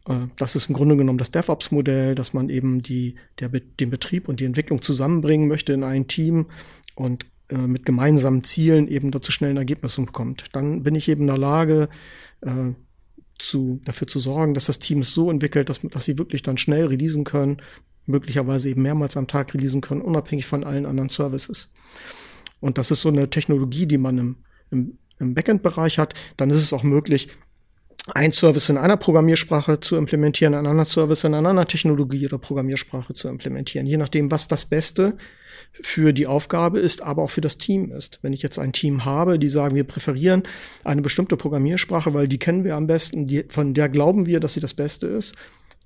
Äh, 0.08 0.26
das 0.36 0.56
ist 0.56 0.68
im 0.68 0.74
Grunde 0.74 0.96
genommen 0.96 1.18
das 1.18 1.30
DevOps-Modell, 1.30 2.14
dass 2.14 2.32
man 2.32 2.48
eben 2.48 2.82
die, 2.82 3.16
der, 3.40 3.48
den 3.48 3.90
Betrieb 3.90 4.28
und 4.28 4.40
die 4.40 4.44
Entwicklung 4.44 4.82
zusammenbringen 4.82 5.48
möchte 5.48 5.72
in 5.72 5.82
ein 5.82 6.06
Team 6.06 6.46
und 6.94 7.26
äh, 7.48 7.56
mit 7.56 7.84
gemeinsamen 7.84 8.44
Zielen 8.44 8.88
eben 8.88 9.10
dazu 9.10 9.32
schnellen 9.32 9.56
Ergebnissen 9.56 10.06
bekommt. 10.06 10.44
Dann 10.52 10.82
bin 10.82 10.94
ich 10.94 11.08
eben 11.08 11.22
in 11.22 11.28
der 11.28 11.38
Lage, 11.38 11.88
äh, 12.40 12.72
zu, 13.38 13.80
dafür 13.84 14.06
zu 14.06 14.18
sorgen, 14.20 14.54
dass 14.54 14.66
das 14.66 14.78
Team 14.78 15.00
es 15.00 15.12
so 15.12 15.30
entwickelt, 15.30 15.68
dass, 15.68 15.80
dass 15.80 16.04
sie 16.04 16.18
wirklich 16.18 16.42
dann 16.42 16.56
schnell 16.56 16.86
releasen 16.86 17.24
können, 17.24 17.58
möglicherweise 18.06 18.68
eben 18.68 18.82
mehrmals 18.82 19.16
am 19.16 19.26
Tag 19.26 19.54
releasen 19.54 19.80
können, 19.80 20.02
unabhängig 20.02 20.46
von 20.46 20.64
allen 20.64 20.86
anderen 20.86 21.08
Services. 21.08 21.72
Und 22.64 22.78
das 22.78 22.90
ist 22.90 23.02
so 23.02 23.10
eine 23.10 23.28
Technologie, 23.28 23.84
die 23.84 23.98
man 23.98 24.16
im, 24.16 24.36
im, 24.70 24.98
im 25.18 25.34
Backend-Bereich 25.34 25.98
hat. 25.98 26.14
Dann 26.38 26.48
ist 26.48 26.62
es 26.62 26.72
auch 26.72 26.82
möglich, 26.82 27.28
ein 28.14 28.32
Service 28.32 28.70
in 28.70 28.78
einer 28.78 28.96
Programmiersprache 28.96 29.80
zu 29.80 29.96
implementieren, 29.96 30.54
einen 30.54 30.66
anderen 30.66 30.86
Service 30.86 31.24
in 31.24 31.34
einer 31.34 31.50
anderen 31.50 31.68
Technologie 31.68 32.24
oder 32.24 32.38
Programmiersprache 32.38 33.12
zu 33.12 33.28
implementieren, 33.28 33.86
je 33.86 33.98
nachdem, 33.98 34.30
was 34.30 34.48
das 34.48 34.64
Beste 34.64 35.18
für 35.72 36.12
die 36.12 36.26
Aufgabe 36.26 36.80
ist, 36.80 37.02
aber 37.02 37.22
auch 37.22 37.30
für 37.30 37.40
das 37.40 37.58
Team 37.58 37.90
ist. 37.90 38.18
Wenn 38.22 38.32
ich 38.32 38.42
jetzt 38.42 38.58
ein 38.58 38.72
Team 38.72 39.04
habe, 39.04 39.38
die 39.38 39.48
sagen, 39.48 39.74
wir 39.74 39.84
präferieren 39.84 40.42
eine 40.84 41.02
bestimmte 41.02 41.36
Programmiersprache, 41.36 42.14
weil 42.14 42.28
die 42.28 42.38
kennen 42.38 42.64
wir 42.64 42.76
am 42.76 42.86
besten, 42.86 43.26
die, 43.26 43.44
von 43.48 43.74
der 43.74 43.88
glauben 43.88 44.26
wir, 44.26 44.40
dass 44.40 44.54
sie 44.54 44.60
das 44.60 44.74
Beste 44.74 45.06
ist, 45.06 45.34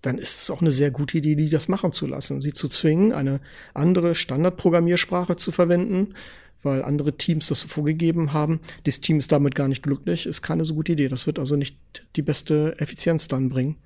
dann 0.02 0.18
ist 0.18 0.42
es 0.42 0.50
auch 0.50 0.60
eine 0.60 0.72
sehr 0.72 0.90
gute 0.90 1.18
Idee, 1.18 1.34
die 1.34 1.48
das 1.48 1.68
machen 1.68 1.92
zu 1.92 2.06
lassen, 2.06 2.40
sie 2.40 2.52
zu 2.52 2.68
zwingen, 2.68 3.12
eine 3.12 3.40
andere 3.74 4.14
Standardprogrammiersprache 4.14 5.36
zu 5.36 5.50
verwenden, 5.50 6.14
weil 6.62 6.82
andere 6.82 7.16
Teams 7.16 7.48
das 7.48 7.60
so 7.60 7.68
vorgegeben 7.68 8.32
haben. 8.32 8.60
Das 8.84 9.00
Team 9.00 9.18
ist 9.18 9.32
damit 9.32 9.54
gar 9.54 9.68
nicht 9.68 9.82
glücklich, 9.82 10.26
ist 10.26 10.42
keine 10.42 10.64
so 10.64 10.74
gute 10.74 10.92
Idee. 10.92 11.08
Das 11.08 11.26
wird 11.26 11.38
also 11.38 11.56
nicht 11.56 11.76
die 12.16 12.22
beste 12.22 12.74
Effizienz 12.78 13.28
dann 13.28 13.48
bringen. 13.48 13.76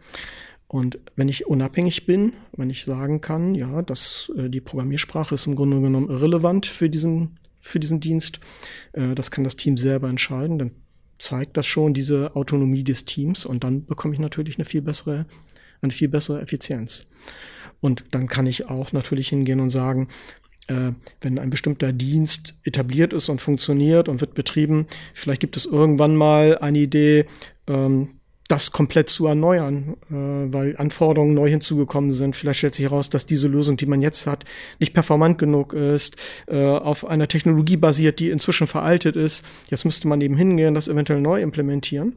Und 0.73 0.99
wenn 1.17 1.29
ich 1.29 1.47
unabhängig 1.47 2.07
bin, 2.07 2.33
wenn 2.57 2.71
ich 2.71 2.87
sagen 2.87 3.21
kann, 3.21 3.55
ja, 3.55 3.83
dass 3.83 4.33
äh, 4.39 4.49
die 4.49 4.63
Programmiersprache 4.63 5.35
ist 5.35 5.47
im 5.47 5.55
Grunde 5.55 5.79
genommen 5.83 6.09
irrelevant 6.09 6.65
für 6.65 6.89
diesen, 6.89 7.39
für 7.61 7.79
diesen 7.79 8.01
Dienst, 8.01 8.41
äh, 8.95 9.15
das 9.15 9.31
kann 9.31 9.45
das 9.45 9.57
Team 9.57 9.77
selber 9.77 10.09
entscheiden, 10.09 10.59
dann 10.59 10.71
zeigt 11.19 11.59
das 11.59 11.67
schon 11.67 11.93
diese 11.93 12.35
Autonomie 12.37 12.85
des 12.85 13.05
Teams 13.05 13.45
und 13.45 13.65
dann 13.65 13.85
bekomme 13.85 14.15
ich 14.15 14.21
natürlich 14.21 14.57
eine 14.57 14.65
viel 14.65 14.81
bessere, 14.81 15.27
eine 15.83 15.93
viel 15.93 16.09
bessere 16.09 16.41
Effizienz. 16.41 17.07
Und 17.81 18.07
dann 18.13 18.27
kann 18.27 18.47
ich 18.47 18.71
auch 18.71 18.93
natürlich 18.93 19.29
hingehen 19.29 19.61
und 19.61 19.69
sagen, 19.69 20.09
äh, 20.69 20.93
wenn 21.21 21.39
ein 21.39 21.51
bestimmter 21.51 21.93
Dienst 21.93 22.55
etabliert 22.65 23.13
ist 23.13 23.29
und 23.29 23.43
funktioniert 23.43 24.09
und 24.09 24.23
wird 24.23 24.33
betrieben, 24.33 24.87
vielleicht 25.13 25.43
gibt 25.43 25.59
es 25.59 25.67
irgendwann 25.67 26.17
mal 26.17 26.57
eine 26.57 26.79
Idee, 26.79 27.27
ähm, 27.67 28.21
das 28.49 28.73
komplett 28.73 29.09
zu 29.09 29.27
erneuern, 29.27 29.97
äh, 30.11 30.53
weil 30.53 30.77
Anforderungen 30.77 31.35
neu 31.35 31.49
hinzugekommen 31.49 32.11
sind. 32.11 32.37
Vielleicht 32.37 32.59
stellt 32.59 32.75
sich 32.75 32.85
heraus, 32.85 33.09
dass 33.09 33.27
diese 33.27 33.49
Lösung, 33.49 33.77
die 33.77 33.87
man 33.87 34.03
jetzt 34.03 34.27
hat, 34.27 34.45
nicht 34.79 34.95
performant 34.95 35.39
genug 35.39 35.73
ist, 35.73 36.17
äh, 36.49 36.65
auf 36.65 37.07
einer 37.07 37.29
Technologie 37.29 37.77
basiert, 37.77 38.19
die 38.19 38.31
inzwischen 38.31 38.67
veraltet 38.67 39.17
ist. 39.17 39.45
Jetzt 39.71 39.85
müsste 39.85 40.09
man 40.09 40.21
eben 40.21 40.37
hingehen, 40.37 40.75
das 40.75 40.89
eventuell 40.89 41.21
neu 41.21 41.41
implementieren. 41.41 42.17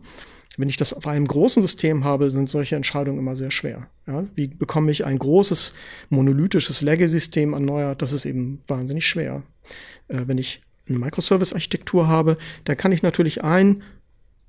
Wenn 0.57 0.69
ich 0.69 0.77
das 0.77 0.93
auf 0.93 1.05
einem 1.05 1.27
großen 1.27 1.61
System 1.61 2.05
habe, 2.05 2.29
sind 2.29 2.49
solche 2.49 2.75
Entscheidungen 2.75 3.19
immer 3.19 3.35
sehr 3.35 3.51
schwer. 3.51 3.87
Ja, 4.07 4.23
wie 4.35 4.47
bekomme 4.47 4.91
ich 4.91 5.05
ein 5.05 5.19
großes 5.19 5.73
monolithisches 6.09 6.81
Legacy-System 6.81 7.53
erneuert? 7.53 8.01
Das 8.01 8.13
ist 8.13 8.25
eben 8.25 8.61
wahnsinnig 8.67 9.05
schwer. 9.05 9.43
Äh, 10.07 10.21
wenn 10.25 10.37
ich 10.37 10.61
eine 10.87 10.99
Microservice-Architektur 10.99 12.07
habe, 12.07 12.37
dann 12.63 12.77
kann 12.77 12.91
ich 12.91 13.01
natürlich 13.01 13.43
einen 13.43 13.83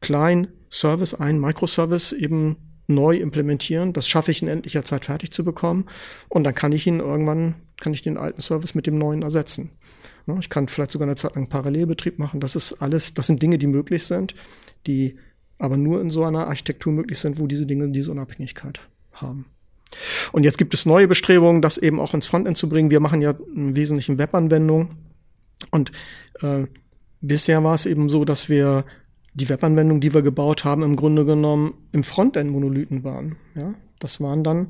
kleinen 0.01 0.49
Service, 0.79 1.15
einen 1.15 1.41
Microservice 1.41 2.13
eben 2.13 2.57
neu 2.87 3.17
implementieren. 3.17 3.93
Das 3.93 4.09
schaffe 4.09 4.31
ich 4.31 4.43
in 4.43 4.49
endlicher 4.49 4.85
Zeit 4.85 5.07
fertig 5.07 5.33
zu 5.33 5.45
bekommen. 5.45 5.87
Und 6.29 6.45
dann 6.45 6.55
kann 6.55 6.73
ich 6.73 6.87
ihn 6.87 7.01
irgendwann, 7.01 7.55
kann 7.81 7.93
ich 7.93 8.03
den 8.03 8.17
alten 8.17 8.41
Service 8.41 8.75
mit 8.75 8.87
dem 8.87 8.99
neuen 8.99 9.23
ersetzen. 9.23 9.71
Ich 10.41 10.51
kann 10.51 10.67
vielleicht 10.67 10.91
sogar 10.91 11.07
eine 11.07 11.17
Zeit 11.17 11.37
lang 11.37 11.49
Parallelbetrieb 11.49 12.19
machen. 12.19 12.41
Das 12.41 12.57
ist 12.57 12.75
alles, 12.75 13.15
das 13.15 13.29
sind 13.29 13.43
Dinge, 13.43 13.59
die 13.59 13.69
möglich 13.69 14.05
sind, 14.05 14.35
die 14.87 15.19
aber 15.59 15.77
nur 15.77 16.01
in 16.01 16.11
so 16.11 16.25
einer 16.25 16.49
Architektur 16.49 16.93
möglich 16.93 17.19
sind, 17.19 17.39
wo 17.39 17.47
diese 17.47 17.67
Dinge 17.67 17.89
diese 17.91 18.11
Unabhängigkeit 18.11 18.81
haben. 19.13 19.47
Und 20.33 20.43
jetzt 20.43 20.59
gibt 20.59 20.75
es 20.75 20.85
neue 20.85 21.07
Bestrebungen, 21.07 21.63
das 21.63 21.79
eben 21.79 22.01
auch 22.01 22.13
ins 22.13 22.27
Frontend 22.27 22.57
zu 22.57 22.69
bringen. 22.69 22.91
Wir 22.91 23.01
machen 23.01 23.23
ja 23.23 23.35
im 23.55 23.77
Wesentlichen 23.77 24.19
Webanwendungen. 24.19 24.97
Und 25.71 25.93
äh, 26.41 26.67
bisher 27.21 27.63
war 27.63 27.75
es 27.75 27.87
eben 27.87 28.09
so, 28.09 28.25
dass 28.25 28.49
wir 28.49 28.85
die 29.37 29.49
Webanwendungen, 29.49 30.01
die 30.01 30.15
wir 30.15 30.23
gebaut 30.23 30.65
haben, 30.65 30.83
im 30.83 30.97
Grunde 30.97 31.25
genommen 31.25 31.75
im 31.93 32.05
Frontend 32.05 32.51
Monolithen 32.51 33.05
waren. 33.05 33.37
Ja, 33.55 33.75
das 33.99 34.21
waren 34.21 34.43
dann 34.43 34.69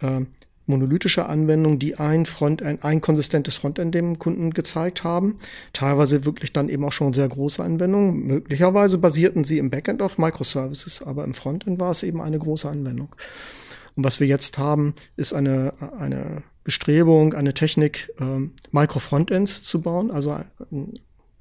äh, 0.00 0.20
monolithische 0.66 1.26
Anwendungen, 1.26 1.78
die 1.78 1.96
ein 1.96 2.24
Frontend, 2.24 2.84
ein 2.84 3.00
konsistentes 3.00 3.56
Frontend 3.56 3.94
dem 3.94 4.18
Kunden 4.18 4.50
gezeigt 4.50 5.02
haben. 5.02 5.36
Teilweise 5.72 6.24
wirklich 6.24 6.52
dann 6.52 6.68
eben 6.68 6.84
auch 6.84 6.92
schon 6.92 7.12
sehr 7.12 7.28
große 7.28 7.62
Anwendungen. 7.62 8.26
Möglicherweise 8.26 8.98
basierten 8.98 9.44
sie 9.44 9.58
im 9.58 9.70
Backend 9.70 10.02
auf 10.02 10.18
Microservices, 10.18 11.02
aber 11.02 11.24
im 11.24 11.34
Frontend 11.34 11.80
war 11.80 11.90
es 11.90 12.02
eben 12.02 12.20
eine 12.20 12.38
große 12.38 12.68
Anwendung. 12.68 13.14
Und 13.96 14.04
was 14.04 14.20
wir 14.20 14.26
jetzt 14.26 14.58
haben, 14.58 14.94
ist 15.16 15.32
eine, 15.32 15.72
eine 15.98 16.42
Bestrebung, 16.62 17.34
eine 17.34 17.54
Technik, 17.54 18.12
ähm, 18.20 18.52
Micro-Frontends 18.70 19.62
zu 19.62 19.80
bauen, 19.80 20.10
also 20.10 20.32
äh, 20.32 20.44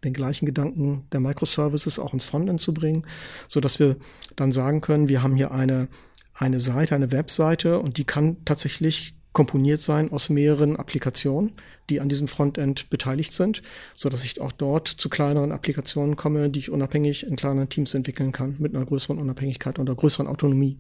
den 0.06 0.14
gleichen 0.14 0.46
Gedanken 0.46 1.06
der 1.12 1.20
Microservices 1.20 2.00
auch 2.00 2.14
ins 2.14 2.26
Frontend 2.26 2.62
zu 2.62 2.74
bringen, 2.74 3.06
so 3.48 3.60
dass 3.60 3.80
wir 3.80 3.98
dann 4.36 4.52
sagen 4.52 4.82
können, 4.82 5.10
wir 5.10 5.22
haben 5.22 5.36
hier 5.36 5.52
eine 5.52 5.88
eine 6.36 6.60
Seite, 6.60 6.96
eine 6.96 7.12
Webseite 7.12 7.80
und 7.80 7.98
die 7.98 8.04
kann 8.04 8.44
tatsächlich 8.46 9.16
komponiert 9.32 9.82
sein 9.82 10.12
aus 10.12 10.30
mehreren 10.30 10.78
Applikationen, 10.78 11.52
die 11.90 12.00
an 12.00 12.10
diesem 12.10 12.28
Frontend 12.28 12.90
beteiligt 12.90 13.34
sind, 13.34 13.62
so 13.94 14.08
dass 14.10 14.24
ich 14.24 14.40
auch 14.40 14.52
dort 14.52 14.88
zu 14.88 15.10
kleineren 15.10 15.52
Applikationen 15.52 16.16
komme, 16.16 16.50
die 16.50 16.60
ich 16.60 16.72
unabhängig 16.72 17.26
in 17.26 17.36
kleinen 17.36 17.68
Teams 17.70 17.94
entwickeln 17.94 18.32
kann, 18.32 18.56
mit 18.60 18.76
einer 18.76 18.86
größeren 18.86 19.18
Unabhängigkeit 19.18 19.78
und 19.78 19.90
einer 19.90 19.96
größeren 19.96 20.28
Autonomie. 20.28 20.80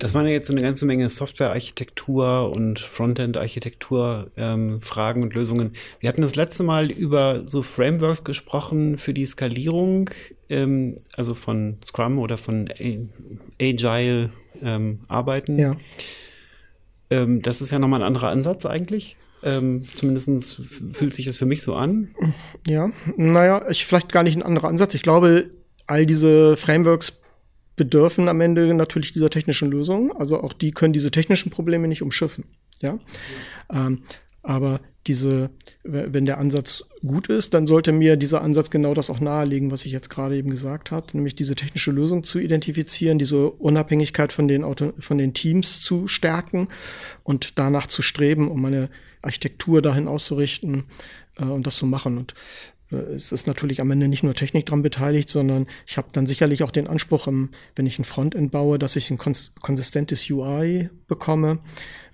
Das 0.00 0.14
waren 0.14 0.26
ja 0.26 0.32
jetzt 0.32 0.50
eine 0.50 0.62
ganze 0.62 0.86
Menge 0.86 1.10
Softwarearchitektur 1.10 2.50
und 2.56 2.80
Frontend-Architektur 2.80 4.30
ähm, 4.34 4.80
Fragen 4.80 5.22
und 5.22 5.34
Lösungen. 5.34 5.72
Wir 6.00 6.08
hatten 6.08 6.22
das 6.22 6.36
letzte 6.36 6.62
Mal 6.62 6.90
über 6.90 7.46
so 7.46 7.62
Frameworks 7.62 8.24
gesprochen 8.24 8.96
für 8.96 9.12
die 9.12 9.26
Skalierung, 9.26 10.08
ähm, 10.48 10.96
also 11.16 11.34
von 11.34 11.76
Scrum 11.84 12.18
oder 12.18 12.38
von 12.38 12.70
Agile 13.60 14.30
ähm, 14.62 15.00
Arbeiten. 15.08 15.58
Ja. 15.58 15.76
Ähm, 17.10 17.42
das 17.42 17.60
ist 17.60 17.70
ja 17.70 17.78
nochmal 17.78 18.00
ein 18.00 18.06
anderer 18.06 18.30
Ansatz 18.30 18.64
eigentlich. 18.64 19.18
Ähm, 19.42 19.84
zumindest 19.84 20.62
fühlt 20.92 21.14
sich 21.14 21.26
das 21.26 21.36
für 21.36 21.46
mich 21.46 21.60
so 21.60 21.74
an. 21.74 22.08
Ja, 22.66 22.90
naja, 23.16 23.66
ich 23.68 23.84
vielleicht 23.84 24.12
gar 24.12 24.22
nicht 24.22 24.36
ein 24.36 24.42
anderer 24.42 24.68
Ansatz. 24.68 24.94
Ich 24.94 25.02
glaube, 25.02 25.50
all 25.86 26.06
diese 26.06 26.56
Frameworks 26.56 27.19
bedürfen 27.80 28.28
am 28.28 28.42
Ende 28.42 28.74
natürlich 28.74 29.12
dieser 29.12 29.30
technischen 29.30 29.70
Lösung. 29.70 30.12
Also 30.12 30.42
auch 30.42 30.52
die 30.52 30.70
können 30.70 30.92
diese 30.92 31.10
technischen 31.10 31.50
Probleme 31.50 31.88
nicht 31.88 32.02
umschiffen. 32.02 32.44
Ja. 32.82 32.98
Ähm, 33.72 34.02
aber 34.42 34.80
diese, 35.06 35.48
wenn 35.82 36.26
der 36.26 36.36
Ansatz 36.36 36.84
gut 37.00 37.28
ist, 37.28 37.54
dann 37.54 37.66
sollte 37.66 37.92
mir 37.92 38.18
dieser 38.18 38.42
Ansatz 38.42 38.68
genau 38.68 38.92
das 38.92 39.08
auch 39.08 39.18
nahelegen, 39.20 39.70
was 39.70 39.86
ich 39.86 39.92
jetzt 39.92 40.10
gerade 40.10 40.36
eben 40.36 40.50
gesagt 40.50 40.90
habe, 40.90 41.06
nämlich 41.14 41.34
diese 41.34 41.54
technische 41.54 41.90
Lösung 41.90 42.22
zu 42.22 42.38
identifizieren, 42.38 43.18
diese 43.18 43.50
Unabhängigkeit 43.50 44.30
von 44.30 44.46
den, 44.46 44.62
Auto, 44.62 44.92
von 44.98 45.16
den 45.16 45.32
Teams 45.32 45.80
zu 45.80 46.06
stärken 46.06 46.68
und 47.24 47.58
danach 47.58 47.86
zu 47.86 48.02
streben, 48.02 48.50
um 48.50 48.60
meine 48.60 48.90
Architektur 49.22 49.80
dahin 49.80 50.06
auszurichten 50.06 50.84
äh, 51.38 51.44
und 51.44 51.66
das 51.66 51.76
zu 51.76 51.86
machen. 51.86 52.18
Und 52.18 52.34
es 52.90 53.32
ist 53.32 53.46
natürlich 53.46 53.80
am 53.80 53.90
Ende 53.90 54.08
nicht 54.08 54.22
nur 54.22 54.34
Technik 54.34 54.66
dran 54.66 54.82
beteiligt, 54.82 55.28
sondern 55.28 55.66
ich 55.86 55.96
habe 55.96 56.08
dann 56.12 56.26
sicherlich 56.26 56.62
auch 56.62 56.70
den 56.70 56.86
Anspruch, 56.86 57.28
wenn 57.76 57.86
ich 57.86 57.98
ein 57.98 58.04
Frontend 58.04 58.50
baue, 58.50 58.78
dass 58.78 58.96
ich 58.96 59.10
ein 59.10 59.18
konsistentes 59.18 60.28
UI 60.28 60.90
bekomme. 61.06 61.60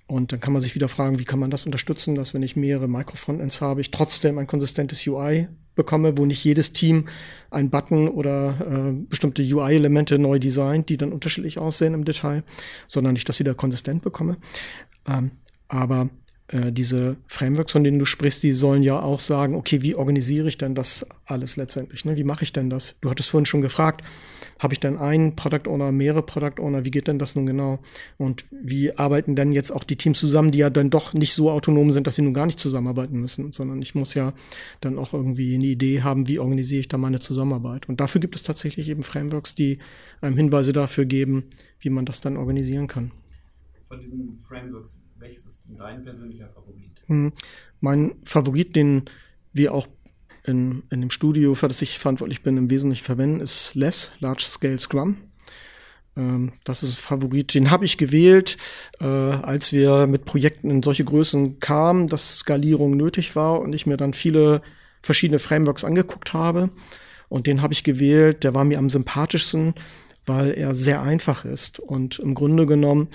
Und 0.07 0.33
dann 0.33 0.39
kann 0.39 0.53
man 0.53 0.62
sich 0.62 0.74
wieder 0.74 0.89
fragen, 0.89 1.18
wie 1.18 1.24
kann 1.24 1.41
man 1.41 1.51
das 1.51 1.66
unterstützen, 1.66 2.14
dass 2.14 2.33
wenn 2.33 2.43
ich 2.43 2.55
mehrere 2.55 2.87
Micro-Frontends 2.87 3.61
habe, 3.61 3.81
ich 3.81 3.91
trotzdem 3.91 4.39
ein 4.39 4.47
konsistentes 4.47 5.05
UI 5.07 5.49
bekomme, 5.74 6.16
wo 6.16 6.24
nicht 6.24 6.45
jedes 6.45 6.72
Team 6.72 7.09
ein 7.51 7.70
Button 7.70 8.09
oder 8.09 8.91
äh, 8.91 8.93
bestimmte 9.09 9.43
UI-Elemente 9.43 10.18
neu 10.18 10.39
designt, 10.39 10.89
die 10.89 10.97
dann 10.97 11.12
unterschiedlich 11.12 11.59
aussehen 11.59 11.95
im 11.95 12.05
Detail, 12.05 12.45
sondern 12.87 13.16
ich 13.16 13.24
das 13.24 13.41
wieder 13.41 13.55
konsistent 13.55 14.03
bekomme. 14.03 14.37
Ähm, 15.09 15.33
aber 15.68 16.09
äh, 16.49 16.70
diese 16.70 17.16
Frameworks, 17.26 17.72
von 17.72 17.82
denen 17.82 17.99
du 17.99 18.05
sprichst, 18.05 18.42
die 18.42 18.53
sollen 18.53 18.82
ja 18.82 19.01
auch 19.01 19.18
sagen, 19.18 19.57
okay, 19.57 19.82
wie 19.82 19.97
organisiere 19.97 20.49
ich 20.49 20.59
denn 20.59 20.74
das 20.74 21.07
alles 21.24 21.57
letztendlich? 21.57 22.05
Ne? 22.05 22.16
Wie 22.16 22.24
mache 22.24 22.44
ich 22.44 22.53
denn 22.53 22.70
das? 22.70 22.99
Du 23.01 23.11
hattest 23.11 23.30
vorhin 23.30 23.47
schon 23.47 23.62
gefragt, 23.62 24.05
habe 24.61 24.72
ich 24.72 24.80
denn 24.80 24.97
einen 24.97 25.34
Product 25.34 25.68
Owner, 25.68 25.90
mehrere 25.90 26.22
Product 26.22 26.61
Owner? 26.61 26.84
Wie 26.84 26.92
geht 26.92 27.09
denn 27.09 27.18
das 27.18 27.34
nun 27.34 27.47
genau? 27.47 27.80
Und 28.16 28.44
wie 28.51 28.97
arbeiten 28.97 29.34
denn 29.34 29.51
jetzt 29.51 29.72
auch 29.72 29.82
die 29.82 29.97
Teams 29.97 30.20
zusammen, 30.20 30.53
die 30.53 30.59
ja 30.59 30.70
dann 30.70 30.88
doch 30.88 31.14
nicht 31.14 31.34
so 31.34 31.51
autonom 31.51 31.90
sind, 31.90 32.07
dass 32.07 32.14
sie 32.14 32.22
nun 32.22 32.34
gar 32.34 32.47
nicht 32.47 32.61
zusammenarbeiten 32.61 33.20
müssen, 33.20 33.51
sondern 33.51 33.82
ich 33.82 33.97
muss 33.97 34.14
ja 34.14 34.32
dann 34.80 34.99
auch 34.99 35.14
irgendwie 35.14 35.57
eine 35.57 35.66
Idee 35.66 36.03
haben, 36.03 36.28
wie 36.28 36.38
organisiere 36.38 36.80
ich 36.80 36.88
da 36.88 36.97
meine 36.97 37.18
Zusammenarbeit? 37.18 37.88
Und 37.88 38.01
dafür 38.01 38.20
gibt 38.20 38.36
es 38.36 38.44
tatsächlich 38.44 38.88
eben 38.88 39.03
Frameworks, 39.03 39.57
die 39.57 39.78
einem 40.20 40.36
Hinweise 40.36 40.72
dafür 40.72 41.07
geben, 41.07 41.44
wie 41.80 41.90
man 41.90 42.05
das 42.05 42.20
dann 42.20 42.36
organisieren 42.36 42.86
kann. 42.86 43.11
Von 43.88 44.01
diesen 44.01 44.38
Frameworks 44.42 45.01
welches 45.19 45.47
ist 45.47 45.69
dein 45.77 46.05
persönlicher 46.05 46.49
Favorit? 46.49 46.93
Hm, 47.07 47.33
mein 47.81 48.14
Favorit, 48.25 48.77
den 48.77 49.05
wir 49.53 49.75
auch 49.75 49.89
in, 50.45 50.85
in 50.91 51.01
dem 51.01 51.11
Studio, 51.11 51.55
für 51.55 51.69
das 51.69 51.83
ich 51.83 51.99
verantwortlich 51.99 52.43
bin, 52.43 52.57
im 52.57 52.71
Wesentlichen 52.71 53.05
verwenden, 53.05 53.41
ist 53.41 53.75
Less, 53.75 54.12
Large 54.21 54.45
Scale 54.45 54.79
Scrum. 54.79 55.17
Ähm, 56.17 56.53
das 56.64 56.83
ist 56.83 56.95
ein 56.95 57.01
Favorit, 57.01 57.55
den 57.55 57.71
habe 57.71 57.85
ich 57.85 57.99
gewählt, 57.99 58.57
äh, 59.01 59.05
als 59.05 59.73
wir 59.73 60.07
mit 60.07 60.25
Projekten 60.25 60.71
in 60.71 60.83
solche 60.83 61.05
Größen 61.05 61.61
kamen, 61.61 62.09
dass 62.09 62.39
Skalierung 62.39 62.97
nötig 62.97 63.37
war 63.37 63.61
und 63.61 63.73
ich 63.73 63.87
mir 63.87 63.97
dann 63.97 64.12
viele 64.12 64.62
verschiedene 65.03 65.39
Frameworks 65.39 65.85
angeguckt 65.85 66.33
habe. 66.33 66.71
Und 67.29 67.47
den 67.47 67.61
habe 67.61 67.73
ich 67.73 67.83
gewählt, 67.83 68.45
der 68.45 68.55
war 68.55 68.64
mir 68.64 68.79
am 68.79 68.91
sympathischsten, 68.91 69.75
weil 70.25 70.53
er 70.53 70.75
sehr 70.75 71.03
einfach 71.03 71.45
ist 71.45 71.81
und 71.81 72.19
im 72.19 72.35
Grunde 72.35 72.67
genommen 72.67 73.09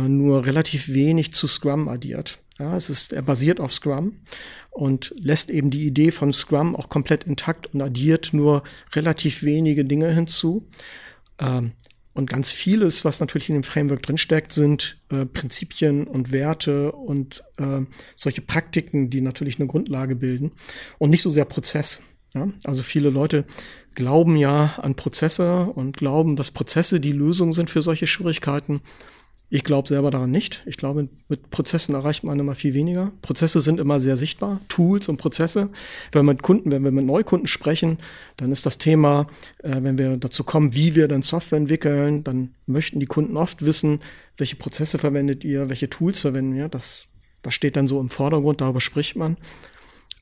nur 0.00 0.46
relativ 0.46 0.88
wenig 0.88 1.32
zu 1.32 1.46
Scrum 1.46 1.88
addiert. 1.88 2.38
Ja, 2.58 2.76
es 2.76 2.90
ist, 2.90 3.12
er 3.12 3.22
basiert 3.22 3.60
auf 3.60 3.72
Scrum 3.72 4.20
und 4.70 5.14
lässt 5.18 5.50
eben 5.50 5.70
die 5.70 5.86
Idee 5.86 6.10
von 6.10 6.32
Scrum 6.32 6.76
auch 6.76 6.88
komplett 6.88 7.24
intakt 7.24 7.72
und 7.74 7.80
addiert 7.80 8.32
nur 8.32 8.62
relativ 8.94 9.42
wenige 9.42 9.84
Dinge 9.84 10.12
hinzu. 10.12 10.68
Ähm, 11.38 11.72
und 12.14 12.28
ganz 12.28 12.52
vieles, 12.52 13.06
was 13.06 13.20
natürlich 13.20 13.48
in 13.48 13.54
dem 13.54 13.62
Framework 13.62 14.02
drinsteckt, 14.02 14.52
sind 14.52 14.98
äh, 15.10 15.24
Prinzipien 15.24 16.06
und 16.06 16.30
Werte 16.30 16.92
und 16.92 17.42
äh, 17.56 17.80
solche 18.16 18.42
Praktiken, 18.42 19.08
die 19.08 19.22
natürlich 19.22 19.58
eine 19.58 19.66
Grundlage 19.66 20.14
bilden 20.14 20.52
und 20.98 21.10
nicht 21.10 21.22
so 21.22 21.30
sehr 21.30 21.46
Prozess. 21.46 22.02
Ja? 22.34 22.48
Also 22.64 22.82
viele 22.82 23.08
Leute 23.08 23.46
glauben 23.94 24.36
ja 24.36 24.74
an 24.76 24.94
Prozesse 24.94 25.64
und 25.64 25.96
glauben, 25.96 26.36
dass 26.36 26.50
Prozesse 26.50 27.00
die 27.00 27.12
Lösung 27.12 27.52
sind 27.52 27.70
für 27.70 27.82
solche 27.82 28.06
Schwierigkeiten. 28.06 28.82
Ich 29.54 29.64
glaube 29.64 29.86
selber 29.86 30.10
daran 30.10 30.30
nicht. 30.30 30.62
Ich 30.64 30.78
glaube, 30.78 31.10
mit 31.28 31.50
Prozessen 31.50 31.94
erreicht 31.94 32.24
man 32.24 32.40
immer 32.40 32.54
viel 32.54 32.72
weniger. 32.72 33.12
Prozesse 33.20 33.60
sind 33.60 33.80
immer 33.80 34.00
sehr 34.00 34.16
sichtbar, 34.16 34.62
Tools 34.68 35.10
und 35.10 35.18
Prozesse. 35.18 35.68
Wenn 36.10 36.24
wir 36.24 36.32
mit 36.32 36.42
Kunden, 36.42 36.72
wenn 36.72 36.82
wir 36.82 36.90
mit 36.90 37.04
Neukunden 37.04 37.46
sprechen, 37.46 37.98
dann 38.38 38.50
ist 38.50 38.64
das 38.64 38.78
Thema, 38.78 39.26
äh, 39.62 39.76
wenn 39.82 39.98
wir 39.98 40.16
dazu 40.16 40.42
kommen, 40.42 40.74
wie 40.74 40.94
wir 40.94 41.06
dann 41.06 41.20
Software 41.20 41.58
entwickeln, 41.58 42.24
dann 42.24 42.54
möchten 42.64 42.98
die 42.98 43.04
Kunden 43.04 43.36
oft 43.36 43.60
wissen, 43.60 43.98
welche 44.38 44.56
Prozesse 44.56 44.96
verwendet 44.96 45.44
ihr, 45.44 45.68
welche 45.68 45.90
Tools 45.90 46.20
verwenden 46.20 46.56
ihr. 46.56 46.70
Das, 46.70 47.08
das 47.42 47.52
steht 47.52 47.76
dann 47.76 47.88
so 47.88 48.00
im 48.00 48.08
Vordergrund, 48.08 48.62
darüber 48.62 48.80
spricht 48.80 49.16
man. 49.16 49.36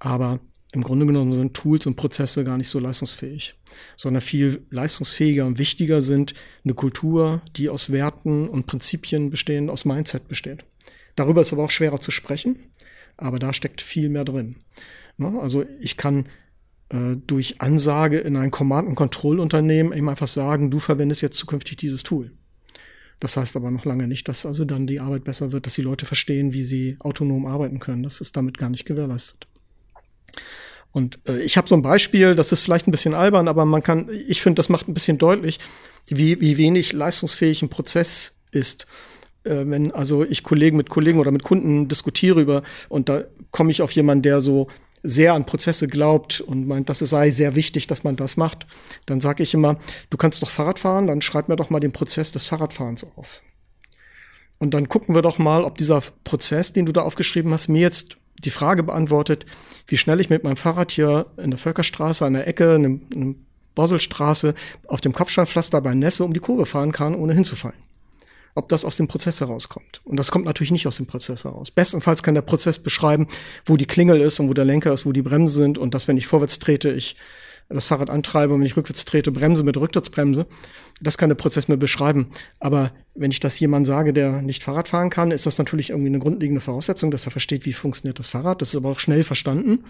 Aber 0.00 0.40
im 0.72 0.82
Grunde 0.82 1.06
genommen 1.06 1.32
sind 1.32 1.54
Tools 1.54 1.86
und 1.86 1.96
Prozesse 1.96 2.44
gar 2.44 2.56
nicht 2.56 2.68
so 2.68 2.78
leistungsfähig, 2.78 3.56
sondern 3.96 4.22
viel 4.22 4.66
leistungsfähiger 4.70 5.46
und 5.46 5.58
wichtiger 5.58 6.00
sind 6.00 6.34
eine 6.64 6.74
Kultur, 6.74 7.42
die 7.56 7.68
aus 7.68 7.90
Werten 7.90 8.48
und 8.48 8.66
Prinzipien 8.66 9.30
bestehen, 9.30 9.68
aus 9.68 9.84
Mindset 9.84 10.28
besteht. 10.28 10.64
Darüber 11.16 11.40
ist 11.40 11.52
aber 11.52 11.64
auch 11.64 11.70
schwerer 11.70 12.00
zu 12.00 12.12
sprechen, 12.12 12.58
aber 13.16 13.38
da 13.38 13.52
steckt 13.52 13.82
viel 13.82 14.08
mehr 14.08 14.24
drin. 14.24 14.56
Ne? 15.16 15.38
Also 15.40 15.64
ich 15.80 15.96
kann 15.96 16.26
äh, 16.90 17.16
durch 17.26 17.60
Ansage 17.60 18.18
in 18.18 18.36
ein 18.36 18.52
Command- 18.52 18.88
und 18.88 18.94
Kontrollunternehmen 18.94 19.92
eben 19.92 20.08
einfach 20.08 20.28
sagen, 20.28 20.70
du 20.70 20.78
verwendest 20.78 21.20
jetzt 21.20 21.36
zukünftig 21.36 21.78
dieses 21.78 22.04
Tool. 22.04 22.30
Das 23.18 23.36
heißt 23.36 23.56
aber 23.56 23.70
noch 23.70 23.84
lange 23.84 24.08
nicht, 24.08 24.28
dass 24.28 24.46
also 24.46 24.64
dann 24.64 24.86
die 24.86 25.00
Arbeit 25.00 25.24
besser 25.24 25.52
wird, 25.52 25.66
dass 25.66 25.74
die 25.74 25.82
Leute 25.82 26.06
verstehen, 26.06 26.54
wie 26.54 26.64
sie 26.64 26.96
autonom 27.00 27.44
arbeiten 27.44 27.80
können. 27.80 28.02
Das 28.02 28.20
ist 28.20 28.36
damit 28.36 28.56
gar 28.56 28.70
nicht 28.70 28.86
gewährleistet. 28.86 29.49
Und 30.92 31.18
äh, 31.28 31.40
ich 31.40 31.56
habe 31.56 31.68
so 31.68 31.74
ein 31.74 31.82
Beispiel, 31.82 32.34
das 32.34 32.52
ist 32.52 32.62
vielleicht 32.62 32.88
ein 32.88 32.90
bisschen 32.90 33.14
albern, 33.14 33.48
aber 33.48 33.64
man 33.64 33.82
kann, 33.82 34.08
ich 34.26 34.42
finde, 34.42 34.56
das 34.56 34.68
macht 34.68 34.88
ein 34.88 34.94
bisschen 34.94 35.18
deutlich, 35.18 35.58
wie, 36.06 36.40
wie 36.40 36.56
wenig 36.56 36.92
leistungsfähig 36.92 37.62
ein 37.62 37.68
Prozess 37.68 38.40
ist. 38.50 38.86
Äh, 39.44 39.64
wenn 39.66 39.92
also 39.92 40.24
ich 40.24 40.42
Kollegen 40.42 40.76
mit 40.76 40.90
Kollegen 40.90 41.20
oder 41.20 41.30
mit 41.30 41.42
Kunden 41.42 41.88
diskutiere 41.88 42.40
über 42.40 42.62
und 42.88 43.08
da 43.08 43.24
komme 43.50 43.70
ich 43.70 43.82
auf 43.82 43.92
jemanden, 43.92 44.22
der 44.22 44.40
so 44.40 44.66
sehr 45.02 45.34
an 45.34 45.46
Prozesse 45.46 45.88
glaubt 45.88 46.40
und 46.40 46.66
meint, 46.66 46.88
dass 46.88 47.00
es 47.00 47.10
sei 47.10 47.30
sehr 47.30 47.54
wichtig, 47.54 47.86
dass 47.86 48.04
man 48.04 48.16
das 48.16 48.36
macht, 48.36 48.66
dann 49.06 49.20
sage 49.20 49.42
ich 49.42 49.54
immer, 49.54 49.78
du 50.10 50.16
kannst 50.16 50.42
doch 50.42 50.50
Fahrrad 50.50 50.78
fahren, 50.78 51.06
dann 51.06 51.22
schreib 51.22 51.48
mir 51.48 51.56
doch 51.56 51.70
mal 51.70 51.80
den 51.80 51.92
Prozess 51.92 52.32
des 52.32 52.46
Fahrradfahrens 52.46 53.06
auf. 53.16 53.42
Und 54.58 54.74
dann 54.74 54.90
gucken 54.90 55.14
wir 55.14 55.22
doch 55.22 55.38
mal, 55.38 55.64
ob 55.64 55.78
dieser 55.78 56.02
Prozess, 56.24 56.74
den 56.74 56.84
du 56.84 56.92
da 56.92 57.00
aufgeschrieben 57.00 57.50
hast, 57.52 57.68
mir 57.68 57.80
jetzt 57.80 58.18
die 58.44 58.50
Frage 58.50 58.82
beantwortet, 58.82 59.46
wie 59.86 59.96
schnell 59.96 60.20
ich 60.20 60.30
mit 60.30 60.44
meinem 60.44 60.56
Fahrrad 60.56 60.90
hier 60.90 61.26
in 61.36 61.50
der 61.50 61.58
Völkerstraße 61.58 62.24
an 62.24 62.34
der 62.34 62.46
Ecke, 62.46 62.74
in 62.74 63.02
einer 63.14 63.34
Bosselstraße, 63.74 64.54
auf 64.88 65.00
dem 65.00 65.12
Kopfsteinpflaster 65.12 65.80
bei 65.80 65.94
Nässe 65.94 66.24
um 66.24 66.32
die 66.32 66.40
Kurve 66.40 66.66
fahren 66.66 66.92
kann, 66.92 67.14
ohne 67.14 67.34
hinzufallen. 67.34 67.78
Ob 68.54 68.68
das 68.68 68.84
aus 68.84 68.96
dem 68.96 69.06
Prozess 69.06 69.40
herauskommt. 69.40 70.00
Und 70.04 70.16
das 70.16 70.32
kommt 70.32 70.44
natürlich 70.44 70.72
nicht 70.72 70.86
aus 70.86 70.96
dem 70.96 71.06
Prozess 71.06 71.44
heraus. 71.44 71.70
Bestenfalls 71.70 72.22
kann 72.22 72.34
der 72.34 72.42
Prozess 72.42 72.80
beschreiben, 72.80 73.28
wo 73.64 73.76
die 73.76 73.86
Klingel 73.86 74.20
ist 74.20 74.40
und 74.40 74.48
wo 74.48 74.54
der 74.54 74.64
Lenker 74.64 74.92
ist, 74.92 75.06
wo 75.06 75.12
die 75.12 75.22
Bremsen 75.22 75.62
sind 75.62 75.78
und 75.78 75.94
dass, 75.94 76.08
wenn 76.08 76.16
ich 76.16 76.26
vorwärts 76.26 76.58
trete, 76.58 76.90
ich 76.90 77.16
das 77.74 77.86
Fahrrad 77.86 78.10
antreibe 78.10 78.52
und 78.52 78.60
wenn 78.60 78.66
ich 78.66 78.76
rückwärts 78.76 79.04
trete, 79.04 79.30
bremse 79.30 79.62
mit 79.62 79.76
Rückwärtsbremse. 79.76 80.46
Das 81.00 81.16
kann 81.16 81.30
der 81.30 81.36
Prozess 81.36 81.68
mir 81.68 81.76
beschreiben. 81.76 82.28
Aber 82.58 82.92
wenn 83.14 83.30
ich 83.30 83.40
das 83.40 83.58
jemand 83.60 83.86
sage, 83.86 84.12
der 84.12 84.42
nicht 84.42 84.64
Fahrrad 84.64 84.88
fahren 84.88 85.08
kann, 85.08 85.30
ist 85.30 85.46
das 85.46 85.56
natürlich 85.56 85.90
irgendwie 85.90 86.08
eine 86.08 86.18
grundlegende 86.18 86.60
Voraussetzung, 86.60 87.10
dass 87.10 87.26
er 87.26 87.30
versteht, 87.30 87.64
wie 87.64 87.72
funktioniert 87.72 88.18
das 88.18 88.28
Fahrrad. 88.28 88.60
Das 88.60 88.70
ist 88.70 88.76
aber 88.76 88.90
auch 88.90 88.98
schnell 88.98 89.22
verstanden. 89.22 89.84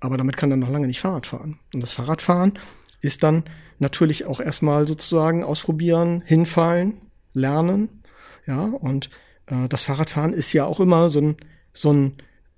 Aber 0.00 0.16
damit 0.16 0.36
kann 0.36 0.50
er 0.50 0.56
noch 0.56 0.70
lange 0.70 0.86
nicht 0.86 1.00
Fahrrad 1.00 1.26
fahren. 1.26 1.58
Und 1.74 1.82
das 1.82 1.92
Fahrradfahren 1.92 2.58
ist 3.02 3.22
dann 3.22 3.44
natürlich 3.78 4.24
auch 4.24 4.40
erstmal 4.40 4.88
sozusagen 4.88 5.44
ausprobieren, 5.44 6.22
hinfallen, 6.24 6.94
lernen. 7.34 8.02
Ja, 8.46 8.64
und 8.64 9.10
äh, 9.46 9.68
das 9.68 9.84
Fahrradfahren 9.84 10.32
ist 10.32 10.52
ja 10.52 10.64
auch 10.64 10.80
immer 10.80 11.10
so 11.10 11.20
ein, 11.20 11.36
so 11.72 11.92
ein, 11.92 12.14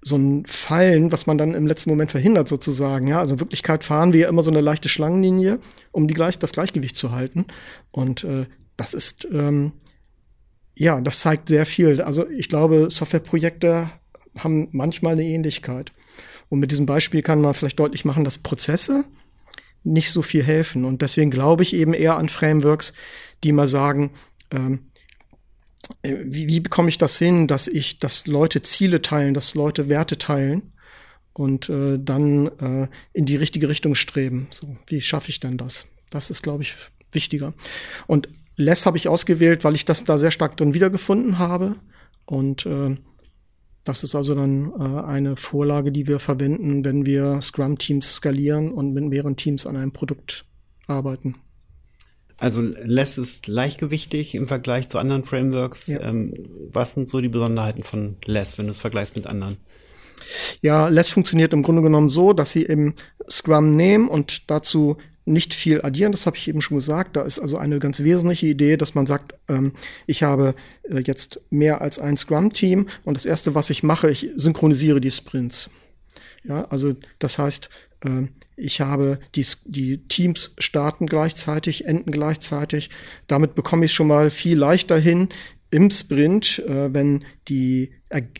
so 0.06 0.16
ein 0.16 0.44
Fallen, 0.46 1.12
was 1.12 1.26
man 1.26 1.38
dann 1.38 1.54
im 1.54 1.66
letzten 1.66 1.90
Moment 1.90 2.10
verhindert 2.10 2.46
sozusagen. 2.46 3.06
Ja, 3.06 3.20
also 3.20 3.34
in 3.34 3.40
Wirklichkeit 3.40 3.84
fahren 3.84 4.12
wir 4.12 4.28
immer 4.28 4.42
so 4.42 4.50
eine 4.50 4.60
leichte 4.60 4.88
Schlangenlinie, 4.88 5.58
um 5.92 6.06
die 6.06 6.14
gleich, 6.14 6.38
das 6.38 6.52
Gleichgewicht 6.52 6.96
zu 6.96 7.10
halten. 7.10 7.46
Und 7.90 8.22
äh, 8.22 8.46
das 8.76 8.92
ist 8.92 9.26
ähm, 9.32 9.72
ja, 10.76 11.00
das 11.00 11.20
zeigt 11.20 11.48
sehr 11.48 11.66
viel. 11.66 12.00
Also 12.00 12.28
ich 12.28 12.48
glaube, 12.48 12.88
Softwareprojekte 12.90 13.90
haben 14.38 14.68
manchmal 14.72 15.12
eine 15.12 15.24
Ähnlichkeit. 15.24 15.92
Und 16.48 16.58
mit 16.58 16.70
diesem 16.70 16.86
Beispiel 16.86 17.22
kann 17.22 17.40
man 17.40 17.54
vielleicht 17.54 17.78
deutlich 17.78 18.04
machen, 18.04 18.24
dass 18.24 18.38
Prozesse 18.38 19.04
nicht 19.84 20.10
so 20.10 20.22
viel 20.22 20.42
helfen. 20.42 20.84
Und 20.84 21.02
deswegen 21.02 21.30
glaube 21.30 21.62
ich 21.62 21.74
eben 21.74 21.94
eher 21.94 22.16
an 22.16 22.28
Frameworks, 22.28 22.94
die 23.42 23.52
mal 23.52 23.66
sagen, 23.66 24.10
ähm, 24.50 24.74
äh, 24.74 24.93
wie, 26.02 26.48
wie 26.48 26.60
bekomme 26.60 26.88
ich 26.88 26.98
das 26.98 27.18
hin, 27.18 27.46
dass 27.46 27.66
ich, 27.68 27.98
dass 27.98 28.26
Leute 28.26 28.62
Ziele 28.62 29.02
teilen, 29.02 29.34
dass 29.34 29.54
Leute 29.54 29.88
Werte 29.88 30.18
teilen 30.18 30.72
und 31.32 31.68
äh, 31.68 31.98
dann 31.98 32.46
äh, 32.58 32.88
in 33.12 33.26
die 33.26 33.36
richtige 33.36 33.68
Richtung 33.68 33.94
streben. 33.94 34.46
So, 34.50 34.76
wie 34.86 35.00
schaffe 35.00 35.30
ich 35.30 35.40
denn 35.40 35.58
das? 35.58 35.88
Das 36.10 36.30
ist, 36.30 36.42
glaube 36.42 36.62
ich, 36.62 36.74
wichtiger. 37.12 37.54
Und 38.06 38.28
Less 38.56 38.86
habe 38.86 38.96
ich 38.96 39.08
ausgewählt, 39.08 39.64
weil 39.64 39.74
ich 39.74 39.84
das 39.84 40.04
da 40.04 40.16
sehr 40.16 40.30
stark 40.30 40.56
drin 40.56 40.74
wiedergefunden 40.74 41.38
habe. 41.38 41.76
Und 42.24 42.66
äh, 42.66 42.96
das 43.84 44.02
ist 44.02 44.14
also 44.14 44.34
dann 44.34 44.72
äh, 44.78 45.02
eine 45.04 45.36
Vorlage, 45.36 45.90
die 45.92 46.06
wir 46.06 46.20
verwenden, 46.20 46.84
wenn 46.84 47.04
wir 47.04 47.40
Scrum-Teams 47.42 48.16
skalieren 48.16 48.72
und 48.72 48.94
mit 48.94 49.04
mehreren 49.04 49.36
Teams 49.36 49.66
an 49.66 49.76
einem 49.76 49.92
Produkt 49.92 50.46
arbeiten. 50.86 51.36
Also 52.44 52.60
Less 52.60 53.16
ist 53.16 53.46
leichtgewichtig 53.46 54.34
im 54.34 54.46
Vergleich 54.46 54.88
zu 54.88 54.98
anderen 54.98 55.24
Frameworks. 55.24 55.86
Ja. 55.86 56.00
Ähm, 56.02 56.34
was 56.70 56.92
sind 56.92 57.08
so 57.08 57.22
die 57.22 57.30
Besonderheiten 57.30 57.82
von 57.82 58.16
Less, 58.26 58.58
wenn 58.58 58.66
du 58.66 58.70
es 58.70 58.80
vergleichst 58.80 59.16
mit 59.16 59.26
anderen? 59.26 59.56
Ja, 60.60 60.88
Less 60.88 61.08
funktioniert 61.08 61.54
im 61.54 61.62
Grunde 61.62 61.80
genommen 61.80 62.10
so, 62.10 62.34
dass 62.34 62.52
sie 62.52 62.66
eben 62.66 62.96
Scrum 63.30 63.74
nehmen 63.74 64.08
und 64.08 64.50
dazu 64.50 64.98
nicht 65.24 65.54
viel 65.54 65.80
addieren, 65.80 66.12
das 66.12 66.26
habe 66.26 66.36
ich 66.36 66.46
eben 66.46 66.60
schon 66.60 66.76
gesagt. 66.76 67.16
Da 67.16 67.22
ist 67.22 67.38
also 67.38 67.56
eine 67.56 67.78
ganz 67.78 68.00
wesentliche 68.00 68.46
Idee, 68.46 68.76
dass 68.76 68.94
man 68.94 69.06
sagt, 69.06 69.32
ähm, 69.48 69.72
ich 70.06 70.22
habe 70.22 70.54
äh, 70.82 70.98
jetzt 70.98 71.40
mehr 71.48 71.80
als 71.80 71.98
ein 71.98 72.18
Scrum-Team 72.18 72.88
und 73.04 73.16
das 73.16 73.24
Erste, 73.24 73.54
was 73.54 73.70
ich 73.70 73.82
mache, 73.82 74.10
ich 74.10 74.28
synchronisiere 74.36 75.00
die 75.00 75.10
Sprints. 75.10 75.70
Ja, 76.42 76.66
also 76.66 76.94
das 77.20 77.38
heißt, 77.38 77.70
ich 78.56 78.80
habe 78.80 79.18
die, 79.34 79.46
die 79.66 79.98
Teams 80.08 80.54
starten 80.58 81.06
gleichzeitig, 81.06 81.86
enden 81.86 82.12
gleichzeitig. 82.12 82.90
Damit 83.26 83.54
bekomme 83.54 83.86
ich 83.86 83.92
schon 83.92 84.08
mal 84.08 84.30
viel 84.30 84.58
leichter 84.58 84.98
hin, 84.98 85.28
im 85.74 85.90
Sprint, 85.90 86.60
äh, 86.68 86.94
wenn 86.94 87.24
die, 87.48 87.90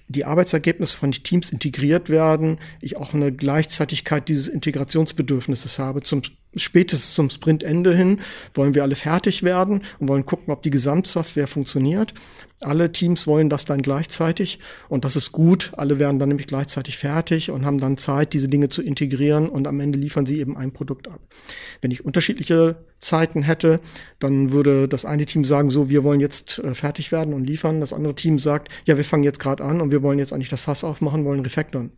die 0.06 0.24
Arbeitsergebnisse 0.24 0.96
von 0.96 1.10
Teams 1.10 1.50
integriert 1.50 2.08
werden, 2.08 2.58
ich 2.80 2.96
auch 2.96 3.12
eine 3.12 3.32
Gleichzeitigkeit 3.32 4.28
dieses 4.28 4.46
Integrationsbedürfnisses 4.46 5.80
habe 5.80 6.02
zum 6.02 6.22
spätestens 6.56 7.14
zum 7.14 7.30
Sprintende 7.30 7.92
hin 7.92 8.20
wollen 8.52 8.76
wir 8.76 8.84
alle 8.84 8.94
fertig 8.94 9.42
werden 9.42 9.82
und 9.98 10.08
wollen 10.08 10.24
gucken, 10.24 10.52
ob 10.52 10.62
die 10.62 10.70
Gesamtsoftware 10.70 11.48
funktioniert. 11.48 12.14
Alle 12.60 12.92
Teams 12.92 13.26
wollen 13.26 13.50
das 13.50 13.64
dann 13.64 13.82
gleichzeitig 13.82 14.58
und 14.88 15.04
das 15.04 15.16
ist 15.16 15.32
gut. 15.32 15.72
Alle 15.76 15.98
werden 15.98 16.18
dann 16.18 16.28
nämlich 16.28 16.46
gleichzeitig 16.46 16.96
fertig 16.96 17.50
und 17.50 17.66
haben 17.66 17.78
dann 17.78 17.96
Zeit, 17.96 18.32
diese 18.32 18.48
Dinge 18.48 18.68
zu 18.68 18.80
integrieren 18.82 19.48
und 19.48 19.66
am 19.66 19.80
Ende 19.80 19.98
liefern 19.98 20.24
sie 20.24 20.38
eben 20.38 20.56
ein 20.56 20.72
Produkt 20.72 21.08
ab. 21.08 21.20
Wenn 21.80 21.90
ich 21.90 22.04
unterschiedliche 22.04 22.76
Zeiten 23.00 23.42
hätte, 23.42 23.80
dann 24.18 24.52
würde 24.52 24.88
das 24.88 25.04
eine 25.04 25.26
Team 25.26 25.44
sagen, 25.44 25.68
so, 25.68 25.90
wir 25.90 26.04
wollen 26.04 26.20
jetzt 26.20 26.58
äh, 26.60 26.74
fertig 26.74 27.12
werden 27.12 27.34
und 27.34 27.44
liefern. 27.44 27.80
Das 27.80 27.92
andere 27.92 28.14
Team 28.14 28.38
sagt, 28.38 28.68
ja, 28.86 28.96
wir 28.96 29.04
fangen 29.04 29.24
jetzt 29.24 29.40
gerade 29.40 29.62
an 29.62 29.80
und 29.80 29.90
wir 29.90 30.02
wollen 30.02 30.18
jetzt 30.18 30.32
eigentlich 30.32 30.48
das 30.48 30.62
Fass 30.62 30.84
aufmachen, 30.84 31.24
wollen 31.24 31.40
refactoren. 31.40 31.92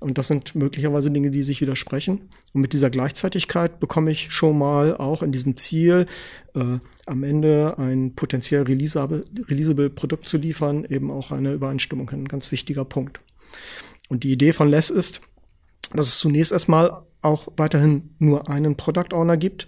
Und 0.00 0.18
das 0.18 0.28
sind 0.28 0.54
möglicherweise 0.54 1.10
Dinge, 1.10 1.30
die 1.30 1.42
sich 1.42 1.60
widersprechen. 1.60 2.30
Und 2.52 2.62
mit 2.62 2.72
dieser 2.72 2.90
Gleichzeitigkeit 2.90 3.80
bekomme 3.80 4.10
ich 4.10 4.30
schon 4.30 4.56
mal 4.56 4.96
auch 4.96 5.22
in 5.22 5.32
diesem 5.32 5.56
Ziel, 5.56 6.06
äh, 6.54 6.78
am 7.06 7.22
Ende 7.22 7.74
ein 7.78 8.14
potenziell 8.14 8.62
releasable, 8.62 9.24
releasable 9.48 9.90
Produkt 9.96 10.28
zu 10.28 10.38
liefern, 10.38 10.84
eben 10.84 11.10
auch 11.10 11.32
eine 11.32 11.52
Übereinstimmung, 11.52 12.08
ein 12.10 12.28
ganz 12.28 12.52
wichtiger 12.52 12.84
Punkt. 12.84 13.20
Und 14.08 14.22
die 14.22 14.30
Idee 14.30 14.52
von 14.52 14.68
Less 14.68 14.90
ist, 14.90 15.20
dass 15.92 16.06
es 16.06 16.18
zunächst 16.20 16.52
erstmal 16.52 17.02
auch 17.22 17.48
weiterhin 17.56 18.14
nur 18.18 18.48
einen 18.48 18.76
Product 18.76 19.12
Owner 19.12 19.36
gibt. 19.36 19.66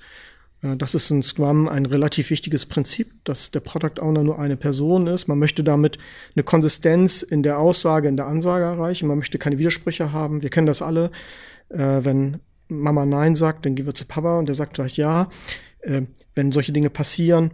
Äh, 0.63 0.77
das 0.77 0.95
ist 0.95 1.11
in 1.11 1.25
Scrum 1.25 1.69
ein 1.69 1.87
relativ 1.87 2.31
wichtiges 2.31 2.67
Prinzip, 2.67 3.11
dass 3.25 3.51
der 3.51 3.61
Product 3.61 4.01
Owner 4.01 4.23
nur 4.23 4.39
eine 4.39 4.57
Person 4.57 5.09
ist. 5.09 5.27
Man 5.27 5.39
möchte 5.39 5.65
damit 5.65 5.99
eine 6.37 6.45
Konsistenz 6.45 7.23
in 7.23 7.43
der 7.43 7.59
Aussage, 7.59 8.07
in 8.07 8.17
der 8.17 8.27
Ansage 8.27 8.65
erreichen. 8.65 9.09
Man 9.09 9.19
möchte 9.19 9.39
keine 9.39 9.59
Widersprüche 9.59 10.13
haben. 10.13 10.43
Wir 10.43 10.51
kennen 10.51 10.69
das 10.69 10.83
alle. 10.83 11.11
Äh, 11.71 12.05
wenn 12.05 12.39
Mama 12.69 13.07
Nein 13.07 13.35
sagt, 13.35 13.67
dann 13.67 13.75
gehen 13.75 13.87
wir 13.87 13.95
zu 13.95 14.07
Papa 14.07 14.39
und 14.39 14.47
der 14.47 14.55
sagt 14.55 14.75
gleich 14.75 14.97
Ja 14.97 15.29
äh, 15.81 16.03
wenn 16.35 16.53
solche 16.53 16.73
Dinge 16.73 16.91
passieren, 16.91 17.51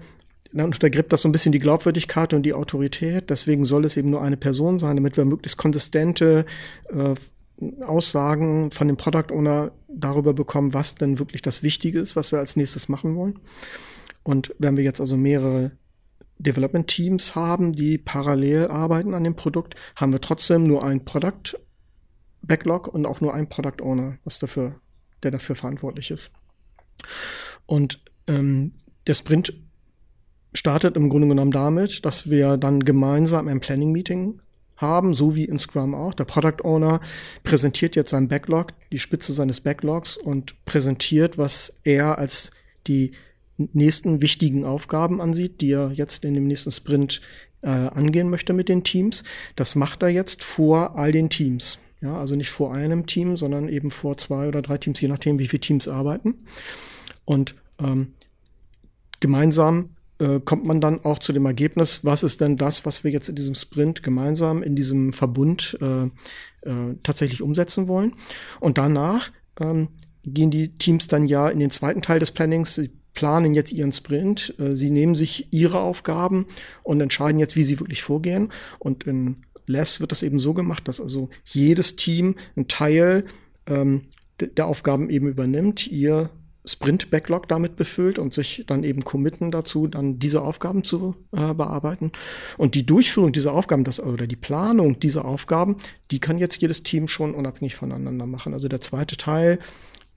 dann 0.54 0.66
untergräbt 0.66 1.12
das 1.12 1.22
so 1.22 1.28
ein 1.28 1.32
bisschen 1.32 1.52
die 1.52 1.58
Glaubwürdigkeit 1.58 2.32
und 2.32 2.44
die 2.44 2.54
Autorität. 2.54 3.28
Deswegen 3.30 3.64
soll 3.64 3.84
es 3.84 3.96
eben 3.96 4.10
nur 4.10 4.22
eine 4.22 4.36
Person 4.36 4.78
sein, 4.78 4.96
damit 4.96 5.16
wir 5.16 5.24
möglichst 5.24 5.58
konsistente 5.58 6.46
äh, 6.88 7.14
Aussagen 7.84 8.70
von 8.70 8.88
dem 8.88 8.96
Product 8.96 9.32
Owner 9.32 9.72
darüber 9.88 10.34
bekommen, 10.34 10.74
was 10.74 10.94
denn 10.94 11.18
wirklich 11.18 11.42
das 11.42 11.62
Wichtige 11.62 12.00
ist, 12.00 12.16
was 12.16 12.32
wir 12.32 12.38
als 12.38 12.56
nächstes 12.56 12.88
machen 12.88 13.16
wollen. 13.16 13.38
Und 14.22 14.54
wenn 14.58 14.76
wir 14.76 14.84
jetzt 14.84 15.00
also 15.00 15.16
mehrere 15.16 15.72
Development 16.38 16.86
Teams 16.86 17.34
haben, 17.34 17.72
die 17.72 17.98
parallel 17.98 18.68
arbeiten 18.68 19.14
an 19.14 19.24
dem 19.24 19.36
Produkt, 19.36 19.76
haben 19.96 20.12
wir 20.12 20.20
trotzdem 20.20 20.66
nur 20.66 20.84
ein 20.84 21.04
Product 21.04 21.56
Backlog 22.42 22.88
und 22.88 23.06
auch 23.06 23.20
nur 23.20 23.34
ein 23.34 23.48
Product 23.48 23.82
Owner, 23.82 24.18
was 24.24 24.38
dafür, 24.38 24.80
der 25.22 25.30
dafür 25.30 25.56
verantwortlich 25.56 26.10
ist. 26.10 26.32
Und 27.66 28.02
ähm, 28.26 28.72
der 29.06 29.14
Sprint 29.14 29.54
startet 30.54 30.96
im 30.96 31.08
Grunde 31.08 31.28
genommen 31.28 31.50
damit, 31.50 32.04
dass 32.04 32.30
wir 32.30 32.56
dann 32.56 32.80
gemeinsam 32.84 33.48
ein 33.48 33.60
Planning-Meeting 33.60 34.40
haben, 34.76 35.14
so 35.14 35.34
wie 35.34 35.44
in 35.44 35.58
Scrum 35.58 35.94
auch. 35.94 36.14
Der 36.14 36.24
Product 36.24 36.64
Owner 36.64 37.00
präsentiert 37.42 37.96
jetzt 37.96 38.10
sein 38.10 38.28
Backlog, 38.28 38.68
die 38.90 38.98
Spitze 38.98 39.32
seines 39.32 39.60
Backlogs 39.60 40.16
und 40.16 40.64
präsentiert, 40.64 41.38
was 41.38 41.80
er 41.84 42.18
als 42.18 42.50
die 42.86 43.12
nächsten 43.56 44.20
wichtigen 44.20 44.64
Aufgaben 44.64 45.20
ansieht, 45.20 45.60
die 45.60 45.72
er 45.72 45.92
jetzt 45.92 46.24
in 46.24 46.34
dem 46.34 46.46
nächsten 46.46 46.72
Sprint 46.72 47.20
äh, 47.62 47.68
angehen 47.68 48.28
möchte 48.28 48.52
mit 48.52 48.68
den 48.68 48.84
Teams. 48.84 49.24
Das 49.56 49.76
macht 49.76 50.02
er 50.02 50.08
jetzt 50.08 50.42
vor 50.42 50.96
all 50.98 51.12
den 51.12 51.30
Teams. 51.30 51.78
Ja, 52.00 52.18
also 52.18 52.36
nicht 52.36 52.50
vor 52.50 52.74
einem 52.74 53.06
Team, 53.06 53.36
sondern 53.36 53.68
eben 53.68 53.90
vor 53.90 54.16
zwei 54.18 54.48
oder 54.48 54.60
drei 54.60 54.76
Teams, 54.76 55.00
je 55.00 55.08
nachdem, 55.08 55.38
wie 55.38 55.46
viele 55.46 55.60
Teams 55.60 55.88
arbeiten. 55.88 56.44
Und 57.24 57.54
ähm, 57.78 58.08
gemeinsam 59.20 59.93
äh, 60.18 60.40
kommt 60.40 60.64
man 60.64 60.80
dann 60.80 61.04
auch 61.04 61.18
zu 61.18 61.32
dem 61.32 61.46
Ergebnis, 61.46 62.04
was 62.04 62.22
ist 62.22 62.40
denn 62.40 62.56
das, 62.56 62.86
was 62.86 63.04
wir 63.04 63.10
jetzt 63.10 63.28
in 63.28 63.34
diesem 63.34 63.54
Sprint 63.54 64.02
gemeinsam 64.02 64.62
in 64.62 64.76
diesem 64.76 65.12
Verbund 65.12 65.76
äh, 65.80 66.04
äh, 66.04 66.96
tatsächlich 67.02 67.42
umsetzen 67.42 67.88
wollen. 67.88 68.12
Und 68.60 68.78
danach 68.78 69.30
ähm, 69.60 69.88
gehen 70.24 70.50
die 70.50 70.70
Teams 70.70 71.08
dann 71.08 71.26
ja 71.26 71.48
in 71.48 71.58
den 71.58 71.70
zweiten 71.70 72.02
Teil 72.02 72.20
des 72.20 72.32
Plannings. 72.32 72.74
Sie 72.74 72.90
planen 73.12 73.54
jetzt 73.54 73.72
ihren 73.72 73.92
Sprint, 73.92 74.54
äh, 74.58 74.76
sie 74.76 74.90
nehmen 74.90 75.14
sich 75.14 75.52
ihre 75.52 75.80
Aufgaben 75.80 76.46
und 76.82 77.00
entscheiden 77.00 77.38
jetzt, 77.38 77.56
wie 77.56 77.64
sie 77.64 77.80
wirklich 77.80 78.02
vorgehen. 78.02 78.50
Und 78.78 79.04
in 79.04 79.44
Less 79.66 80.00
wird 80.00 80.12
das 80.12 80.22
eben 80.22 80.38
so 80.38 80.54
gemacht, 80.54 80.88
dass 80.88 81.00
also 81.00 81.30
jedes 81.44 81.96
Team 81.96 82.36
einen 82.54 82.68
Teil 82.68 83.24
ähm, 83.66 84.02
der 84.40 84.66
Aufgaben 84.66 85.10
eben 85.10 85.28
übernimmt. 85.28 85.86
Ihr 85.86 86.30
Sprint-Backlog 86.66 87.46
damit 87.48 87.76
befüllt 87.76 88.18
und 88.18 88.32
sich 88.32 88.64
dann 88.66 88.84
eben 88.84 89.04
committen 89.04 89.50
dazu, 89.50 89.86
dann 89.86 90.18
diese 90.18 90.42
Aufgaben 90.42 90.82
zu 90.82 91.14
äh, 91.32 91.52
bearbeiten. 91.52 92.12
Und 92.56 92.74
die 92.74 92.86
Durchführung 92.86 93.32
dieser 93.32 93.52
Aufgaben, 93.52 93.84
das, 93.84 94.00
oder 94.00 94.26
die 94.26 94.36
Planung 94.36 94.98
dieser 94.98 95.24
Aufgaben, 95.24 95.76
die 96.10 96.20
kann 96.20 96.38
jetzt 96.38 96.56
jedes 96.56 96.82
Team 96.82 97.06
schon 97.06 97.34
unabhängig 97.34 97.74
voneinander 97.74 98.26
machen. 98.26 98.54
Also 98.54 98.68
der 98.68 98.80
zweite 98.80 99.16
Teil, 99.16 99.58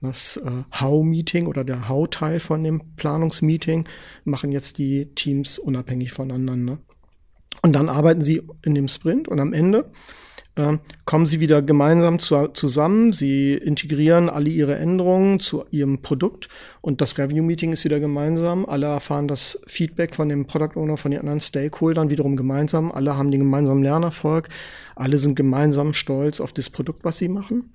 das 0.01 0.37
äh, 0.37 0.79
How-Meeting 0.79 1.47
oder 1.47 1.63
der 1.63 1.89
How-Teil 1.89 2.39
von 2.39 2.63
dem 2.63 2.95
Planungsmeeting, 2.95 3.85
machen 4.23 4.51
jetzt 4.51 4.77
die 4.77 5.13
Teams 5.15 5.59
unabhängig 5.59 6.13
voneinander. 6.13 6.79
Und 7.61 7.73
dann 7.73 7.89
arbeiten 7.89 8.21
sie 8.21 8.41
in 8.63 8.75
dem 8.75 8.87
Sprint 8.87 9.27
und 9.27 9.39
am 9.39 9.51
Ende 9.51 9.91
kommen 11.05 11.25
sie 11.27 11.39
wieder 11.39 11.61
gemeinsam 11.61 12.17
zu, 12.17 12.47
zusammen. 12.47 13.11
Sie 13.11 13.53
integrieren 13.53 14.27
alle 14.29 14.49
ihre 14.49 14.75
Änderungen 14.75 15.39
zu 15.39 15.65
ihrem 15.69 16.01
Produkt 16.01 16.49
und 16.81 16.99
das 16.99 17.17
Revenue 17.17 17.43
Meeting 17.43 17.73
ist 17.73 17.85
wieder 17.85 17.99
gemeinsam. 17.99 18.65
Alle 18.65 18.87
erfahren 18.87 19.27
das 19.27 19.61
Feedback 19.67 20.15
von 20.15 20.29
dem 20.29 20.47
Product 20.47 20.75
Owner, 20.75 20.97
von 20.97 21.11
den 21.11 21.19
anderen 21.19 21.39
Stakeholdern 21.39 22.09
wiederum 22.09 22.35
gemeinsam. 22.35 22.91
Alle 22.91 23.15
haben 23.15 23.29
den 23.29 23.41
gemeinsamen 23.41 23.83
Lernerfolg. 23.83 24.49
Alle 24.95 25.19
sind 25.19 25.35
gemeinsam 25.35 25.93
stolz 25.93 26.39
auf 26.39 26.53
das 26.53 26.71
Produkt, 26.71 27.03
was 27.03 27.19
sie 27.19 27.27
machen. 27.27 27.73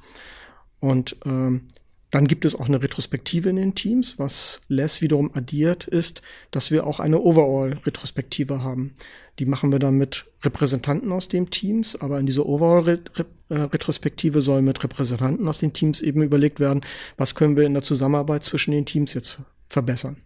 Und 0.80 1.16
ähm, 1.24 1.68
dann 2.10 2.26
gibt 2.26 2.44
es 2.44 2.54
auch 2.54 2.68
eine 2.68 2.82
Retrospektive 2.82 3.48
in 3.48 3.56
den 3.56 3.74
Teams. 3.74 4.18
Was 4.18 4.62
Less 4.68 5.00
wiederum 5.00 5.30
addiert 5.34 5.88
ist, 5.88 6.20
dass 6.50 6.70
wir 6.70 6.86
auch 6.86 7.00
eine 7.00 7.20
Overall-Retrospektive 7.20 8.62
haben. 8.62 8.92
Die 9.38 9.46
machen 9.46 9.72
wir 9.72 9.78
dann 9.78 9.96
mit 9.96 10.26
Repräsentanten 10.42 11.10
aus 11.10 11.28
den 11.28 11.50
Teams, 11.50 11.96
aber 11.96 12.18
in 12.18 12.26
dieser 12.26 12.46
Overall-Retrospektive 12.46 14.42
soll 14.42 14.62
mit 14.62 14.82
Repräsentanten 14.84 15.48
aus 15.48 15.58
den 15.58 15.72
Teams 15.72 16.02
eben 16.02 16.22
überlegt 16.22 16.60
werden, 16.60 16.82
was 17.16 17.34
können 17.34 17.56
wir 17.56 17.64
in 17.64 17.74
der 17.74 17.82
Zusammenarbeit 17.82 18.44
zwischen 18.44 18.72
den 18.72 18.84
Teams 18.84 19.14
jetzt 19.14 19.38
verbessern. 19.66 20.16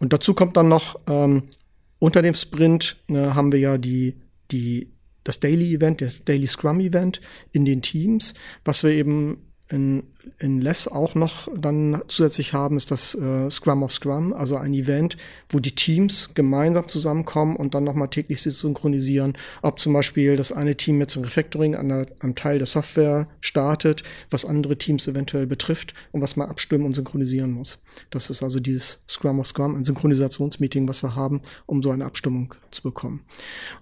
Und 0.00 0.12
dazu 0.12 0.34
kommt 0.34 0.56
dann 0.56 0.68
noch, 0.68 0.98
ähm, 1.06 1.44
unter 1.98 2.22
dem 2.22 2.34
Sprint 2.34 2.96
äh, 3.08 3.14
haben 3.14 3.52
wir 3.52 3.58
ja 3.58 3.78
die, 3.78 4.14
die, 4.50 4.92
das 5.24 5.40
Daily 5.40 5.74
Event, 5.74 6.00
das 6.00 6.24
Daily 6.24 6.46
Scrum 6.46 6.80
Event 6.80 7.20
in 7.52 7.64
den 7.64 7.82
Teams, 7.82 8.34
was 8.64 8.82
wir 8.82 8.90
eben 8.90 9.52
in, 9.68 10.04
in 10.38 10.60
Less 10.60 10.88
auch 10.88 11.14
noch 11.14 11.48
dann 11.56 12.02
zusätzlich 12.08 12.52
haben, 12.52 12.76
ist 12.76 12.90
das 12.90 13.14
äh, 13.14 13.50
Scrum 13.50 13.82
of 13.82 13.92
Scrum, 13.92 14.32
also 14.32 14.56
ein 14.56 14.74
Event, 14.74 15.16
wo 15.48 15.58
die 15.58 15.74
Teams 15.74 16.32
gemeinsam 16.34 16.88
zusammenkommen 16.88 17.56
und 17.56 17.74
dann 17.74 17.84
nochmal 17.84 18.08
täglich 18.08 18.42
sich 18.42 18.56
synchronisieren, 18.56 19.36
ob 19.62 19.80
zum 19.80 19.92
Beispiel 19.92 20.36
das 20.36 20.52
eine 20.52 20.76
Team 20.76 21.00
jetzt 21.00 21.16
ein 21.16 21.24
Refactoring 21.24 21.74
an 21.74 21.88
der, 21.88 22.06
am 22.20 22.34
Teil 22.34 22.58
der 22.58 22.66
Software 22.66 23.28
startet, 23.40 24.02
was 24.30 24.44
andere 24.44 24.76
Teams 24.76 25.06
eventuell 25.08 25.46
betrifft 25.46 25.94
und 26.12 26.20
was 26.20 26.36
man 26.36 26.48
abstimmen 26.48 26.84
und 26.84 26.94
synchronisieren 26.94 27.52
muss. 27.52 27.82
Das 28.10 28.30
ist 28.30 28.42
also 28.42 28.60
dieses 28.60 29.02
Scrum 29.08 29.40
of 29.40 29.46
Scrum, 29.46 29.74
ein 29.74 29.84
Synchronisationsmeeting, 29.84 30.88
was 30.88 31.02
wir 31.02 31.14
haben, 31.16 31.40
um 31.66 31.82
so 31.82 31.90
eine 31.90 32.04
Abstimmung 32.04 32.54
zu 32.70 32.82
bekommen. 32.82 33.22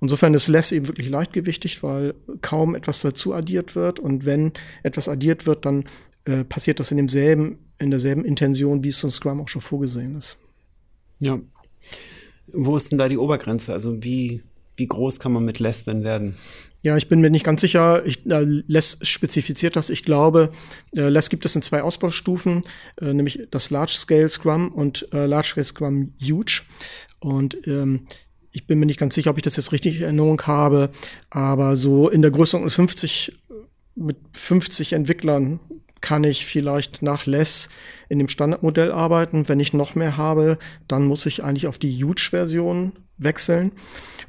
Insofern 0.00 0.34
ist 0.34 0.48
Less 0.48 0.72
eben 0.72 0.88
wirklich 0.88 1.08
leichtgewichtig, 1.08 1.82
weil 1.82 2.14
kaum 2.42 2.74
etwas 2.74 3.00
dazu 3.00 3.34
addiert 3.34 3.74
wird 3.74 3.98
und 3.98 4.24
wenn 4.24 4.52
etwas 4.82 5.08
addiert 5.08 5.46
wird, 5.46 5.64
dann 5.66 5.84
äh, 6.24 6.44
passiert 6.44 6.80
das 6.80 6.90
in 6.90 6.96
demselben, 6.96 7.58
in 7.78 7.90
derselben 7.90 8.24
Intention, 8.24 8.84
wie 8.84 8.88
es 8.88 9.02
in 9.04 9.10
Scrum 9.10 9.40
auch 9.40 9.48
schon 9.48 9.62
vorgesehen 9.62 10.16
ist. 10.16 10.36
Ja. 11.18 11.38
Wo 12.48 12.76
ist 12.76 12.90
denn 12.90 12.98
da 12.98 13.08
die 13.08 13.18
Obergrenze? 13.18 13.72
Also 13.72 14.02
wie, 14.02 14.42
wie 14.76 14.86
groß 14.86 15.20
kann 15.20 15.32
man 15.32 15.44
mit 15.44 15.58
Less 15.58 15.84
denn 15.84 16.04
werden? 16.04 16.34
Ja, 16.82 16.98
ich 16.98 17.08
bin 17.08 17.20
mir 17.20 17.30
nicht 17.30 17.44
ganz 17.46 17.62
sicher. 17.62 18.04
Ich, 18.04 18.26
äh, 18.26 18.44
Less 18.66 18.98
spezifiziert 19.02 19.74
das. 19.74 19.88
Ich 19.88 20.04
glaube, 20.04 20.50
äh, 20.94 21.08
Less 21.08 21.30
gibt 21.30 21.46
es 21.46 21.56
in 21.56 21.62
zwei 21.62 21.82
Ausbaustufen, 21.82 22.62
äh, 23.00 23.12
nämlich 23.14 23.48
das 23.50 23.70
Large 23.70 23.92
Scale 23.92 24.28
Scrum 24.28 24.70
und 24.70 25.08
äh, 25.12 25.24
Large 25.24 25.48
Scale 25.48 25.64
Scrum 25.64 26.12
Huge. 26.22 26.62
Und 27.20 27.66
ähm, 27.66 28.04
ich 28.52 28.66
bin 28.66 28.78
mir 28.78 28.86
nicht 28.86 29.00
ganz 29.00 29.14
sicher, 29.14 29.30
ob 29.30 29.38
ich 29.38 29.42
das 29.42 29.56
jetzt 29.56 29.72
richtig 29.72 29.96
in 29.96 30.02
Erinnerung 30.02 30.42
habe, 30.42 30.90
aber 31.30 31.76
so 31.76 32.08
in 32.08 32.20
der 32.20 32.30
Größe 32.30 32.68
50 32.68 33.32
mit 33.96 34.16
50 34.32 34.92
Entwicklern 34.92 35.60
kann 36.04 36.22
ich 36.22 36.44
vielleicht 36.44 37.00
nach 37.00 37.24
Less 37.24 37.70
in 38.10 38.18
dem 38.18 38.28
Standardmodell 38.28 38.92
arbeiten. 38.92 39.48
Wenn 39.48 39.58
ich 39.58 39.72
noch 39.72 39.94
mehr 39.94 40.18
habe, 40.18 40.58
dann 40.86 41.06
muss 41.06 41.24
ich 41.24 41.42
eigentlich 41.42 41.66
auf 41.66 41.78
die 41.78 42.04
Huge-Version 42.04 42.92
wechseln. 43.16 43.72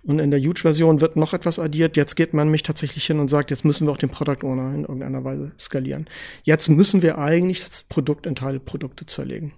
Und 0.04 0.20
in 0.20 0.32
der 0.32 0.40
Huge-Version 0.40 1.02
wird 1.02 1.18
noch 1.18 1.34
etwas 1.34 1.60
addiert. 1.60 1.98
Jetzt 1.98 2.16
geht 2.16 2.34
man 2.34 2.48
mich 2.48 2.64
tatsächlich 2.64 3.06
hin 3.06 3.20
und 3.20 3.28
sagt, 3.28 3.52
jetzt 3.52 3.66
müssen 3.66 3.88
wir 3.88 3.92
auch 3.92 3.98
den 3.98 4.10
Product 4.10 4.44
Owner 4.44 4.74
in 4.74 4.84
irgendeiner 4.84 5.26
Weise 5.26 5.52
skalieren. 5.60 6.08
Jetzt 6.44 6.70
müssen 6.70 7.02
wir 7.02 7.18
eigentlich 7.18 7.66
das 7.66 7.84
Produkt 7.84 8.26
in 8.26 8.36
Teilprodukte 8.36 9.06
zerlegen. 9.06 9.52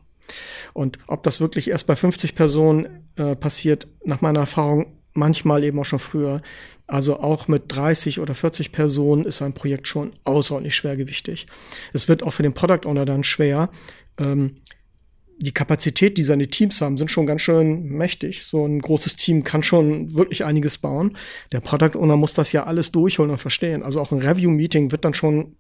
Und 0.74 0.98
ob 1.06 1.22
das 1.22 1.40
wirklich 1.40 1.70
erst 1.70 1.86
bei 1.86 1.96
50 1.96 2.34
Personen 2.34 3.08
äh, 3.16 3.36
passiert, 3.36 3.88
nach 4.06 4.22
meiner 4.22 4.40
Erfahrung 4.40 4.97
manchmal 5.18 5.64
eben 5.64 5.80
auch 5.80 5.86
schon 5.86 6.00
früher. 6.00 6.42
Also 6.88 7.20
auch 7.20 7.50
mit 7.50 7.64
30 7.68 8.20
oder 8.20 8.34
40 8.34 8.72
Personen 8.72 9.26
ist 9.26 9.42
ein 9.42 9.54
Projekt 9.54 9.88
schon 9.88 10.14
außerordentlich 10.24 10.76
schwergewichtig. 10.76 11.48
Es 11.92 12.08
wird 12.08 12.24
auch 12.24 12.32
für 12.32 12.44
den 12.44 12.54
Product 12.54 12.88
Owner 12.88 13.04
dann 13.04 13.26
schwer. 13.26 13.70
Ähm, 14.18 14.56
die 15.40 15.52
Kapazität, 15.52 16.18
die 16.18 16.24
seine 16.24 16.48
Teams 16.48 16.82
haben, 16.82 16.98
sind 16.98 17.12
schon 17.12 17.28
ganz 17.28 17.42
schön 17.42 17.84
mächtig. 17.90 18.46
So 18.46 18.66
ein 18.66 18.80
großes 18.80 19.18
Team 19.18 19.44
kann 19.44 19.64
schon 19.64 20.16
wirklich 20.16 20.46
einiges 20.46 20.80
bauen. 20.80 21.16
Der 21.52 21.60
Product 21.60 21.96
Owner 21.96 22.16
muss 22.16 22.34
das 22.34 22.52
ja 22.54 22.64
alles 22.64 22.92
durchholen 22.92 23.32
und 23.32 23.38
verstehen. 23.38 23.84
Also 23.84 24.02
auch 24.02 24.12
ein 24.12 24.20
Review-Meeting 24.20 24.92
wird 24.92 25.06
dann 25.06 25.14
schon 25.14 25.56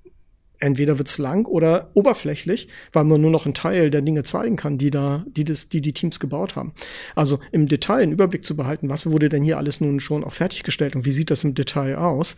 entweder 0.59 0.97
wird's 0.97 1.17
lang 1.17 1.45
oder 1.45 1.91
oberflächlich, 1.93 2.67
weil 2.91 3.03
man 3.03 3.21
nur 3.21 3.31
noch 3.31 3.45
einen 3.45 3.53
Teil 3.53 3.89
der 3.89 4.01
Dinge 4.01 4.23
zeigen 4.23 4.55
kann, 4.55 4.77
die 4.77 4.91
da, 4.91 5.25
die 5.27 5.43
das, 5.43 5.69
die 5.69 5.81
die 5.81 5.93
Teams 5.93 6.19
gebaut 6.19 6.55
haben. 6.55 6.73
Also 7.15 7.39
im 7.51 7.67
Detail 7.67 8.03
einen 8.03 8.11
Überblick 8.11 8.45
zu 8.45 8.55
behalten, 8.55 8.89
was 8.89 9.09
wurde 9.09 9.29
denn 9.29 9.43
hier 9.43 9.57
alles 9.57 9.81
nun 9.81 9.99
schon 9.99 10.23
auch 10.23 10.33
fertiggestellt 10.33 10.95
und 10.95 11.05
wie 11.05 11.11
sieht 11.11 11.31
das 11.31 11.43
im 11.43 11.53
Detail 11.53 11.97
aus 11.97 12.35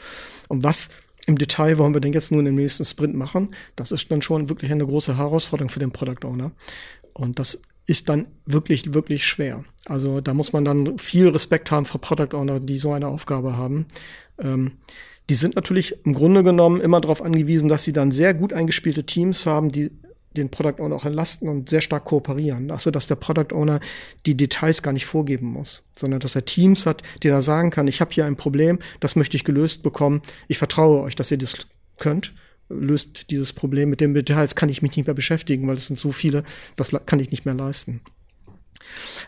und 0.47 0.63
was 0.63 0.89
im 1.25 1.37
Detail 1.37 1.77
wollen 1.77 1.93
wir 1.93 2.01
denn 2.01 2.13
jetzt 2.13 2.31
nun 2.31 2.45
im 2.47 2.55
nächsten 2.55 2.85
Sprint 2.85 3.13
machen, 3.13 3.53
das 3.75 3.91
ist 3.91 4.09
dann 4.09 4.21
schon 4.21 4.49
wirklich 4.49 4.71
eine 4.71 4.85
große 4.85 5.17
Herausforderung 5.17 5.69
für 5.69 5.79
den 5.79 5.91
Product 5.91 6.25
Owner. 6.25 6.51
Und 7.13 7.37
das 7.37 7.61
ist 7.85 8.09
dann 8.09 8.27
wirklich, 8.45 8.93
wirklich 8.93 9.25
schwer. 9.25 9.63
Also 9.85 10.21
da 10.21 10.33
muss 10.33 10.53
man 10.53 10.65
dann 10.65 10.97
viel 10.97 11.27
Respekt 11.29 11.71
haben 11.71 11.85
vor 11.85 12.01
Product 12.01 12.35
Owner, 12.35 12.59
die 12.59 12.77
so 12.77 12.93
eine 12.93 13.07
Aufgabe 13.07 13.57
haben. 13.57 13.87
Ähm, 14.39 14.73
die 15.29 15.35
sind 15.35 15.55
natürlich 15.55 15.95
im 16.05 16.13
Grunde 16.13 16.43
genommen 16.43 16.81
immer 16.81 16.99
darauf 16.99 17.21
angewiesen, 17.21 17.69
dass 17.69 17.83
sie 17.83 17.93
dann 17.93 18.11
sehr 18.11 18.33
gut 18.33 18.51
eingespielte 18.51 19.05
Teams 19.05 19.45
haben, 19.45 19.71
die 19.71 19.91
den 20.35 20.49
Product 20.49 20.79
Owner 20.79 20.95
auch 20.95 21.05
entlasten 21.05 21.49
und 21.49 21.69
sehr 21.69 21.81
stark 21.81 22.05
kooperieren. 22.05 22.71
Also, 22.71 22.91
dass 22.91 23.07
der 23.07 23.15
Product 23.15 23.53
Owner 23.53 23.79
die 24.25 24.35
Details 24.35 24.83
gar 24.83 24.93
nicht 24.93 25.05
vorgeben 25.05 25.47
muss, 25.47 25.89
sondern 25.95 26.19
dass 26.19 26.35
er 26.35 26.45
Teams 26.45 26.85
hat, 26.85 27.01
die 27.23 27.29
er 27.29 27.41
sagen 27.41 27.71
kann, 27.71 27.87
ich 27.87 28.01
habe 28.01 28.11
hier 28.11 28.25
ein 28.25 28.37
Problem, 28.37 28.79
das 28.99 29.15
möchte 29.15 29.37
ich 29.37 29.43
gelöst 29.43 29.83
bekommen. 29.83 30.21
Ich 30.47 30.57
vertraue 30.57 31.01
euch, 31.01 31.15
dass 31.15 31.31
ihr 31.31 31.37
das 31.37 31.57
könnt. 31.97 32.33
Löst 32.69 33.31
dieses 33.31 33.53
Problem 33.53 33.89
mit 33.89 34.01
den 34.01 34.13
Details, 34.13 34.55
kann 34.55 34.69
ich 34.69 34.83
mich 34.83 34.95
nicht 34.95 35.07
mehr 35.07 35.15
beschäftigen, 35.15 35.67
weil 35.67 35.77
es 35.77 35.87
sind 35.87 35.97
so 35.97 36.11
viele, 36.11 36.43
das 36.75 36.95
kann 37.07 37.19
ich 37.19 37.31
nicht 37.31 37.45
mehr 37.45 37.55
leisten. 37.55 38.01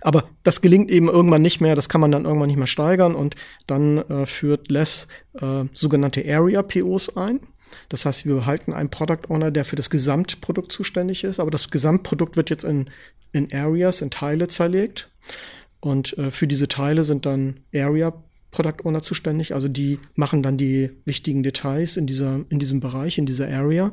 Aber 0.01 0.29
das 0.43 0.61
gelingt 0.61 0.91
eben 0.91 1.07
irgendwann 1.07 1.41
nicht 1.41 1.61
mehr, 1.61 1.75
das 1.75 1.89
kann 1.89 2.01
man 2.01 2.11
dann 2.11 2.25
irgendwann 2.25 2.47
nicht 2.47 2.57
mehr 2.57 2.67
steigern 2.67 3.15
und 3.15 3.35
dann 3.67 3.97
äh, 3.97 4.25
führt 4.25 4.69
Less 4.69 5.07
äh, 5.33 5.65
sogenannte 5.71 6.23
Area 6.27 6.63
POs 6.63 7.15
ein. 7.17 7.39
Das 7.89 8.05
heißt, 8.05 8.25
wir 8.25 8.35
behalten 8.35 8.73
einen 8.73 8.89
Product 8.89 9.29
Owner, 9.29 9.51
der 9.51 9.65
für 9.65 9.75
das 9.75 9.89
Gesamtprodukt 9.89 10.71
zuständig 10.71 11.23
ist, 11.23 11.39
aber 11.39 11.51
das 11.51 11.69
Gesamtprodukt 11.69 12.35
wird 12.35 12.49
jetzt 12.49 12.63
in, 12.63 12.89
in 13.31 13.51
Areas, 13.53 14.01
in 14.01 14.11
Teile 14.11 14.47
zerlegt. 14.47 15.11
Und 15.79 16.17
äh, 16.17 16.31
für 16.31 16.47
diese 16.47 16.67
Teile 16.67 17.03
sind 17.03 17.25
dann 17.25 17.61
Area 17.73 18.13
Product 18.51 18.83
Owner 18.83 19.01
zuständig. 19.01 19.53
Also 19.53 19.67
die 19.67 19.99
machen 20.15 20.43
dann 20.43 20.57
die 20.57 20.91
wichtigen 21.05 21.43
Details 21.43 21.97
in 21.97 22.05
dieser, 22.07 22.41
in 22.49 22.59
diesem 22.59 22.79
Bereich, 22.79 23.17
in 23.17 23.25
dieser 23.25 23.47
Area. 23.47 23.91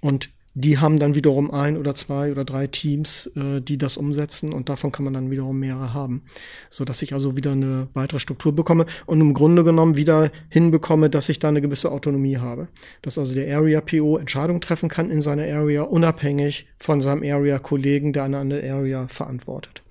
Und 0.00 0.30
die 0.54 0.78
haben 0.78 0.98
dann 0.98 1.14
wiederum 1.14 1.50
ein 1.50 1.76
oder 1.76 1.94
zwei 1.94 2.30
oder 2.30 2.44
drei 2.44 2.66
Teams, 2.66 3.30
äh, 3.36 3.60
die 3.60 3.78
das 3.78 3.96
umsetzen 3.96 4.52
und 4.52 4.68
davon 4.68 4.92
kann 4.92 5.04
man 5.04 5.14
dann 5.14 5.30
wiederum 5.30 5.58
mehrere 5.58 5.94
haben, 5.94 6.22
so 6.68 6.84
dass 6.84 7.02
ich 7.02 7.14
also 7.14 7.36
wieder 7.36 7.52
eine 7.52 7.88
weitere 7.94 8.20
Struktur 8.20 8.54
bekomme 8.54 8.86
und 9.06 9.20
im 9.20 9.34
Grunde 9.34 9.64
genommen 9.64 9.96
wieder 9.96 10.30
hinbekomme, 10.50 11.10
dass 11.10 11.28
ich 11.28 11.38
da 11.38 11.48
eine 11.48 11.62
gewisse 11.62 11.90
Autonomie 11.90 12.36
habe, 12.36 12.68
dass 13.00 13.18
also 13.18 13.34
der 13.34 13.56
Area 13.56 13.80
PO 13.80 14.18
Entscheidungen 14.18 14.60
treffen 14.60 14.88
kann 14.88 15.10
in 15.10 15.22
seiner 15.22 15.44
Area 15.44 15.82
unabhängig 15.82 16.66
von 16.78 17.00
seinem 17.00 17.22
Area 17.22 17.58
Kollegen, 17.58 18.12
der 18.12 18.24
eine 18.24 18.38
andere 18.38 18.70
Area 18.70 19.08
verantwortet. 19.08 19.82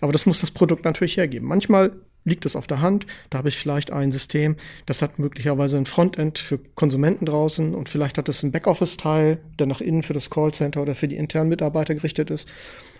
Aber 0.00 0.12
das 0.12 0.26
muss 0.26 0.40
das 0.40 0.50
Produkt 0.50 0.84
natürlich 0.84 1.16
hergeben. 1.16 1.46
Manchmal 1.46 1.92
liegt 2.24 2.46
es 2.46 2.56
auf 2.56 2.66
der 2.66 2.80
Hand. 2.80 3.06
Da 3.30 3.38
habe 3.38 3.48
ich 3.48 3.56
vielleicht 3.56 3.90
ein 3.90 4.12
System, 4.12 4.56
das 4.86 5.02
hat 5.02 5.18
möglicherweise 5.18 5.76
ein 5.76 5.86
Frontend 5.86 6.38
für 6.38 6.58
Konsumenten 6.58 7.26
draußen 7.26 7.74
und 7.74 7.88
vielleicht 7.88 8.18
hat 8.18 8.28
es 8.28 8.42
einen 8.42 8.52
Backoffice-Teil, 8.52 9.38
der 9.58 9.66
nach 9.66 9.80
innen 9.80 10.02
für 10.02 10.14
das 10.14 10.30
Callcenter 10.30 10.82
oder 10.82 10.94
für 10.94 11.08
die 11.08 11.16
internen 11.16 11.48
Mitarbeiter 11.48 11.94
gerichtet 11.94 12.30
ist. 12.30 12.48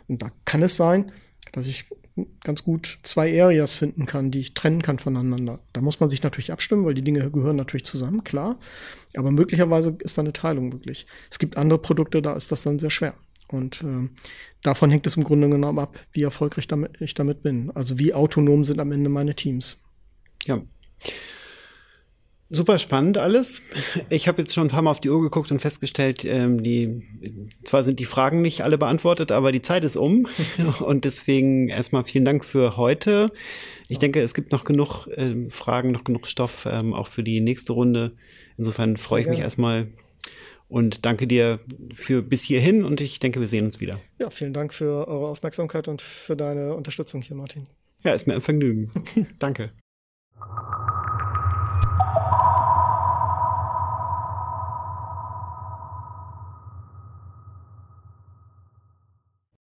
Und 0.09 0.23
da 0.23 0.31
kann 0.45 0.63
es 0.63 0.77
sein, 0.77 1.13
dass 1.53 1.67
ich 1.67 1.87
ganz 2.45 2.63
gut 2.63 2.99
zwei 3.03 3.43
Areas 3.43 3.75
finden 3.75 4.07
kann, 4.07 4.31
die 4.31 4.41
ich 4.41 4.55
trennen 4.55 4.83
kann 4.83 4.99
voneinander. 4.99 5.61
Da 5.73 5.81
muss 5.81 6.01
man 6.01 6.09
sich 6.09 6.23
natürlich 6.23 6.53
abstimmen, 6.53 6.85
weil 6.85 6.95
die 6.95 7.03
Dinge 7.03 7.31
gehören 7.31 7.57
natürlich 7.57 7.87
zusammen, 7.87 8.23
klar. 8.23 8.59
Aber 9.17 9.31
möglicherweise 9.31 9.97
ist 10.01 10.19
da 10.19 10.23
eine 10.23 10.33
Teilung 10.33 10.69
möglich. 10.69 11.07
Es 11.31 11.39
gibt 11.39 11.57
andere 11.57 11.79
Produkte, 11.79 12.21
da 12.21 12.35
ist 12.35 12.53
das 12.53 12.63
dann 12.63 12.79
sehr 12.79 12.91
schwer. 12.91 13.15
Und 13.53 13.83
äh, 13.83 14.09
davon 14.63 14.91
hängt 14.91 15.07
es 15.07 15.17
im 15.17 15.25
Grunde 15.25 15.49
genommen 15.49 15.79
ab, 15.79 15.99
wie 16.13 16.23
erfolgreich 16.23 16.67
damit, 16.67 17.01
ich 17.01 17.15
damit 17.15 17.43
bin. 17.43 17.71
Also 17.75 17.99
wie 17.99 18.15
autonom 18.15 18.65
sind 18.65 18.81
am 18.81 18.93
Ende 18.93 19.11
meine 19.11 19.35
Teams. 19.35 19.85
Ja. 20.47 20.63
Super 22.55 22.79
spannend 22.79 23.17
alles. 23.17 23.63
Ich 24.11 24.29
habe 24.29 24.43
jetzt 24.43 24.53
schon 24.53 24.67
ein 24.67 24.71
paar 24.71 24.83
Mal 24.83 24.91
auf 24.91 25.01
die 25.01 25.09
Uhr 25.09 25.23
geguckt 25.23 25.51
und 25.51 25.63
festgestellt, 25.63 26.23
ähm, 26.27 26.63
die 26.63 27.03
zwar 27.65 27.83
sind 27.83 27.99
die 27.99 28.05
Fragen 28.05 28.43
nicht 28.43 28.61
alle 28.61 28.77
beantwortet, 28.77 29.33
aber 29.33 29.53
die 29.53 29.63
Zeit 29.63 29.85
ist 29.85 29.97
um. 29.97 30.29
und 30.81 31.07
deswegen 31.07 31.71
erstmal 31.71 32.05
vielen 32.05 32.27
Dank 32.27 32.45
für 32.45 32.77
heute. 32.77 33.33
Ich 33.89 33.99
denke, 33.99 34.21
es 34.21 34.35
gibt 34.35 34.53
noch 34.53 34.65
genug 34.65 35.09
ähm, 35.17 35.51
Fragen, 35.51 35.93
noch 35.93 36.05
genug 36.05 36.27
Stoff 36.27 36.69
ähm, 36.71 36.93
auch 36.93 37.07
für 37.07 37.23
die 37.23 37.41
nächste 37.41 37.73
Runde. 37.73 38.13
Insofern 38.59 38.99
freue 38.99 39.23
ich 39.23 39.29
mich 39.29 39.41
erstmal 39.41 39.87
und 40.73 41.05
danke 41.05 41.27
dir 41.27 41.61
für 41.95 42.23
bis 42.23 42.43
hierhin 42.43 42.83
und 42.83 43.03
ich 43.03 43.19
denke, 43.19 43.41
wir 43.41 43.47
sehen 43.47 43.65
uns 43.65 43.79
wieder. 43.81 44.01
Ja, 44.19 44.31
vielen 44.31 44.55
Dank 44.55 44.73
für 44.73 45.07
eure 45.07 45.29
Aufmerksamkeit 45.29 45.87
und 45.87 46.01
für 46.01 46.35
deine 46.35 46.75
Unterstützung 46.75 47.21
hier, 47.21 47.37
Martin. 47.37 47.67
Ja, 48.03 48.13
ist 48.13 48.27
mir 48.27 48.35
ein 48.35 48.41
Vergnügen. 48.41 48.91
danke. 49.39 49.71